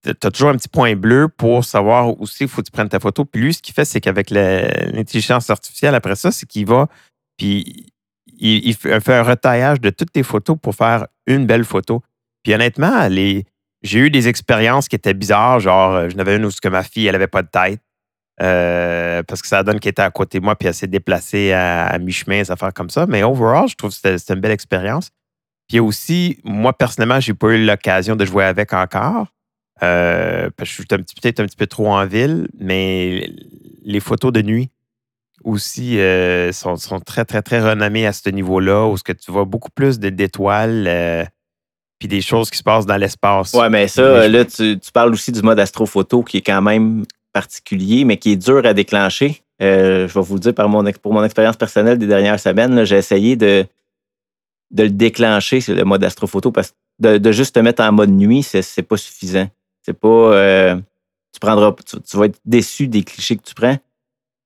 tu 0.04 0.10
as 0.10 0.30
toujours 0.30 0.50
un 0.50 0.56
petit 0.56 0.68
point 0.68 0.96
bleu 0.96 1.28
pour 1.28 1.64
savoir 1.64 2.10
où 2.20 2.26
il 2.40 2.48
faut 2.48 2.60
que 2.60 2.66
tu 2.66 2.72
prennes 2.72 2.88
ta 2.88 3.00
photo. 3.00 3.24
Puis 3.24 3.40
lui, 3.40 3.54
ce 3.54 3.62
qu'il 3.62 3.74
fait, 3.74 3.84
c'est 3.84 4.00
qu'avec 4.00 4.30
l'intelligence 4.30 5.48
artificielle, 5.48 5.94
après 5.94 6.16
ça, 6.16 6.30
c'est 6.30 6.46
qu'il 6.46 6.66
va, 6.66 6.88
puis 7.38 7.86
il, 8.38 8.74
fait 8.74 9.14
un 9.14 9.22
retaillage 9.22 9.80
de 9.80 9.90
toutes 9.90 10.12
tes 10.12 10.22
photos 10.22 10.56
pour 10.60 10.74
faire 10.74 11.06
une 11.26 11.46
belle 11.46 11.64
photo. 11.64 12.02
Puis 12.42 12.54
honnêtement, 12.54 13.08
j'ai 13.10 13.98
eu 13.98 14.10
des 14.10 14.28
expériences 14.28 14.88
qui 14.88 14.96
étaient 14.96 15.14
bizarres. 15.14 15.60
Genre, 15.60 15.92
euh, 15.92 16.08
je 16.08 16.16
n'avais 16.16 16.36
une 16.36 16.44
où 16.44 16.50
que 16.50 16.68
ma 16.68 16.82
fille, 16.82 17.06
elle 17.06 17.12
n'avait 17.12 17.26
pas 17.26 17.42
de 17.42 17.48
tête. 17.48 17.80
Euh, 18.42 19.22
parce 19.22 19.42
que 19.42 19.48
ça 19.48 19.62
donne 19.62 19.78
qu'elle 19.78 19.90
était 19.90 20.02
à 20.02 20.10
côté 20.10 20.40
de 20.40 20.44
moi, 20.44 20.56
puis 20.56 20.66
elle 20.66 20.74
s'est 20.74 20.88
déplacée 20.88 21.52
à, 21.52 21.96
mi-chemin, 21.98 22.40
des 22.40 22.50
affaires 22.50 22.72
comme 22.74 22.90
ça. 22.90 23.06
Mais 23.06 23.22
overall, 23.22 23.68
je 23.68 23.76
trouve 23.76 23.90
que 23.90 23.96
c'était 23.96 24.34
une 24.34 24.40
belle 24.40 24.52
expérience. 24.52 25.10
Puis 25.68 25.80
aussi, 25.80 26.38
moi, 26.44 26.72
personnellement, 26.72 27.20
j'ai 27.20 27.34
pas 27.34 27.48
eu 27.48 27.64
l'occasion 27.64 28.16
de 28.16 28.24
jouer 28.24 28.44
avec 28.44 28.72
encore. 28.72 29.26
Euh, 29.82 30.50
parce 30.56 30.70
que 30.70 30.76
je 30.76 30.82
suis 30.82 31.20
peut-être 31.20 31.40
un 31.40 31.46
petit 31.46 31.56
peu 31.56 31.66
trop 31.66 31.88
en 31.88 32.06
ville, 32.06 32.48
mais 32.58 33.28
les 33.82 34.00
photos 34.00 34.32
de 34.32 34.42
nuit 34.42 34.70
aussi 35.42 35.98
sont, 36.52 37.00
très, 37.04 37.24
très, 37.24 37.42
très 37.42 37.60
renommées 37.60 38.06
à 38.06 38.12
ce 38.12 38.30
niveau-là, 38.30 38.86
où 38.86 38.96
ce 38.96 39.02
que 39.02 39.12
tu 39.12 39.30
vois 39.30 39.44
beaucoup 39.44 39.70
plus 39.70 39.98
d'étoiles 39.98 41.28
puis 41.98 42.08
des 42.08 42.20
choses 42.20 42.50
qui 42.50 42.58
se 42.58 42.62
passent 42.62 42.86
dans 42.86 42.96
l'espace. 42.96 43.52
Ouais, 43.52 43.70
mais 43.70 43.88
ça, 43.88 44.28
là, 44.28 44.44
tu, 44.44 44.78
parles 44.92 45.12
aussi 45.12 45.32
du 45.32 45.42
mode 45.42 45.58
astrophoto 45.58 46.22
qui 46.22 46.38
est 46.38 46.42
quand 46.42 46.62
même 46.62 47.04
particulier, 47.32 48.04
mais 48.04 48.16
qui 48.16 48.32
est 48.32 48.36
dur 48.36 48.64
à 48.64 48.74
déclencher. 48.74 49.42
Euh, 49.62 50.08
je 50.08 50.14
vais 50.14 50.20
vous 50.20 50.34
le 50.34 50.40
dire 50.40 50.54
par 50.54 50.68
mon, 50.68 50.84
pour 51.02 51.12
mon 51.12 51.24
expérience 51.24 51.56
personnelle 51.56 51.98
des 51.98 52.06
dernières 52.06 52.40
semaines, 52.40 52.84
j'ai 52.84 52.96
essayé 52.96 53.36
de, 53.36 53.64
de 54.70 54.84
le 54.84 54.90
déclencher, 54.90 55.60
c'est 55.60 55.74
le 55.74 55.84
mode 55.84 56.02
astrophoto, 56.04 56.50
parce 56.50 56.70
que 56.70 57.18
de, 57.18 57.32
juste 57.32 57.54
te 57.54 57.60
mettre 57.60 57.82
en 57.82 57.92
mode 57.92 58.10
nuit, 58.10 58.42
c'est 58.42 58.82
pas 58.82 58.96
suffisant. 58.96 59.48
C'est 59.82 59.98
pas. 59.98 60.08
Euh, 60.08 60.76
tu 61.32 61.40
prendras. 61.40 61.74
Tu, 61.86 62.16
vas 62.16 62.26
être 62.26 62.38
déçu 62.44 62.88
des 62.88 63.02
clichés 63.02 63.36
que 63.36 63.42
tu 63.42 63.54
prends. 63.54 63.78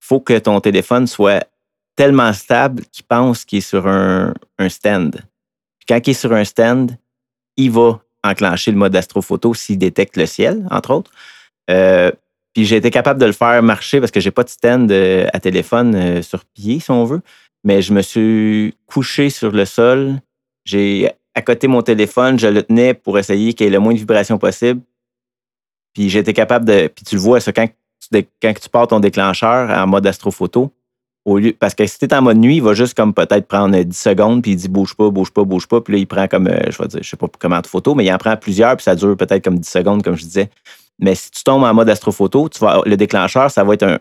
faut 0.01 0.21
que 0.21 0.39
ton 0.39 0.61
téléphone 0.61 1.07
soit 1.07 1.47
tellement 1.97 2.33
stable 2.33 2.85
qu'il 2.93 3.05
pense 3.05 3.45
qu'il 3.45 3.59
est 3.59 3.63
sur 3.63 3.87
un, 3.87 4.33
un 4.59 4.69
stand. 4.69 5.21
quand 5.89 6.01
il 6.07 6.11
est 6.11 6.15
sur 6.15 6.33
un 6.33 6.45
stand, 6.45 6.97
il 7.57 7.71
va 7.71 8.01
enclencher 8.25 8.71
le 8.71 8.79
mode 8.79 8.97
astrophoto 8.97 9.53
s'il 9.55 9.79
détecte 9.79 10.17
le 10.17 10.27
ciel, 10.27 10.67
entre 10.71 10.93
autres. 10.93 11.11
Euh, 11.71 12.11
puis 12.55 12.65
j'ai 12.65 12.77
été 12.77 12.91
capable 12.91 13.21
de 13.21 13.27
le 13.27 13.33
faire 13.33 13.63
marcher 13.63 14.01
parce 14.01 14.11
que 14.11 14.21
j'ai 14.21 14.31
pas 14.31 14.45
de 14.45 14.49
stand 14.49 14.91
euh, 14.91 15.27
à 15.33 15.41
téléphone 15.41 16.23
sur 16.23 16.45
pied, 16.45 16.81
si 16.81 16.91
on 16.91 17.05
veut. 17.05 17.21
Mais 17.65 17.83
je 17.83 17.93
me 17.93 18.03
suis 18.03 18.75
couché 18.87 19.31
sur 19.31 19.51
le 19.51 19.65
sol. 19.65 20.21
J'ai 20.65 21.11
à 21.35 21.43
côté 21.43 21.69
mon 21.69 21.83
téléphone, 21.83 22.39
je 22.39 22.49
le 22.49 22.63
tenais 22.63 22.95
pour 22.95 23.19
essayer 23.19 23.55
qu'il 23.55 23.67
y 23.67 23.69
ait 23.69 23.73
le 23.73 23.79
moins 23.79 23.93
de 23.93 23.99
vibrations 23.99 24.39
possible. 24.39 24.81
Puis 25.95 26.17
été 26.17 26.33
capable 26.33 26.65
de. 26.65 26.89
Puis 26.89 27.05
tu 27.05 27.17
le 27.17 27.21
vois, 27.21 27.41
ça, 27.41 27.53
quand, 27.53 27.69
quand 28.43 28.55
tu 28.61 28.69
pars 28.69 28.87
ton 28.89 29.01
déclencheur 29.01 29.71
en 29.71 29.87
mode 29.87 30.07
astrophoto, 30.07 30.73
parce 31.59 31.75
que 31.75 31.87
si 31.87 31.99
tu 31.99 32.07
es 32.07 32.15
en 32.15 32.23
mode 32.23 32.39
nuit, 32.39 32.57
il 32.57 32.63
va 32.63 32.75
juste 32.75 32.95
comme 32.95 33.13
peut-être 33.13 33.47
prendre 33.47 33.79
10 33.81 33.97
secondes, 33.97 34.43
puis 34.43 34.53
il 34.53 34.57
dit 34.57 34.69
bouge 34.69 34.95
pas, 34.95 35.11
bouge 35.11 35.31
pas, 35.31 35.45
bouge 35.45 35.67
pas. 35.67 35.81
Puis 35.81 35.95
là, 35.95 35.99
il 35.99 36.07
prend 36.07 36.27
comme, 36.27 36.49
euh, 36.49 36.71
je 36.71 36.79
vais 36.79 36.89
dire, 36.89 37.03
je 37.03 37.09
sais 37.09 37.17
pas 37.17 37.27
comment 37.39 37.61
de 37.61 37.67
photos, 37.67 37.95
mais 37.95 38.05
il 38.05 38.13
en 38.13 38.19
prend 38.19 38.37
plusieurs, 38.37 38.77
puis 38.77 38.85
ça 38.85 38.95
dure 38.95 39.17
peut-être 39.17 39.45
comme 39.45 39.59
10 39.59 39.69
secondes, 39.69 40.03
comme 40.03 40.17
je 40.17 40.25
disais. 40.25 40.51
Mais 40.99 41.15
si 41.15 41.31
tu 41.31 41.45
tombes 41.45 41.65
en 41.65 41.75
mode 41.75 41.89
astrophoto, 41.89 42.49
tu 42.49 42.59
vas, 42.61 42.83
le 42.85 42.97
déclencheur, 42.97 43.51
ça 43.51 43.63
va 43.63 43.75
être 43.75 44.01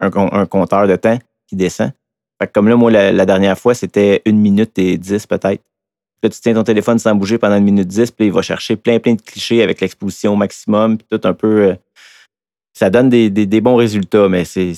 un, 0.00 0.46
compteur 0.46 0.86
de 0.88 0.96
temps 0.96 1.18
qui 1.46 1.56
descend. 1.56 1.92
Fait 2.42 2.52
comme 2.52 2.68
là, 2.68 2.76
moi, 2.76 2.90
la, 2.90 3.26
dernière 3.26 3.58
fois, 3.58 3.74
c'était 3.74 4.22
une 4.24 4.38
minute 4.38 4.78
et 4.78 4.98
10 4.98 5.26
peut-être. 5.26 5.62
Là, 6.22 6.28
tu 6.28 6.40
tiens 6.40 6.54
ton 6.54 6.64
téléphone 6.64 6.98
sans 6.98 7.14
bouger 7.14 7.38
pendant 7.38 7.56
une 7.56 7.64
minute 7.64 7.88
10, 7.88 8.10
puis 8.12 8.26
il 8.26 8.32
va 8.32 8.42
chercher 8.42 8.76
plein, 8.76 8.98
plein 8.98 9.14
de 9.14 9.22
clichés 9.22 9.62
avec 9.62 9.80
l'exposition 9.80 10.36
maximum, 10.36 10.98
puis 10.98 11.06
tout 11.10 11.20
un 11.26 11.34
peu. 11.34 11.70
Euh, 11.70 11.74
ça 12.72 12.90
donne 12.90 13.10
des 13.10 13.60
bons 13.60 13.76
résultats, 13.76 14.28
mais 14.28 14.44
c'est 14.44 14.74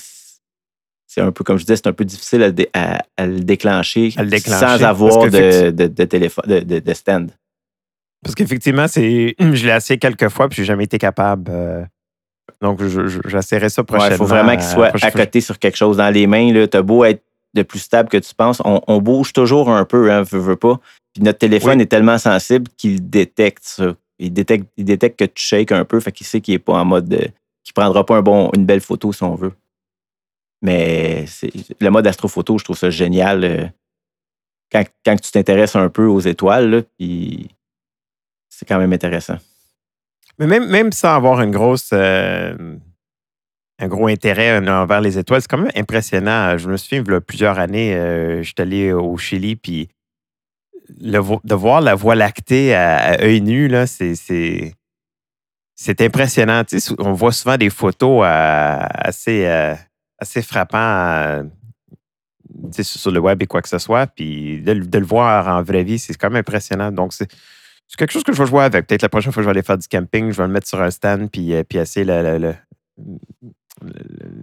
c'est 1.14 1.20
un 1.20 1.30
peu, 1.30 1.44
comme 1.44 1.58
je 1.58 1.62
disais, 1.62 1.76
c'est 1.76 1.86
un 1.86 1.92
peu 1.92 2.04
difficile 2.04 2.42
à, 2.72 3.24
le, 3.24 3.38
déclencher 3.38 4.10
sans 4.10 4.82
avoir 4.82 5.30
de, 5.30 5.70
téléphone, 6.04 6.44
de, 6.44 6.94
stand. 6.94 7.30
Parce 8.20 8.34
qu'effectivement, 8.34 8.88
c'est, 8.88 9.36
je 9.38 9.66
l'ai 9.66 9.72
essayé 9.72 9.96
quelques 9.96 10.28
fois 10.28 10.48
puis 10.48 10.56
j'ai 10.56 10.64
jamais 10.64 10.84
été 10.84 10.98
capable. 10.98 11.52
Euh, 11.54 11.84
donc, 12.60 12.80
j'essaierai 13.28 13.68
ça 13.68 13.84
prochainement. 13.84 14.14
Il 14.14 14.18
faut 14.18 14.24
vraiment 14.24 14.52
qu'il 14.52 14.64
soit 14.64 14.90
à 15.04 15.10
côté 15.12 15.40
sur 15.40 15.56
quelque 15.60 15.76
chose 15.76 15.98
dans 15.98 16.10
les 16.10 16.26
mains. 16.26 16.66
Tu 16.66 16.76
as 16.76 16.82
beau 16.82 17.04
être 17.04 17.22
de 17.54 17.62
plus 17.62 17.78
stable 17.78 18.08
que 18.08 18.16
tu 18.16 18.34
penses, 18.34 18.60
on, 18.64 19.00
bouge 19.00 19.32
toujours 19.32 19.70
un 19.70 19.84
peu, 19.84 20.10
hein, 20.12 20.22
veut, 20.22 20.40
veut 20.40 20.56
pas. 20.56 20.80
Puis 21.12 21.22
notre 21.22 21.38
téléphone 21.38 21.80
est 21.80 21.86
tellement 21.86 22.18
sensible 22.18 22.68
qu'il 22.76 23.08
détecte 23.08 23.64
ça. 23.64 23.94
Il 24.18 24.32
détecte, 24.32 24.66
il 24.76 24.84
détecte 24.84 25.18
que 25.18 25.24
tu 25.24 25.42
shakes 25.42 25.72
un 25.72 25.84
peu, 25.84 26.00
fait 26.00 26.12
qu'il 26.12 26.26
sait 26.26 26.40
qu'il 26.40 26.54
n'est 26.54 26.58
pas 26.58 26.74
en 26.74 26.84
mode 26.84 27.08
de, 27.08 27.28
qu'il 27.62 27.72
prendra 27.74 28.04
pas 28.04 28.16
un 28.16 28.22
bon, 28.22 28.50
une 28.54 28.66
belle 28.66 28.80
photo 28.80 29.12
si 29.12 29.22
on 29.22 29.34
veut. 29.34 29.52
Mais 30.62 31.26
le 31.80 31.90
mode 31.90 32.06
astrophoto, 32.06 32.58
je 32.58 32.64
trouve 32.64 32.78
ça 32.78 32.90
génial. 32.90 33.44
Euh, 33.44 33.66
quand, 34.72 35.16
tu 35.20 35.30
t'intéresses 35.30 35.76
un 35.76 35.88
peu 35.88 36.06
aux 36.06 36.20
étoiles, 36.20 36.84
puis 36.98 37.50
c'est 38.48 38.66
quand 38.66 38.78
même 38.78 38.92
intéressant. 38.92 39.36
Mais 40.38 40.46
même, 40.46 40.66
même 40.68 40.90
sans 40.90 41.14
avoir 41.14 41.40
une 41.42 41.50
grosse, 41.50 41.90
euh, 41.92 42.76
un 43.78 43.88
gros 43.88 44.06
intérêt 44.06 44.58
envers 44.68 45.00
les 45.00 45.18
étoiles, 45.18 45.42
c'est 45.42 45.48
quand 45.48 45.58
même 45.58 45.72
impressionnant. 45.74 46.56
Je 46.56 46.68
me 46.68 46.76
souviens, 46.76 47.02
il 47.04 47.12
y 47.12 47.14
a 47.14 47.20
plusieurs 47.20 47.58
années, 47.58 47.94
euh, 47.94 48.38
je 48.38 48.44
suis 48.44 48.54
allé 48.58 48.92
au 48.92 49.16
Chili, 49.16 49.56
puis 49.56 49.88
de 51.00 51.54
voir 51.54 51.80
la 51.80 51.94
Voie 51.94 52.14
lactée 52.14 52.74
à, 52.74 53.20
œil 53.20 53.40
nu, 53.40 53.70
c'est, 53.86 54.14
c'est, 55.74 56.00
impressionnant. 56.00 56.62
on 56.98 57.12
voit 57.12 57.32
souvent 57.32 57.56
des 57.56 57.70
photos 57.70 58.22
assez 58.24 59.46
assez 60.18 60.42
frappant 60.42 60.78
euh, 60.78 61.42
sur 62.82 63.10
le 63.10 63.20
web 63.20 63.42
et 63.42 63.46
quoi 63.46 63.62
que 63.62 63.68
ce 63.68 63.78
soit. 63.78 64.06
Puis 64.06 64.60
de, 64.62 64.72
le 64.72 65.04
voir 65.04 65.48
en 65.48 65.62
vraie 65.62 65.84
vie, 65.84 65.98
c'est 65.98 66.14
quand 66.14 66.30
même 66.30 66.40
impressionnant. 66.40 66.90
Donc, 66.90 67.12
c'est 67.12 67.28
quelque 67.96 68.12
chose 68.12 68.24
que 68.24 68.32
je 68.32 68.42
vais 68.42 68.48
jouer 68.48 68.64
avec. 68.64 68.86
Peut-être 68.86 69.02
la 69.02 69.08
prochaine 69.08 69.32
fois 69.32 69.42
que 69.42 69.44
je 69.44 69.48
vais 69.48 69.58
aller 69.58 69.62
faire 69.62 69.78
du 69.78 69.88
camping, 69.88 70.30
je 70.30 70.36
vais 70.36 70.46
le 70.46 70.52
mettre 70.52 70.68
sur 70.68 70.80
un 70.80 70.90
stand 70.90 71.30
puis, 71.30 71.54
euh, 71.54 71.62
puis 71.62 71.78
essayer 71.78 72.04
le, 72.06 72.54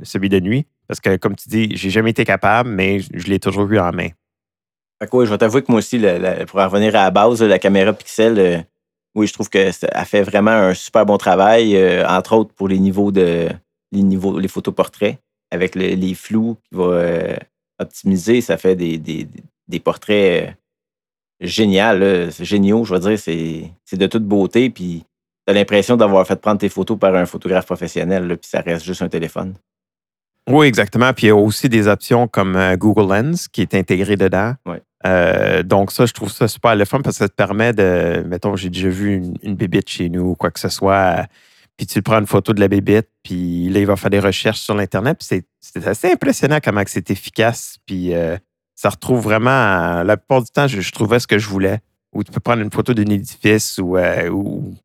celui 0.04 0.30
de 0.30 0.39
nuit. 0.39 0.65
Parce 0.88 1.00
que, 1.00 1.15
comme 1.17 1.36
tu 1.36 1.50
dis, 1.50 1.70
j'ai 1.76 1.89
jamais 1.89 2.12
été 2.12 2.26
capable, 2.26 2.70
mais 2.70 3.00
je 3.00 3.28
l'ai 3.28 3.39
toujours 3.39 3.72
eu 3.72 3.80
en 3.80 3.91
main. 3.91 4.10
je 5.02 5.30
vais 5.30 5.38
t'avouer 5.38 5.62
que 5.62 5.72
moi 5.72 5.80
aussi, 5.80 6.00
pour 6.48 6.60
en 6.60 6.67
revenir 6.67 6.96
à 6.96 7.04
la 7.04 7.12
base, 7.12 7.41
la 7.41 7.60
caméra 7.60 7.94
Pixel, 7.94 8.39
euh, 8.39 8.58
oui, 9.15 9.28
je 9.28 9.34
trouve 9.34 9.50
qu'elle 9.50 9.74
fait 9.74 10.24
vraiment 10.24 10.52
un 10.52 10.74
super 10.74 11.06
bon 11.06 11.17
travail, 11.17 11.78
entre 12.06 12.34
autres 12.34 12.54
pour 12.54 12.67
les 12.67 12.80
niveaux 12.80 13.12
de 13.12 13.50
les 13.91 14.04
niveaux, 14.04 14.39
les 14.39 14.48
photos 14.48 14.74
portraits 14.74 15.20
avec 15.52 15.76
les 15.76 16.13
flous 16.15 16.58
qui 16.63 16.78
va 16.78 16.84
euh, 16.86 17.36
optimiser, 17.78 18.41
ça 18.41 18.58
fait 18.58 18.76
des, 18.76 19.80
portraits. 19.84 20.50
Euh, 20.50 20.52
génial, 21.41 22.32
c'est 22.32 22.46
géniaux, 22.46 22.86
je 22.86 22.94
veux 22.94 23.00
dire, 23.00 23.20
c'est 23.20 23.98
de 23.98 24.08
toute 24.08 24.24
beauté, 24.24 24.70
puis 24.70 25.04
tu 25.45 25.51
as 25.51 25.54
l'impression 25.54 25.97
d'avoir 25.97 26.25
fait 26.25 26.39
prendre 26.39 26.60
tes 26.60 26.69
photos 26.69 26.97
par 26.97 27.15
un 27.15 27.25
photographe 27.25 27.65
professionnel, 27.65 28.38
puis 28.38 28.49
ça 28.49 28.62
reste 28.62 28.86
juste 28.86 29.01
un 29.01 29.10
téléphone? 29.10 29.56
Oui, 30.49 30.67
exactement. 30.67 31.13
Puis 31.13 31.27
il 31.27 31.30
y 31.30 31.32
a 31.32 31.36
aussi 31.36 31.69
des 31.69 31.88
options 31.88 32.27
comme 32.27 32.56
euh, 32.56 32.75
Google 32.75 33.13
Lens 33.13 33.47
qui 33.47 33.62
est 33.62 33.75
intégré 33.75 34.15
dedans. 34.15 34.56
Euh, 35.06 35.63
donc, 35.63 35.91
ça, 35.91 36.06
je 36.06 36.13
trouve 36.13 36.32
ça 36.32 36.47
super 36.47 36.75
le 36.75 36.86
fun 36.86 37.01
parce 37.01 37.17
que 37.17 37.23
ça 37.23 37.30
te 37.30 37.34
permet 37.34 37.73
de. 37.73 38.23
Mettons, 38.27 38.56
j'ai 38.56 38.69
déjà 38.69 38.89
vu 38.89 39.15
une, 39.15 39.36
une 39.41 39.56
bébite 39.56 39.89
chez 39.89 40.10
nous 40.10 40.32
ou 40.32 40.36
quoi 40.36 40.51
que 40.51 40.60
ce 40.60 40.69
soit. 40.69 41.25
Puis 41.77 41.88
tu 41.88 42.01
prends 42.01 42.19
une 42.19 42.27
photo 42.27 42.54
de 42.54 42.60
la 42.60 42.67
bébite, 42.67 43.08
puis 43.23 43.69
là, 43.69 43.80
il 43.80 43.88
va 43.88 43.95
faire 43.95 44.12
des 44.12 44.19
recherches 44.19 44.60
sur 44.60 44.75
l'Internet. 44.75 45.17
Puis 45.19 45.43
c'est 45.60 45.88
assez 45.88 46.12
impressionnant 46.12 46.60
comment 46.63 46.84
c'est 46.86 47.10
efficace. 47.10 47.77
Puis 47.86 48.13
euh, 48.13 48.38
ça 48.75 48.89
retrouve 48.89 49.21
vraiment. 49.21 50.04
La 50.04 50.17
plupart 50.17 50.43
du 50.43 50.51
temps, 50.51 50.67
je, 50.67 50.91
trouvais 50.91 51.19
ce 51.19 51.27
que 51.27 51.39
je 51.39 51.47
voulais. 51.47 51.80
Ou 52.13 52.23
tu 52.23 52.32
peux 52.32 52.41
prendre 52.41 52.62
une 52.62 52.71
photo 52.71 52.93
d'un 52.93 53.10
édifice 53.10 53.80
ou, 53.80 53.97
ou 53.97 54.75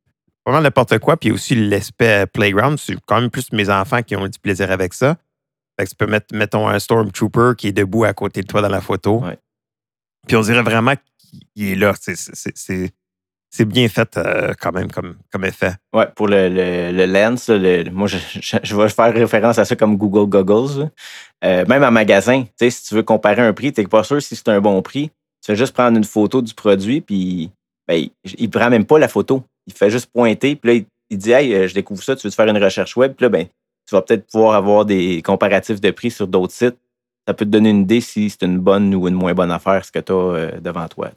vraiment 0.47 0.63
n'importe 0.63 0.99
quoi. 0.99 1.17
Puis 1.17 1.31
aussi 1.33 1.55
l'aspect 1.55 2.27
playground. 2.27 2.79
C'est 2.79 2.97
quand 3.07 3.21
même 3.21 3.31
plus 3.31 3.53
mes 3.53 3.69
enfants 3.69 4.03
qui 4.03 4.17
ont 4.17 4.27
du 4.27 4.39
plaisir 4.39 4.71
avec 4.71 4.95
ça. 4.95 5.17
Fait 5.79 5.85
que 5.85 5.91
tu 5.91 5.97
peux 5.97 6.07
mettre, 6.07 6.35
mettons, 6.35 6.69
un 6.69 6.79
Stormtrooper 6.79 7.53
qui 7.59 7.69
est 7.69 7.73
debout 7.73 8.05
à 8.05 8.15
côté 8.15 8.41
de 8.41 8.47
toi 8.47 8.63
dans 8.63 8.69
la 8.69 8.81
photo. 8.81 9.23
Puis 10.27 10.37
on 10.37 10.41
dirait 10.41 10.63
vraiment 10.63 10.95
qu'il 11.55 11.73
est 11.73 11.75
là. 11.75 11.93
C'est 11.99 13.65
bien 13.65 13.89
fait 13.89 14.17
euh, 14.17 14.53
quand 14.61 14.73
même 14.73 14.91
comme, 14.91 15.17
comme 15.31 15.45
effet. 15.45 15.73
Oui, 15.93 16.05
pour 16.15 16.29
le, 16.29 16.49
le, 16.49 17.07
lens, 17.07 17.49
moi, 17.93 18.07
je, 18.07 18.19
je, 18.41 18.77
vais 18.77 18.89
faire 18.89 19.15
référence 19.15 19.59
à 19.59 19.65
ça 19.65 19.77
comme 19.77 19.97
Google 19.97 20.29
Goggles. 20.29 20.91
Euh, 21.45 21.65
même 21.67 21.85
en 21.85 21.91
magasin, 21.91 22.45
si 22.59 22.85
tu 22.85 22.95
veux 22.95 23.03
comparer 23.03 23.43
un 23.43 23.53
prix, 23.53 23.73
tu 23.73 23.81
n'es 23.81 23.87
pas 23.87 24.03
sûr 24.03 24.21
si 24.21 24.35
c'est 24.35 24.49
un 24.49 24.61
bon 24.61 24.83
prix. 24.83 25.11
Tu 25.43 25.53
fais 25.53 25.57
juste 25.57 25.75
prendre 25.75 25.97
une 25.97 26.05
photo 26.05 26.43
du 26.43 26.55
produit, 26.55 27.01
puis 27.01 27.51
ben, 27.87 28.09
il 28.25 28.45
ne 28.47 28.51
prend 28.51 28.69
même 28.69 28.85
pas 28.85 28.99
la 28.99 29.09
photo. 29.09 29.43
Il 29.67 29.73
fait 29.73 29.91
juste 29.91 30.11
pointer, 30.13 30.57
puis 30.57 30.79
là, 30.79 30.85
il, 31.11 31.19
dit 31.19 31.33
Hey, 31.33 31.55
euh, 31.55 31.69
je 31.69 31.75
découvre 31.75 32.03
ça, 32.03 32.17
tu 32.17 32.27
veux 32.27 32.31
te 32.31 32.35
faire 32.35 32.49
une 32.49 32.63
recherche 32.63 32.97
web, 32.97 33.15
puis 33.15 33.25
là, 33.25 33.29
ben, 33.29 33.47
tu 33.87 33.95
vas 33.95 34.03
peut-être 34.03 34.27
pouvoir 34.27 34.55
avoir 34.55 34.85
des 34.85 35.23
comparatifs 35.23 35.81
de 35.81 35.91
prix 35.91 36.11
sur 36.11 36.27
d'autres 36.27 36.53
sites. 36.53 36.77
Ça 37.27 37.35
peut 37.35 37.45
te 37.45 37.51
donner 37.51 37.71
une 37.71 37.83
idée 37.83 38.01
si 38.01 38.31
c'est 38.31 38.43
une 38.43 38.59
bonne 38.59 38.95
ou 38.95 39.09
une 39.09 39.15
moins 39.15 39.35
bonne 39.35 39.51
affaire, 39.51 39.85
ce 39.85 39.91
que 39.91 39.99
tu 39.99 40.13
as 40.13 40.15
euh, 40.15 40.61
devant 40.61 40.87
toi. 40.89 41.11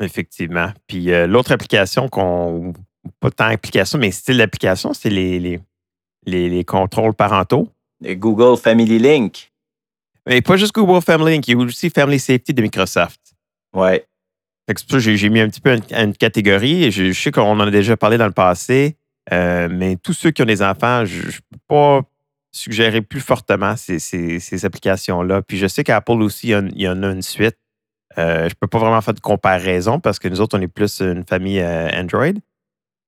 Effectivement. 0.00 0.70
Puis 0.86 1.12
euh, 1.12 1.26
l'autre 1.26 1.52
application 1.52 2.08
qu'on. 2.08 2.72
Pas 3.20 3.30
tant 3.30 3.46
application, 3.46 3.98
mais 3.98 4.10
style 4.10 4.36
d'application, 4.38 4.92
c'est 4.92 5.08
les, 5.08 5.38
les, 5.38 5.60
les, 6.26 6.64
contrôles 6.64 7.14
parentaux. 7.14 7.68
Google 8.02 8.58
Family 8.58 8.98
Link. 8.98 9.50
Mais 10.26 10.42
pas 10.42 10.56
juste 10.56 10.74
Google 10.74 11.00
Family 11.00 11.32
Link, 11.32 11.48
il 11.48 11.52
y 11.52 11.54
a 11.54 11.64
aussi 11.64 11.88
Family 11.88 12.18
Safety 12.18 12.52
de 12.52 12.60
Microsoft. 12.60 13.34
Ouais. 13.74 14.06
J'ai 14.98 15.30
mis 15.30 15.40
un 15.40 15.48
petit 15.48 15.60
peu 15.60 15.76
une, 15.90 16.14
catégorie. 16.14 16.90
Je, 16.90 17.12
sais 17.12 17.30
qu'on 17.30 17.42
en 17.42 17.60
a 17.60 17.70
déjà 17.70 17.96
parlé 17.96 18.18
dans 18.18 18.26
le 18.26 18.32
passé. 18.32 18.96
Euh, 19.32 19.68
mais 19.70 19.96
tous 19.96 20.12
ceux 20.12 20.30
qui 20.30 20.42
ont 20.42 20.46
des 20.46 20.62
enfants, 20.62 21.04
je 21.04 21.26
ne 21.26 21.32
peux 21.32 21.58
pas 21.66 22.00
suggérer 22.50 23.02
plus 23.02 23.20
fortement 23.20 23.74
ces, 23.76 24.64
applications-là. 24.64 25.42
Puis 25.42 25.58
je 25.58 25.66
sais 25.66 25.84
qu'Apple 25.84 26.22
aussi, 26.22 26.48
il 26.48 26.80
y, 26.80 26.88
en, 26.88 27.02
a 27.02 27.10
une 27.10 27.22
suite. 27.22 27.56
Euh, 28.16 28.40
je 28.40 28.44
ne 28.44 28.54
peux 28.60 28.66
pas 28.66 28.78
vraiment 28.78 29.00
faire 29.00 29.14
de 29.14 29.20
comparaison 29.20 30.00
parce 30.00 30.18
que 30.18 30.28
nous 30.28 30.40
autres, 30.40 30.58
on 30.58 30.60
est 30.60 30.68
plus 30.68 31.00
une 31.00 31.24
famille 31.24 31.60
euh, 31.60 31.88
Android. 31.90 32.38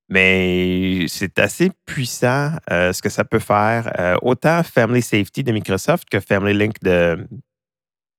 Mais 0.08 1.04
c'est 1.08 1.38
assez 1.38 1.70
puissant 1.86 2.50
ce 2.68 3.00
que 3.00 3.08
ça 3.08 3.22
peut 3.22 3.38
faire. 3.38 4.18
autant 4.22 4.64
Family 4.64 5.02
Safety 5.02 5.44
de 5.44 5.52
Microsoft 5.52 6.08
que 6.10 6.18
Family 6.18 6.52
Link 6.52 6.82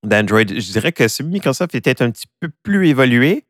d'Android. 0.04 0.46
Je 0.48 0.72
dirais 0.72 0.92
que 0.92 1.24
Microsoft 1.24 1.76
était 1.76 2.02
un 2.02 2.12
petit 2.12 2.28
peu 2.40 2.50
plus 2.64 2.88
évolué, 2.88 3.46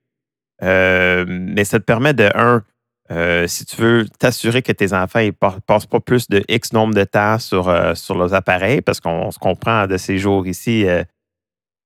mais 0.61 1.63
ça 1.63 1.79
te 1.79 1.85
permet 1.85 2.13
de, 2.13 2.29
un, 2.35 2.63
euh, 3.11 3.45
si 3.45 3.65
tu 3.65 3.75
veux 3.75 4.07
t'assurer 4.19 4.61
que 4.61 4.71
tes 4.71 4.93
enfants 4.93 5.19
ne 5.19 5.31
passent 5.31 5.85
pas 5.85 5.99
plus 5.99 6.29
de 6.29 6.43
X 6.47 6.71
nombre 6.71 6.93
de 6.93 7.03
temps 7.03 7.39
sur, 7.39 7.67
euh, 7.67 7.93
leurs 8.09 8.33
appareils, 8.33 8.81
parce 8.81 9.01
qu'on 9.01 9.31
se 9.31 9.39
comprend 9.39 9.85
de 9.85 9.97
ces 9.97 10.17
jours 10.17 10.47
ici, 10.47 10.87
euh, 10.87 11.03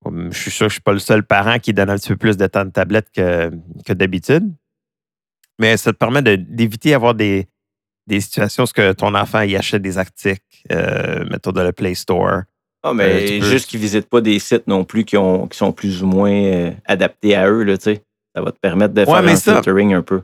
je 0.05 0.37
suis 0.37 0.51
sûr 0.51 0.67
que 0.67 0.69
je 0.69 0.73
ne 0.73 0.77
suis 0.77 0.81
pas 0.81 0.93
le 0.93 0.99
seul 0.99 1.23
parent 1.23 1.57
qui 1.57 1.73
donne 1.73 1.89
un 1.89 1.95
petit 1.95 2.09
peu 2.09 2.17
plus 2.17 2.37
de 2.37 2.45
temps 2.45 2.65
de 2.65 2.69
tablette 2.69 3.09
que, 3.11 3.51
que 3.85 3.93
d'habitude. 3.93 4.53
Mais 5.57 5.77
ça 5.77 5.93
te 5.93 5.97
permet 5.97 6.21
d'éviter 6.21 6.91
d'avoir 6.91 7.15
des, 7.15 7.47
des 8.05 8.21
situations 8.21 8.65
où 8.65 8.93
ton 8.93 9.15
enfant 9.15 9.41
y 9.41 9.55
achète 9.55 9.81
des 9.81 9.97
articles, 9.97 10.43
mettons 10.69 11.51
de 11.51 11.61
le 11.61 11.71
Play 11.71 11.95
Store. 11.95 12.41
Ah, 12.87 12.93
mais 12.93 13.41
juste 13.41 13.67
qu'ils 13.67 13.79
ne 13.79 13.85
visitent 13.85 14.09
pas 14.09 14.21
des 14.21 14.37
sites 14.37 14.67
non 14.67 14.83
plus 14.83 15.05
qui, 15.05 15.17
ont, 15.17 15.47
qui 15.47 15.57
sont 15.57 15.71
plus 15.71 16.03
ou 16.03 16.05
moins 16.05 16.71
adaptés 16.85 17.35
à 17.35 17.49
eux. 17.49 17.63
Là, 17.63 17.77
ça 17.79 17.91
va 18.35 18.51
te 18.51 18.59
permettre 18.59 18.93
de 18.93 19.03
faire 19.03 19.15
un 19.15 19.35
filtering 19.35 19.95
un 19.95 20.03
peu. 20.03 20.21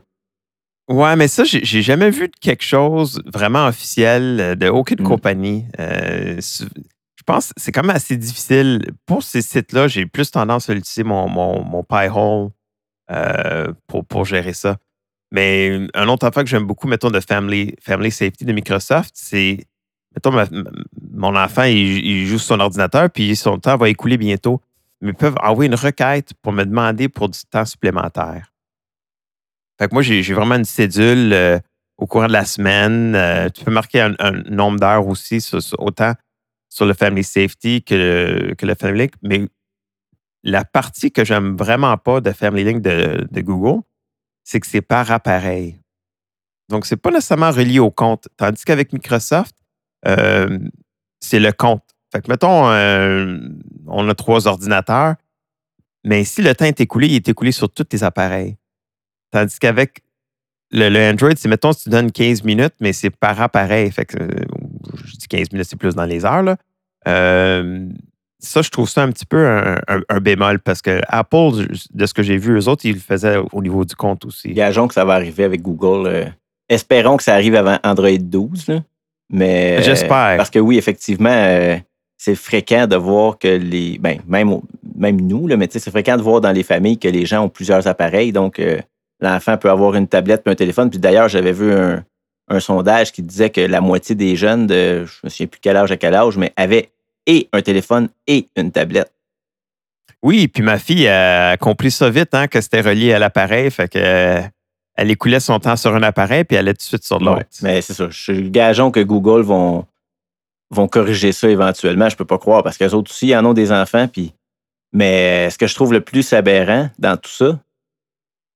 Ouais, 0.88 1.16
mais 1.16 1.26
ça, 1.26 1.42
j'ai 1.44 1.82
jamais 1.82 2.10
vu 2.10 2.30
quelque 2.40 2.62
chose 2.62 3.20
vraiment 3.26 3.66
officiel 3.66 4.38
euh, 4.40 4.54
de 4.54 4.68
aucune 4.68 5.00
mmh. 5.00 5.04
compagnie. 5.04 5.64
Euh, 5.80 6.40
je 6.40 7.22
pense 7.24 7.48
que 7.48 7.54
c'est 7.56 7.72
quand 7.72 7.82
même 7.82 7.96
assez 7.96 8.16
difficile. 8.16 8.80
Pour 9.06 9.24
ces 9.24 9.42
sites-là, 9.42 9.88
j'ai 9.88 10.06
plus 10.06 10.30
tendance 10.30 10.70
à 10.70 10.74
utiliser 10.74 11.02
mon, 11.02 11.28
mon, 11.28 11.64
mon 11.64 11.82
Pi-hole 11.82 12.50
euh, 13.10 13.72
pour, 13.88 14.04
pour 14.04 14.24
gérer 14.24 14.52
ça. 14.52 14.76
Mais 15.32 15.88
un 15.94 16.08
autre 16.08 16.26
affaire 16.26 16.44
que 16.44 16.48
j'aime 16.48 16.66
beaucoup, 16.66 16.86
mettons, 16.86 17.10
de 17.10 17.20
Family, 17.20 17.74
Family 17.80 18.10
Safety 18.10 18.44
de 18.44 18.52
Microsoft, 18.52 19.12
c'est, 19.14 19.64
mettons, 20.14 20.32
mon 21.12 21.36
enfant, 21.36 21.64
il, 21.64 22.26
joue 22.26 22.38
sur 22.38 22.56
son 22.56 22.60
ordinateur, 22.60 23.10
puis 23.10 23.36
son 23.36 23.58
temps 23.58 23.76
va 23.76 23.88
écouler 23.88 24.16
bientôt. 24.16 24.60
Mais 25.00 25.10
ils 25.10 25.14
peuvent 25.14 25.36
envoyer 25.42 25.68
une 25.68 25.74
requête 25.74 26.32
pour 26.42 26.52
me 26.52 26.64
demander 26.64 27.08
pour 27.08 27.28
du 27.28 27.40
temps 27.50 27.64
supplémentaire. 27.64 28.52
Fait 29.78 29.88
que 29.88 29.94
moi, 29.94 30.02
j'ai 30.02 30.22
vraiment 30.32 30.54
une 30.54 30.64
cédule 30.64 31.32
euh, 31.32 31.58
au 31.98 32.06
courant 32.06 32.28
de 32.28 32.32
la 32.32 32.44
semaine. 32.44 33.14
Euh, 33.16 33.48
tu 33.48 33.64
peux 33.64 33.72
marquer 33.72 34.00
un, 34.00 34.14
nombre 34.48 34.78
d'heures 34.78 35.06
aussi, 35.06 35.44
autant 35.78 36.12
sur 36.68 36.86
le 36.86 36.94
Family 36.94 37.24
Safety 37.24 37.82
que 37.82 37.94
le, 37.94 38.54
que 38.54 38.64
le 38.64 38.74
Family 38.74 39.00
Link. 39.00 39.12
Mais 39.22 39.48
la 40.44 40.64
partie 40.64 41.10
que 41.10 41.24
j'aime 41.24 41.56
vraiment 41.56 41.96
pas 41.96 42.20
de 42.20 42.30
Family 42.32 42.64
Link 42.64 42.82
de, 42.82 43.40
Google, 43.40 43.82
c'est 44.44 44.60
que 44.60 44.66
c'est 44.66 44.82
par 44.82 45.10
appareil. 45.10 45.78
Donc, 46.68 46.86
c'est 46.86 46.96
pas 46.96 47.10
nécessairement 47.10 47.50
relié 47.50 47.78
au 47.78 47.90
compte. 47.90 48.28
Tandis 48.36 48.64
qu'avec 48.64 48.92
Microsoft, 48.92 49.54
euh, 50.06 50.58
c'est 51.20 51.40
le 51.40 51.52
compte. 51.52 51.82
Fait 52.12 52.20
que, 52.20 52.30
mettons, 52.30 52.66
on 53.86 54.08
a 54.08 54.14
trois 54.14 54.46
ordinateurs, 54.46 55.14
mais 56.04 56.24
si 56.24 56.42
le 56.42 56.54
temps 56.54 56.64
est 56.64 56.80
écoulé, 56.80 57.06
il 57.06 57.14
est 57.14 57.28
écoulé 57.28 57.52
sur 57.52 57.70
tous 57.70 57.84
tes 57.84 58.02
appareils. 58.02 58.56
Tandis 59.30 59.58
qu'avec 59.58 60.02
le, 60.72 61.10
Android, 61.10 61.30
c'est 61.36 61.48
mettons, 61.48 61.72
si 61.72 61.84
tu 61.84 61.90
donnes 61.90 62.10
15 62.10 62.44
minutes, 62.44 62.74
mais 62.80 62.92
c'est 62.92 63.10
par 63.10 63.40
appareil. 63.40 63.90
Fait 63.90 64.04
que, 64.04 64.22
euh, 64.22 64.28
je 65.04 65.16
dis 65.16 65.28
15 65.28 65.52
minutes, 65.52 65.68
c'est 65.68 65.78
plus 65.78 65.94
dans 65.94 66.04
les 66.04 66.24
heures. 66.24 66.42
Là. 66.42 66.56
Euh, 67.06 67.88
ça, 68.38 68.62
je 68.62 68.70
trouve 68.70 68.88
ça 68.88 69.02
un 69.02 69.12
petit 69.12 69.26
peu 69.26 69.46
un, 69.46 70.20
bémol 70.20 70.58
parce 70.58 70.82
que 70.82 71.00
Apple, 71.06 71.68
de 71.92 72.06
ce 72.06 72.14
que 72.14 72.22
j'ai 72.22 72.36
vu, 72.38 72.58
eux 72.58 72.68
autres, 72.68 72.84
ils 72.84 72.94
le 72.94 73.00
faisaient 73.00 73.36
au 73.52 73.62
niveau 73.62 73.84
du 73.84 73.94
compte 73.94 74.24
aussi. 74.24 74.52
Gageons 74.52 74.88
que 74.88 74.94
ça 74.94 75.04
va 75.04 75.14
arriver 75.14 75.44
avec 75.44 75.62
Google. 75.62 76.08
Euh, 76.08 76.24
espérons 76.68 77.16
que 77.16 77.22
ça 77.22 77.34
arrive 77.34 77.54
avant 77.54 77.78
Android 77.84 78.18
12. 78.18 78.82
Mais 79.30 79.82
J'espère. 79.82 80.36
Parce 80.36 80.50
que 80.50 80.58
oui, 80.58 80.78
effectivement, 80.78 81.78
c'est 82.16 82.34
fréquent 82.34 82.86
de 82.86 82.96
voir 82.96 83.38
que 83.38 83.48
les. 83.48 83.98
Ben, 83.98 84.18
même, 84.26 84.60
même 84.94 85.20
nous, 85.20 85.46
là, 85.46 85.56
mais 85.56 85.68
c'est 85.70 85.90
fréquent 85.90 86.16
de 86.16 86.22
voir 86.22 86.40
dans 86.40 86.52
les 86.52 86.62
familles 86.62 86.98
que 86.98 87.08
les 87.08 87.26
gens 87.26 87.44
ont 87.44 87.48
plusieurs 87.48 87.86
appareils. 87.86 88.32
Donc, 88.32 88.60
l'enfant 89.22 89.56
peut 89.56 89.70
avoir 89.70 89.94
une 89.94 90.08
tablette 90.08 90.42
et 90.46 90.50
un 90.50 90.54
téléphone. 90.54 90.90
Puis 90.90 90.98
d'ailleurs, 90.98 91.28
j'avais 91.28 91.52
vu 91.52 91.72
un, 91.72 92.04
sondage 92.60 93.12
qui 93.12 93.22
disait 93.22 93.48
que 93.48 93.62
la 93.62 93.80
moitié 93.80 94.14
des 94.14 94.36
jeunes 94.36 94.66
de, 94.66 95.06
je 95.06 95.20
ne 95.22 95.24
me 95.24 95.30
souviens 95.30 95.46
plus 95.46 95.60
quel 95.62 95.76
âge 95.76 95.90
à 95.90 95.96
quel 95.96 96.14
âge, 96.14 96.36
mais 96.36 96.52
avaient 96.56 96.90
et 97.26 97.48
un 97.52 97.62
téléphone 97.62 98.08
et 98.26 98.48
une 98.56 98.70
tablette. 98.72 99.10
Oui, 100.22 100.48
puis 100.48 100.62
ma 100.62 100.78
fille 100.78 101.08
a 101.08 101.56
compris 101.56 101.90
ça 101.90 102.10
vite, 102.10 102.34
hein, 102.34 102.46
que 102.46 102.60
c'était 102.60 102.82
relié 102.82 103.14
à 103.14 103.18
l'appareil. 103.18 103.70
Fait 103.70 103.88
que 103.88 104.42
elle 104.94 105.10
écoulait 105.10 105.40
son 105.40 105.58
temps 105.58 105.76
sur 105.76 105.94
un 105.94 106.02
appareil 106.02 106.44
puis 106.44 106.56
elle 106.56 106.66
allait 106.66 106.74
tout 106.74 106.78
de 106.78 106.82
suite 106.82 107.04
sur 107.04 107.18
l'autre. 107.18 107.46
mais 107.62 107.80
c'est 107.80 107.94
ça. 107.94 108.08
Je 108.10 108.18
suis 108.20 108.50
gageons 108.50 108.90
que 108.90 109.00
Google 109.00 109.42
vont, 109.42 109.86
vont 110.70 110.88
corriger 110.88 111.32
ça 111.32 111.48
éventuellement. 111.48 112.08
Je 112.08 112.16
peux 112.16 112.24
pas 112.24 112.38
croire 112.38 112.62
parce 112.62 112.76
qu'eux 112.76 112.90
autres 112.90 113.10
aussi, 113.10 113.28
ils 113.28 113.36
en 113.36 113.44
ont 113.44 113.54
des 113.54 113.72
enfants. 113.72 114.08
Puis... 114.08 114.34
Mais 114.92 115.48
ce 115.48 115.56
que 115.56 115.66
je 115.66 115.74
trouve 115.74 115.92
le 115.92 116.02
plus 116.02 116.32
aberrant 116.34 116.90
dans 116.98 117.16
tout 117.16 117.30
ça, 117.30 117.58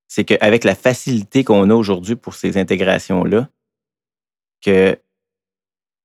c'est 0.09 0.25
qu'avec 0.25 0.65
la 0.65 0.75
facilité 0.75 1.45
qu'on 1.45 1.71
a 1.71 1.75
aujourd'hui 1.75 2.15
pour 2.15 2.35
ces 2.35 2.59
intégrations-là, 2.59 3.49
que 4.63 4.99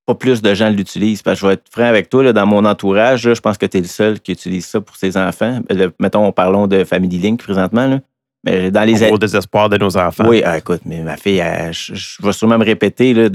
pas 0.06 0.16
plus 0.16 0.42
de 0.42 0.54
gens 0.54 0.70
l'utilisent. 0.70 1.22
Parce 1.22 1.40
que 1.40 1.42
je 1.42 1.48
vais 1.48 1.54
être 1.56 1.70
franc 1.70 1.84
avec 1.84 2.10
toi, 2.10 2.24
là, 2.24 2.34
dans 2.34 2.46
mon 2.46 2.66
entourage, 2.66 3.34
je 3.34 3.40
pense 3.40 3.58
que 3.58 3.66
tu 3.66 3.78
es 3.78 3.82
le 3.82 3.88
seul 3.88 4.20
qui 4.20 4.32
utilise 4.32 4.66
ça 4.66 4.82
pour 4.82 4.96
ses 4.96 5.18
enfants. 5.18 5.60
mettons, 6.00 6.32
parlons 6.32 6.68
de 6.68 6.84
Family 6.84 7.20
Link 7.20 7.42
présentement. 7.42 7.88
Là. 7.88 8.00
Mais 8.44 8.72
dans 8.72 8.84
les... 8.84 9.12
Au 9.12 9.18
désespoir 9.18 9.70
de 9.70 9.78
nos 9.78 9.96
enfants. 9.98 10.28
Oui, 10.28 10.42
ah, 10.44 10.58
écoute, 10.58 10.82
mais 10.86 11.02
ma 11.02 11.18
fille, 11.18 11.44
je, 11.72 12.26
vais 12.26 12.34
sûrement 12.34 12.58
me 12.58 12.66
répéter, 12.66 13.14
là, 13.14 13.30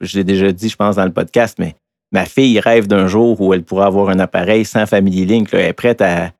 je, 0.00 0.16
l'ai 0.16 0.24
déjà 0.24 0.50
dit, 0.52 0.68
je 0.68 0.76
pense, 0.76 0.96
dans 0.96 1.04
le 1.04 1.12
podcast, 1.12 1.56
mais 1.58 1.74
ma 2.12 2.24
fille 2.24 2.58
rêve 2.60 2.86
d'un 2.86 3.06
jour 3.06 3.38
où 3.40 3.52
elle 3.52 3.62
pourra 3.62 3.86
avoir 3.86 4.08
un 4.08 4.18
appareil 4.18 4.64
sans 4.64 4.86
Family 4.86 5.26
Link. 5.26 5.48
elle 5.52 5.60
est 5.60 5.72
prête 5.74 6.00
à, 6.00 6.30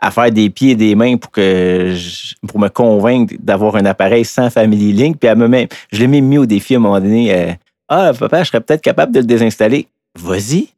à 0.00 0.10
faire 0.10 0.30
des 0.32 0.48
pieds 0.48 0.70
et 0.70 0.76
des 0.76 0.94
mains 0.94 1.16
pour 1.18 1.30
que 1.30 1.92
je- 1.94 2.34
pour 2.48 2.58
me 2.58 2.68
convaincre 2.68 3.34
d'avoir 3.38 3.76
un 3.76 3.84
appareil 3.84 4.24
sans 4.24 4.48
Family 4.48 4.92
Link. 4.94 5.18
Puis 5.18 5.28
elle 5.28 5.36
me 5.36 5.48
met, 5.48 5.68
je 5.92 5.98
l'ai 5.98 6.06
même 6.06 6.24
mis 6.24 6.38
au 6.38 6.46
défi 6.46 6.74
à 6.74 6.78
un 6.78 6.80
moment 6.80 7.00
donné. 7.00 7.34
euh, 7.34 7.52
ah, 7.88 8.12
papa, 8.18 8.42
je 8.42 8.48
serais 8.48 8.60
peut-être 8.60 8.80
capable 8.82 9.12
de 9.12 9.18
le 9.20 9.26
désinstaller. 9.26 9.86
Vas-y, 10.18 10.68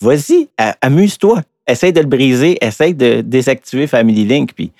vas-y, 0.00 0.48
amuse-toi. 0.80 1.42
Essaye 1.66 1.92
de 1.92 2.00
le 2.00 2.06
briser, 2.06 2.56
essaye 2.64 2.94
de 2.94 3.20
désactiver 3.20 3.86
Family 3.86 4.24
Link. 4.24 4.52
Puis 4.54 4.72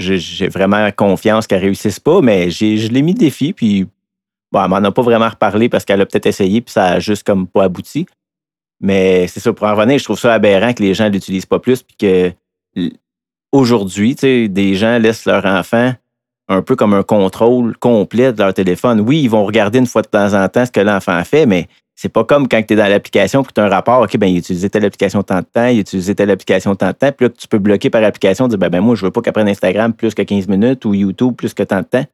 j'ai 0.00 0.48
vraiment 0.48 0.90
confiance 0.92 1.46
qu'elle 1.46 1.62
réussisse 1.62 2.00
pas, 2.00 2.20
mais 2.20 2.50
je 2.50 2.88
l'ai 2.88 3.02
mis 3.02 3.14
défi. 3.14 3.52
Puis 3.52 3.86
bon, 4.50 4.64
elle 4.64 4.70
m'en 4.70 4.76
a 4.76 4.90
pas 4.90 5.02
vraiment 5.02 5.28
reparlé 5.28 5.68
parce 5.68 5.84
qu'elle 5.84 6.00
a 6.00 6.06
peut-être 6.06 6.26
essayé, 6.26 6.60
puis 6.60 6.72
ça 6.72 6.86
a 6.86 6.98
juste 6.98 7.24
comme 7.24 7.46
pas 7.46 7.64
abouti. 7.64 8.06
Mais 8.80 9.26
c'est 9.26 9.40
ça, 9.40 9.52
pour 9.52 9.66
en 9.66 9.74
revenir, 9.74 9.98
je 9.98 10.04
trouve 10.04 10.18
ça 10.18 10.32
aberrant 10.32 10.72
que 10.72 10.82
les 10.82 10.94
gens 10.94 11.08
l'utilisent 11.08 11.46
pas 11.46 11.58
plus, 11.58 11.82
puis 11.82 11.96
que 11.98 12.32
aujourd'hui, 13.52 14.14
tu 14.14 14.20
sais, 14.20 14.48
des 14.48 14.74
gens 14.74 14.98
laissent 14.98 15.26
leur 15.26 15.44
enfant 15.44 15.92
un 16.48 16.62
peu 16.62 16.74
comme 16.74 16.94
un 16.94 17.02
contrôle 17.02 17.76
complet 17.76 18.32
de 18.32 18.42
leur 18.42 18.54
téléphone. 18.54 19.00
Oui, 19.00 19.22
ils 19.22 19.30
vont 19.30 19.44
regarder 19.44 19.78
une 19.78 19.86
fois 19.86 20.02
de 20.02 20.08
temps 20.08 20.34
en 20.34 20.48
temps 20.48 20.66
ce 20.66 20.72
que 20.72 20.80
l'enfant 20.80 21.22
fait, 21.24 21.46
mais 21.46 21.68
c'est 22.00 22.08
pas 22.08 22.24
comme 22.24 22.48
quand 22.48 22.62
tu 22.66 22.72
es 22.72 22.76
dans 22.76 22.88
l'application 22.88 23.42
puis 23.42 23.52
tu 23.52 23.60
as 23.60 23.64
un 23.64 23.68
rapport, 23.68 24.00
OK, 24.00 24.16
ben, 24.16 24.26
il 24.26 24.36
a 24.36 24.38
utilisé 24.38 24.70
telle 24.70 24.86
application 24.86 25.22
tant 25.22 25.40
de 25.40 25.44
temps, 25.44 25.66
il 25.66 25.76
a 25.76 25.80
utilisé 25.80 26.14
telle 26.14 26.30
application 26.30 26.74
tant 26.74 26.88
de 26.88 26.92
temps, 26.92 27.12
puis 27.12 27.26
là, 27.26 27.30
tu 27.30 27.46
peux 27.46 27.58
bloquer 27.58 27.90
par 27.90 28.02
application, 28.02 28.48
dire, 28.48 28.56
ben, 28.56 28.70
ben 28.70 28.80
moi, 28.80 28.94
je 28.94 29.04
veux 29.04 29.10
pas 29.10 29.20
prenne 29.20 29.50
Instagram 29.50 29.92
plus 29.92 30.14
que 30.14 30.22
15 30.22 30.48
minutes 30.48 30.86
ou 30.86 30.94
YouTube 30.94 31.34
plus 31.36 31.52
que 31.52 31.62
tant 31.62 31.80
de 31.80 31.84
temps. 31.84 32.06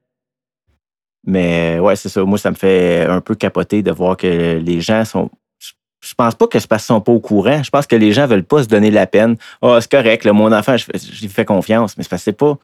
Mais 1.24 1.78
ouais, 1.78 1.94
c'est 1.94 2.08
ça. 2.08 2.24
Moi, 2.24 2.36
ça 2.36 2.50
me 2.50 2.56
fait 2.56 3.04
un 3.04 3.20
peu 3.20 3.36
capoter 3.36 3.84
de 3.84 3.92
voir 3.92 4.16
que 4.16 4.58
les 4.58 4.80
gens 4.80 5.04
sont. 5.04 5.30
je- 5.60 6.14
pense 6.16 6.34
pas 6.34 6.48
que 6.48 6.58
c'est 6.58 6.66
parce 6.66 6.82
qu'ils 6.82 6.94
sont 6.94 7.00
pas 7.00 7.12
au 7.12 7.20
courant. 7.20 7.62
Je 7.62 7.70
pense 7.70 7.86
que 7.86 7.94
les 7.94 8.10
gens 8.10 8.26
veulent 8.26 8.42
pas 8.42 8.64
se 8.64 8.68
donner 8.68 8.90
la 8.90 9.06
peine. 9.06 9.36
Ah, 9.62 9.78
c'est 9.80 9.90
correct, 9.90 10.24
là, 10.24 10.32
mon 10.32 10.50
enfant, 10.50 10.76
je, 10.76 10.86
lui 11.20 11.28
fais 11.28 11.44
confiance. 11.44 11.96
Mais 11.96 12.02
c'est 12.02 12.10
parce 12.10 12.24
que 12.24 12.32
pas. 12.32 12.58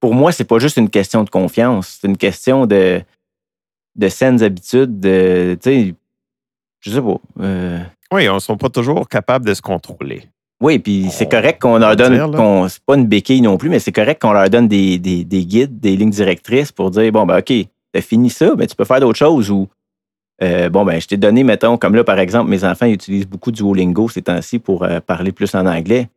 Pour 0.00 0.14
moi, 0.14 0.32
c'est 0.32 0.44
pas 0.44 0.58
juste 0.58 0.78
une 0.78 0.88
question 0.88 1.22
de 1.22 1.28
confiance. 1.28 1.98
C'est 2.00 2.08
une 2.08 2.16
question 2.16 2.64
de, 2.64 3.02
de 3.94 4.08
saines 4.08 4.42
habitudes, 4.42 5.00
de. 5.00 5.58
Je 6.82 6.90
sais 6.90 7.00
pas. 7.00 7.16
euh, 7.40 7.78
Oui, 8.12 8.28
on 8.28 8.34
ne 8.34 8.40
sont 8.40 8.56
pas 8.56 8.68
toujours 8.68 9.08
capables 9.08 9.46
de 9.46 9.54
se 9.54 9.62
contrôler. 9.62 10.24
oui, 10.60 10.78
puis 10.78 11.08
c'est 11.10 11.28
correct 11.30 11.60
qu'on 11.62 11.78
leur 11.78 11.90
le 11.90 11.96
donne, 11.96 12.12
qu'on- 12.36 12.68
c'est 12.68 12.82
pas 12.84 12.94
une 12.96 13.06
béquille 13.06 13.40
non 13.40 13.56
plus, 13.56 13.68
mais 13.68 13.78
c'est 13.80 13.90
correct 13.92 14.20
qu'on 14.22 14.32
leur 14.32 14.48
donne 14.50 14.68
des, 14.68 14.98
des- 14.98 15.24
des 15.24 15.44
guides, 15.44 15.80
des 15.80 15.96
lignes 15.96 16.10
directrices 16.10 16.70
pour 16.70 16.90
dire, 16.90 17.10
bon, 17.10 17.24
ben 17.26 17.38
OK, 17.38 17.52
t'as 17.92 18.00
fini 18.00 18.30
ça, 18.30 18.52
mais 18.56 18.66
tu 18.66 18.76
peux 18.76 18.84
faire 18.84 19.00
d'autres 19.00 19.18
choses 19.18 19.50
ou, 19.50 19.66
euh, 20.42 20.68
bon, 20.68 20.84
ben 20.84 21.00
je 21.00 21.06
t'ai 21.08 21.16
donné, 21.16 21.42
mettons, 21.44 21.76
comme 21.78 21.94
là, 21.94 22.04
par 22.04 22.18
exemple, 22.18 22.48
mes 22.50 22.62
enfants 22.64 22.86
ils 22.86 22.94
utilisent 22.94 23.26
beaucoup 23.26 23.50
du 23.50 23.62
Duolingo 23.62 24.08
ces 24.08 24.22
temps-ci 24.22 24.58
pour 24.60 24.82
euh, 24.84 25.00
parler 25.00 25.32
plus 25.32 25.52
en 25.54 25.66
anglais. 25.66 26.08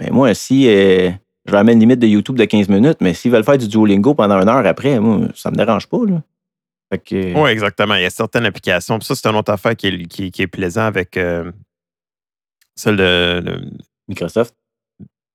Mais 0.00 0.10
moi, 0.10 0.34
si 0.34 0.68
euh, 0.68 1.10
je 1.46 1.52
leur 1.52 1.62
mets 1.64 1.72
une 1.72 1.80
limite 1.80 2.00
de 2.00 2.06
YouTube 2.08 2.36
de 2.36 2.44
15 2.44 2.68
minutes, 2.68 2.98
mais 3.00 3.14
s'ils 3.14 3.30
veulent 3.30 3.44
faire 3.44 3.58
du 3.58 3.68
Duolingo 3.68 4.14
pendant 4.14 4.40
une 4.40 4.48
heure 4.48 4.66
après, 4.66 4.98
moi, 5.00 5.28
ça 5.34 5.50
me 5.50 5.56
dérange 5.56 5.86
pas, 5.86 5.98
là. 6.06 6.22
Que, 7.04 7.34
Oui, 7.34 7.50
exactement. 7.50 7.94
Il 7.96 8.02
y 8.02 8.06
a 8.06 8.10
certaines 8.10 8.46
applications. 8.46 8.98
Puis 8.98 9.06
ça, 9.06 9.14
c'est 9.14 9.26
une 9.28 9.36
autre 9.36 9.52
affaire 9.52 9.74
qui 9.74 9.88
est, 9.88 10.04
qui, 10.06 10.30
qui 10.30 10.42
est 10.42 10.46
plaisant 10.46 10.84
avec 10.86 11.16
euh, 11.16 11.50
celle 12.76 12.96
de, 12.96 13.40
de- 13.44 13.70
Microsoft, 14.08 14.54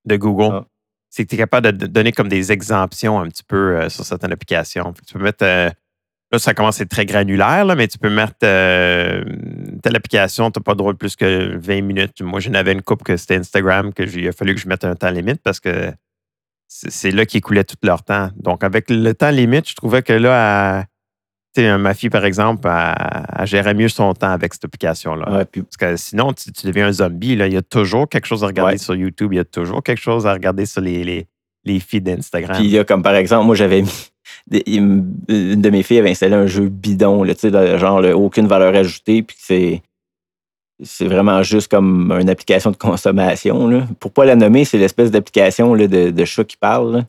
de 0.05 0.15
Google. 0.15 0.49
Ah. 0.55 0.65
C'est 1.09 1.25
que 1.25 1.29
tu 1.29 1.35
es 1.35 1.37
capable 1.39 1.73
de 1.77 1.87
donner 1.87 2.13
comme 2.13 2.29
des 2.29 2.53
exemptions 2.53 3.19
un 3.19 3.27
petit 3.27 3.43
peu 3.43 3.75
euh, 3.77 3.89
sur 3.89 4.05
certaines 4.05 4.31
applications. 4.31 4.93
Tu 5.05 5.13
peux 5.13 5.19
mettre. 5.21 5.43
euh, 5.43 5.69
là, 6.31 6.39
ça 6.39 6.53
commence 6.53 6.79
à 6.79 6.83
être 6.83 6.89
très 6.89 7.05
granulaire, 7.05 7.65
là, 7.65 7.75
mais 7.75 7.89
tu 7.89 7.97
peux 7.97 8.09
mettre 8.09 8.35
euh, 8.45 9.21
telle 9.83 9.97
application, 9.97 10.49
tu 10.51 10.59
n'as 10.59 10.63
pas 10.63 10.71
le 10.71 10.77
droit 10.77 10.93
de 10.93 10.97
plus 10.97 11.17
que 11.17 11.57
20 11.57 11.81
minutes. 11.81 12.21
Moi, 12.21 12.39
j'en 12.39 12.53
avais 12.53 12.71
une 12.71 12.81
coupe 12.81 13.03
que 13.03 13.17
c'était 13.17 13.35
Instagram, 13.35 13.93
que 13.93 14.03
il 14.03 14.25
a 14.29 14.31
fallu 14.31 14.55
que 14.55 14.61
je 14.61 14.69
mette 14.69 14.85
un 14.85 14.95
temps 14.95 15.09
limite 15.11 15.41
parce 15.43 15.59
que 15.59 15.91
c'est 16.69 17.11
là 17.11 17.25
qu'ils 17.25 17.39
écoulaient 17.39 17.65
tout 17.65 17.75
leur 17.83 18.03
temps. 18.03 18.29
Donc, 18.37 18.63
avec 18.63 18.89
le 18.89 19.13
temps 19.13 19.31
limite, 19.31 19.67
je 19.67 19.75
trouvais 19.75 20.01
que 20.03 20.13
là, 20.13 20.79
elle- 20.79 20.85
ma 21.57 21.93
fille, 21.93 22.09
par 22.09 22.23
exemple, 22.25 22.67
elle, 22.67 23.25
elle 23.39 23.47
gérait 23.47 23.73
mieux 23.73 23.89
son 23.89 24.13
temps 24.13 24.31
avec 24.31 24.53
cette 24.53 24.65
application-là. 24.65 25.31
ouais, 25.31 25.45
puis 25.45 25.63
Parce 25.63 25.77
que 25.77 25.95
sinon, 25.97 26.33
tu, 26.33 26.51
tu 26.51 26.65
deviens 26.67 26.87
un 26.87 26.91
zombie. 26.91 27.35
Là. 27.35 27.47
Il 27.47 27.53
y 27.53 27.57
a 27.57 27.61
toujours 27.61 28.07
quelque 28.07 28.25
chose 28.27 28.43
à 28.43 28.47
regarder 28.47 28.73
Ouais. 28.73 28.77
sur 28.77 28.95
YouTube. 28.95 29.33
Il 29.33 29.37
y 29.37 29.39
a 29.39 29.45
toujours 29.45 29.83
quelque 29.83 30.01
chose 30.01 30.25
à 30.25 30.33
regarder 30.33 30.65
sur 30.65 30.81
les, 30.81 31.03
les, 31.03 31.27
les 31.65 31.79
feeds 31.79 32.01
d'Instagram. 32.01 32.57
Puis 32.57 32.69
là, 32.69 32.83
comme 32.85 33.03
par 33.03 33.15
exemple, 33.15 33.45
moi, 33.45 33.55
j'avais 33.55 33.81
mis. 33.81 34.07
Une 34.67 35.11
de 35.27 35.69
mes 35.69 35.83
filles 35.83 35.99
avait 35.99 36.11
installé 36.11 36.35
un 36.35 36.47
jeu 36.47 36.69
bidon, 36.69 37.23
là, 37.23 37.33
genre 37.77 38.01
là, 38.01 38.15
aucune 38.15 38.47
valeur 38.47 38.73
ajoutée, 38.75 39.21
puis 39.23 39.35
c'est. 39.39 39.81
C'est 40.83 41.05
vraiment 41.05 41.43
juste 41.43 41.69
comme 41.69 42.11
une 42.11 42.29
application 42.29 42.71
de 42.71 42.75
consommation. 42.75 43.67
Là. 43.67 43.83
Pour 43.99 44.11
pas 44.11 44.25
la 44.25 44.35
nommer, 44.35 44.65
c'est 44.65 44.79
l'espèce 44.79 45.11
d'application 45.11 45.75
de, 45.75 45.85
de 45.85 46.25
chat 46.25 46.43
qui 46.43 46.57
parle. 46.57 47.03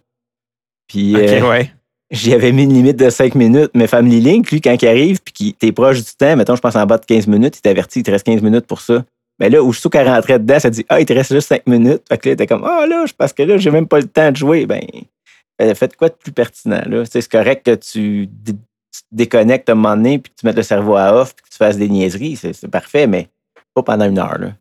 Puis 0.89 1.15
OK, 1.17 1.23
euh, 1.23 1.49
ouais. 1.49 1.73
J'y 2.13 2.35
avais 2.35 2.53
mis 2.53 2.65
une 2.65 2.75
limite 2.75 2.97
de 2.97 3.11
5 3.11 3.35
minutes, 3.35 3.73
mais 3.75 3.87
Family 3.87 4.21
Link, 4.21 4.51
lui, 4.51 4.61
quand 4.61 4.77
il 4.81 4.87
arrive, 4.87 5.21
puis 5.23 5.33
qu'il 5.33 5.55
t'es 5.55 5.73
proche 5.73 6.05
du 6.05 6.13
temps, 6.17 6.37
mettons, 6.37 6.55
je 6.55 6.61
pense 6.61 6.77
en 6.77 6.87
bas 6.87 6.99
de 6.99 7.07
15 7.07 7.27
minutes, 7.27 7.57
il 7.57 7.63
t'avertit, 7.63 8.01
il 8.01 8.03
te 8.05 8.11
reste 8.11 8.27
15 8.27 8.43
minutes 8.43 8.67
pour 8.67 8.81
ça. 8.81 9.05
Mais 9.41 9.51
là, 9.51 9.63
aussitôt 9.63 9.89
qu'elle 9.89 10.07
rentrait 10.07 10.39
dedans, 10.39 10.61
ça 10.61 10.71
dit 10.71 10.85
Ah, 10.89 11.01
il 11.01 11.07
te 11.07 11.13
reste 11.13 11.33
juste 11.33 11.49
5 11.49 11.67
minutes. 11.67 12.03
Fait 12.09 12.19
que 12.19 12.29
là, 12.29 12.37
t'es 12.37 12.47
comme 12.47 12.65
Ah, 12.65 12.87
là, 12.87 13.05
c'est 13.07 13.17
parce 13.17 13.33
que 13.33 13.43
là, 13.43 13.57
j'ai 13.57 13.71
même 13.71 13.89
pas 13.89 13.99
le 13.99 14.07
temps 14.07 14.31
de 14.31 14.37
jouer. 14.37 14.67
Ben, 14.67 14.83
faites 15.75 15.97
quoi 15.97 16.11
de 16.11 16.15
plus 16.15 16.33
pertinent, 16.33 16.83
là? 16.87 17.05
C'est 17.05 17.27
correct 17.29 17.65
que 17.65 17.75
tu, 17.75 18.29
te 18.45 18.53
déconnectes 19.11 19.69
à 19.69 19.73
un 19.73 19.75
moment 19.77 19.97
donné, 19.97 20.19
puis 20.19 20.33
que 20.33 20.41
tu 20.41 20.47
mettes 20.47 20.57
le 20.57 20.63
cerveau 20.63 20.97
à 20.97 21.15
off, 21.15 21.35
puis 21.35 21.45
que 21.45 21.51
tu 21.51 21.57
fasses 21.57 21.79
des 21.79 21.89
niaiseries. 21.89 22.37
C'est 22.37 22.69
parfait, 22.69 23.07
mais 23.07 23.29
pas 23.75 23.83
pendant 23.83 24.05
une 24.05 24.19
heure, 24.19 24.39
là. 24.39 24.53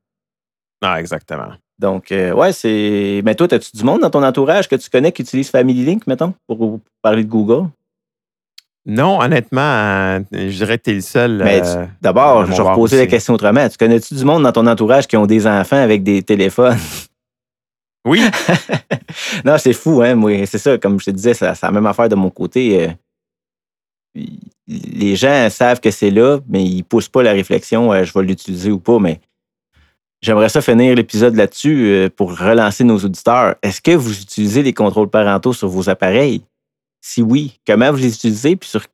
Non, 0.81 0.95
exactement. 0.95 1.51
Donc, 1.81 2.11
euh, 2.11 2.31
ouais, 2.33 2.53
c'est. 2.53 3.21
Mais 3.25 3.33
toi, 3.33 3.51
as-tu 3.51 3.75
du 3.75 3.83
monde 3.83 4.01
dans 4.01 4.11
ton 4.11 4.23
entourage 4.23 4.69
que 4.69 4.75
tu 4.75 4.87
connais 4.89 5.11
qui 5.11 5.23
utilise 5.23 5.49
Family 5.49 5.83
Link, 5.83 6.05
mettons, 6.05 6.35
pour, 6.45 6.57
pour 6.57 6.79
parler 7.01 7.23
de 7.23 7.29
Google? 7.29 7.69
Non, 8.85 9.19
honnêtement, 9.19 9.61
euh, 9.61 10.19
je 10.31 10.55
dirais 10.57 10.77
que 10.77 10.83
tu 10.83 10.89
es 10.91 10.93
le 10.93 11.01
seul. 11.01 11.41
Mais 11.43 11.61
euh, 11.65 11.85
d'abord, 11.99 12.45
je 12.45 12.51
vais 12.51 12.61
reposer 12.61 12.97
la 12.97 13.07
question 13.07 13.33
autrement. 13.33 13.67
Tu 13.67 13.77
connais-tu 13.77 14.13
du 14.13 14.23
monde 14.23 14.43
dans 14.43 14.51
ton 14.51 14.67
entourage 14.67 15.07
qui 15.07 15.17
ont 15.17 15.25
des 15.25 15.47
enfants 15.47 15.81
avec 15.81 16.03
des 16.03 16.21
téléphones? 16.21 16.77
Oui, 18.05 18.21
non, 19.45 19.57
c'est 19.57 19.73
fou, 19.73 20.01
hein? 20.03 20.13
Moi, 20.15 20.45
c'est 20.45 20.57
ça, 20.59 20.77
comme 20.77 20.99
je 20.99 21.05
te 21.05 21.11
disais, 21.11 21.33
c'est 21.33 21.61
la 21.61 21.71
même 21.71 21.85
affaire 21.87 22.09
de 22.09 22.15
mon 22.15 22.29
côté. 22.29 22.89
euh, 24.15 24.23
les 24.67 25.15
gens 25.15 25.47
savent 25.49 25.79
que 25.79 25.89
c'est 25.89 26.11
là, 26.11 26.39
mais 26.47 26.63
ils 26.63 26.83
poussent 26.83 27.09
pas 27.09 27.23
la 27.23 27.31
réflexion, 27.31 27.91
je 28.03 28.13
vais 28.13 28.25
l'utiliser 28.25 28.71
ou 28.71 28.79
pas, 28.79 28.99
mais 28.99 29.19
j'aimerais 30.21 30.49
ça 30.49 30.61
finir 30.61 30.95
l'épisode 30.95 31.35
là-dessus 31.35 31.87
euh, 31.87 32.09
pour 32.09 32.37
relancer 32.37 32.83
nos 32.83 32.97
auditeurs. 32.99 33.55
Est-ce 33.61 33.81
que 33.81 33.91
vous 33.91 34.21
utilisez 34.21 34.63
les 34.63 34.73
contrôles 34.73 35.09
parentaux 35.09 35.53
sur 35.53 35.67
vos 35.67 35.89
appareils? 35.89 36.41
Si 37.01 37.21
oui, 37.21 37.59
comment 37.65 37.91
vous 37.91 37.97
les 37.97 38.13
utilisez, 38.13 38.55
puis 38.55 38.69
sur 38.69 38.85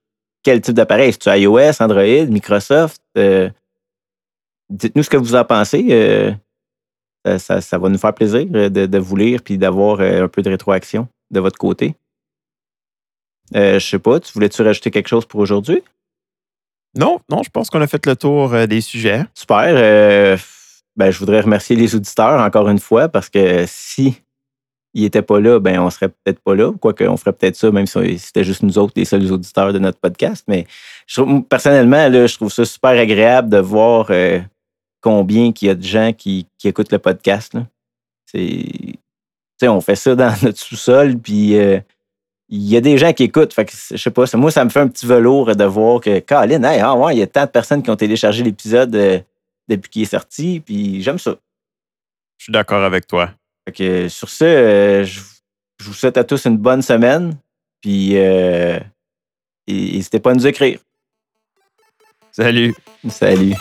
quel 0.43 0.61
type 0.61 0.75
d'appareil? 0.75 1.09
Est-ce 1.09 1.37
iOS, 1.37 1.81
Android, 1.83 2.25
Microsoft? 2.27 3.01
Euh, 3.17 3.49
Dites-nous 4.69 5.03
ce 5.03 5.09
que 5.09 5.17
vous 5.17 5.35
en 5.35 5.45
pensez. 5.45 5.87
euh, 5.91 6.31
ça, 7.37 7.59
ça- 7.61 7.77
va 7.77 7.89
nous 7.89 7.97
faire 7.97 8.13
plaisir 8.13 8.45
de, 8.45 8.67
de 8.69 8.97
vous 8.97 9.15
lire 9.17 9.41
puis 9.43 9.57
d'avoir 9.57 9.99
un 10.01 10.27
peu 10.29 10.41
de 10.41 10.49
rétroaction 10.49 11.07
de 11.31 11.39
votre 11.41 11.57
côté. 11.57 11.95
Euh, 13.55 13.79
je 13.79 13.85
sais 13.85 13.99
pas, 13.99 14.19
tu 14.19 14.31
voulais-tu 14.33 14.61
rajouter 14.61 14.91
quelque 14.91 15.07
chose 15.07 15.25
pour 15.25 15.39
aujourd'hui? 15.41 15.81
non, 16.95 17.19
non, 17.29 17.43
je 17.43 17.49
pense 17.49 17.69
qu'on 17.69 17.81
a 17.81 17.87
fait 17.87 18.05
le 18.05 18.15
tour 18.15 18.49
des 18.67 18.81
sujets. 18.81 19.23
Super. 19.33 20.37
Ben, 20.97 21.11
je 21.11 21.19
voudrais 21.19 21.41
remercier 21.41 21.75
les 21.75 21.95
auditeurs 21.95 22.41
encore 22.41 22.67
une 22.69 22.79
fois 22.79 23.07
parce 23.07 23.29
que 23.29 23.65
si 23.67 24.21
ils 24.93 25.03
n'étaient 25.03 25.21
pas 25.21 25.39
là, 25.39 25.59
ben, 25.59 25.79
on 25.79 25.91
serait 25.91 26.09
peut-être 26.09 26.39
pas 26.39 26.55
là. 26.55 26.71
Quoique, 26.81 27.03
on 27.03 27.17
ferait 27.17 27.33
peut-être 27.33 27.55
ça, 27.55 27.69
même 27.69 27.85
si 27.85 28.17
c'était 28.17 28.43
juste 28.43 28.63
nous 28.63 28.79
autres, 28.79 28.93
les 28.95 29.05
seuls 29.05 29.31
auditeurs 29.31 29.71
de 29.71 29.77
notre 29.77 29.99
podcast. 29.99 30.43
Mais 30.47 30.65
je 31.05 31.21
personnellement, 31.41 32.09
là, 32.09 32.25
je 32.25 32.35
trouve 32.35 32.51
ça 32.51 32.65
super 32.65 32.91
agréable 32.91 33.49
de 33.49 33.59
voir 33.59 34.07
euh, 34.09 34.39
combien 35.01 35.51
qu'il 35.51 35.67
y 35.67 35.71
a 35.71 35.75
de 35.75 35.83
gens 35.83 36.13
qui, 36.13 36.47
qui 36.57 36.67
écoutent 36.67 36.91
le 36.91 36.97
podcast. 36.97 37.53
C'est, 38.25 38.97
on 39.63 39.81
fait 39.81 39.95
ça 39.95 40.15
dans 40.15 40.33
notre 40.41 40.57
sous-sol, 40.57 41.19
puis 41.19 41.57
euh, 41.57 41.79
il 42.49 42.67
y 42.67 42.75
a 42.75 42.81
des 42.81 42.97
gens 42.97 43.13
qui 43.13 43.23
écoutent. 43.23 43.53
Fait 43.53 43.65
que, 43.65 43.73
je 43.91 43.97
sais 43.97 44.09
pas, 44.09 44.23
moi, 44.33 44.49
ça 44.49 44.65
me 44.65 44.69
fait 44.71 44.79
un 44.79 44.87
petit 44.87 45.05
velours 45.05 45.55
de 45.55 45.63
voir 45.63 46.01
que, 46.01 46.19
Colin, 46.21 46.63
hey, 46.63 46.79
ah 46.79 46.95
ouais, 46.95 47.15
il 47.15 47.19
y 47.19 47.23
a 47.23 47.27
tant 47.27 47.45
de 47.45 47.51
personnes 47.51 47.83
qui 47.83 47.91
ont 47.91 47.95
téléchargé 47.95 48.43
l'épisode 48.43 48.95
euh, 48.95 49.19
depuis 49.67 49.89
qu'il 49.89 50.01
est 50.03 50.05
sorti, 50.05 50.59
puis 50.59 51.01
j'aime 51.01 51.19
ça. 51.19 51.37
Je 52.37 52.45
suis 52.45 52.53
d'accord 52.53 52.83
avec 52.83 53.07
toi. 53.07 53.33
Fait 53.65 53.73
que, 53.73 54.09
sur 54.09 54.29
ce, 54.29 54.43
euh, 54.45 55.03
je, 55.03 55.19
je 55.79 55.85
vous 55.85 55.93
souhaite 55.93 56.17
à 56.17 56.23
tous 56.23 56.45
une 56.45 56.57
bonne 56.57 56.81
semaine, 56.81 57.37
puis 57.81 58.17
euh, 58.17 58.79
n'hésitez 59.67 60.19
pas 60.19 60.31
à 60.31 60.33
nous 60.33 60.47
écrire. 60.47 60.79
Salut. 62.31 62.75
Salut. 63.09 63.53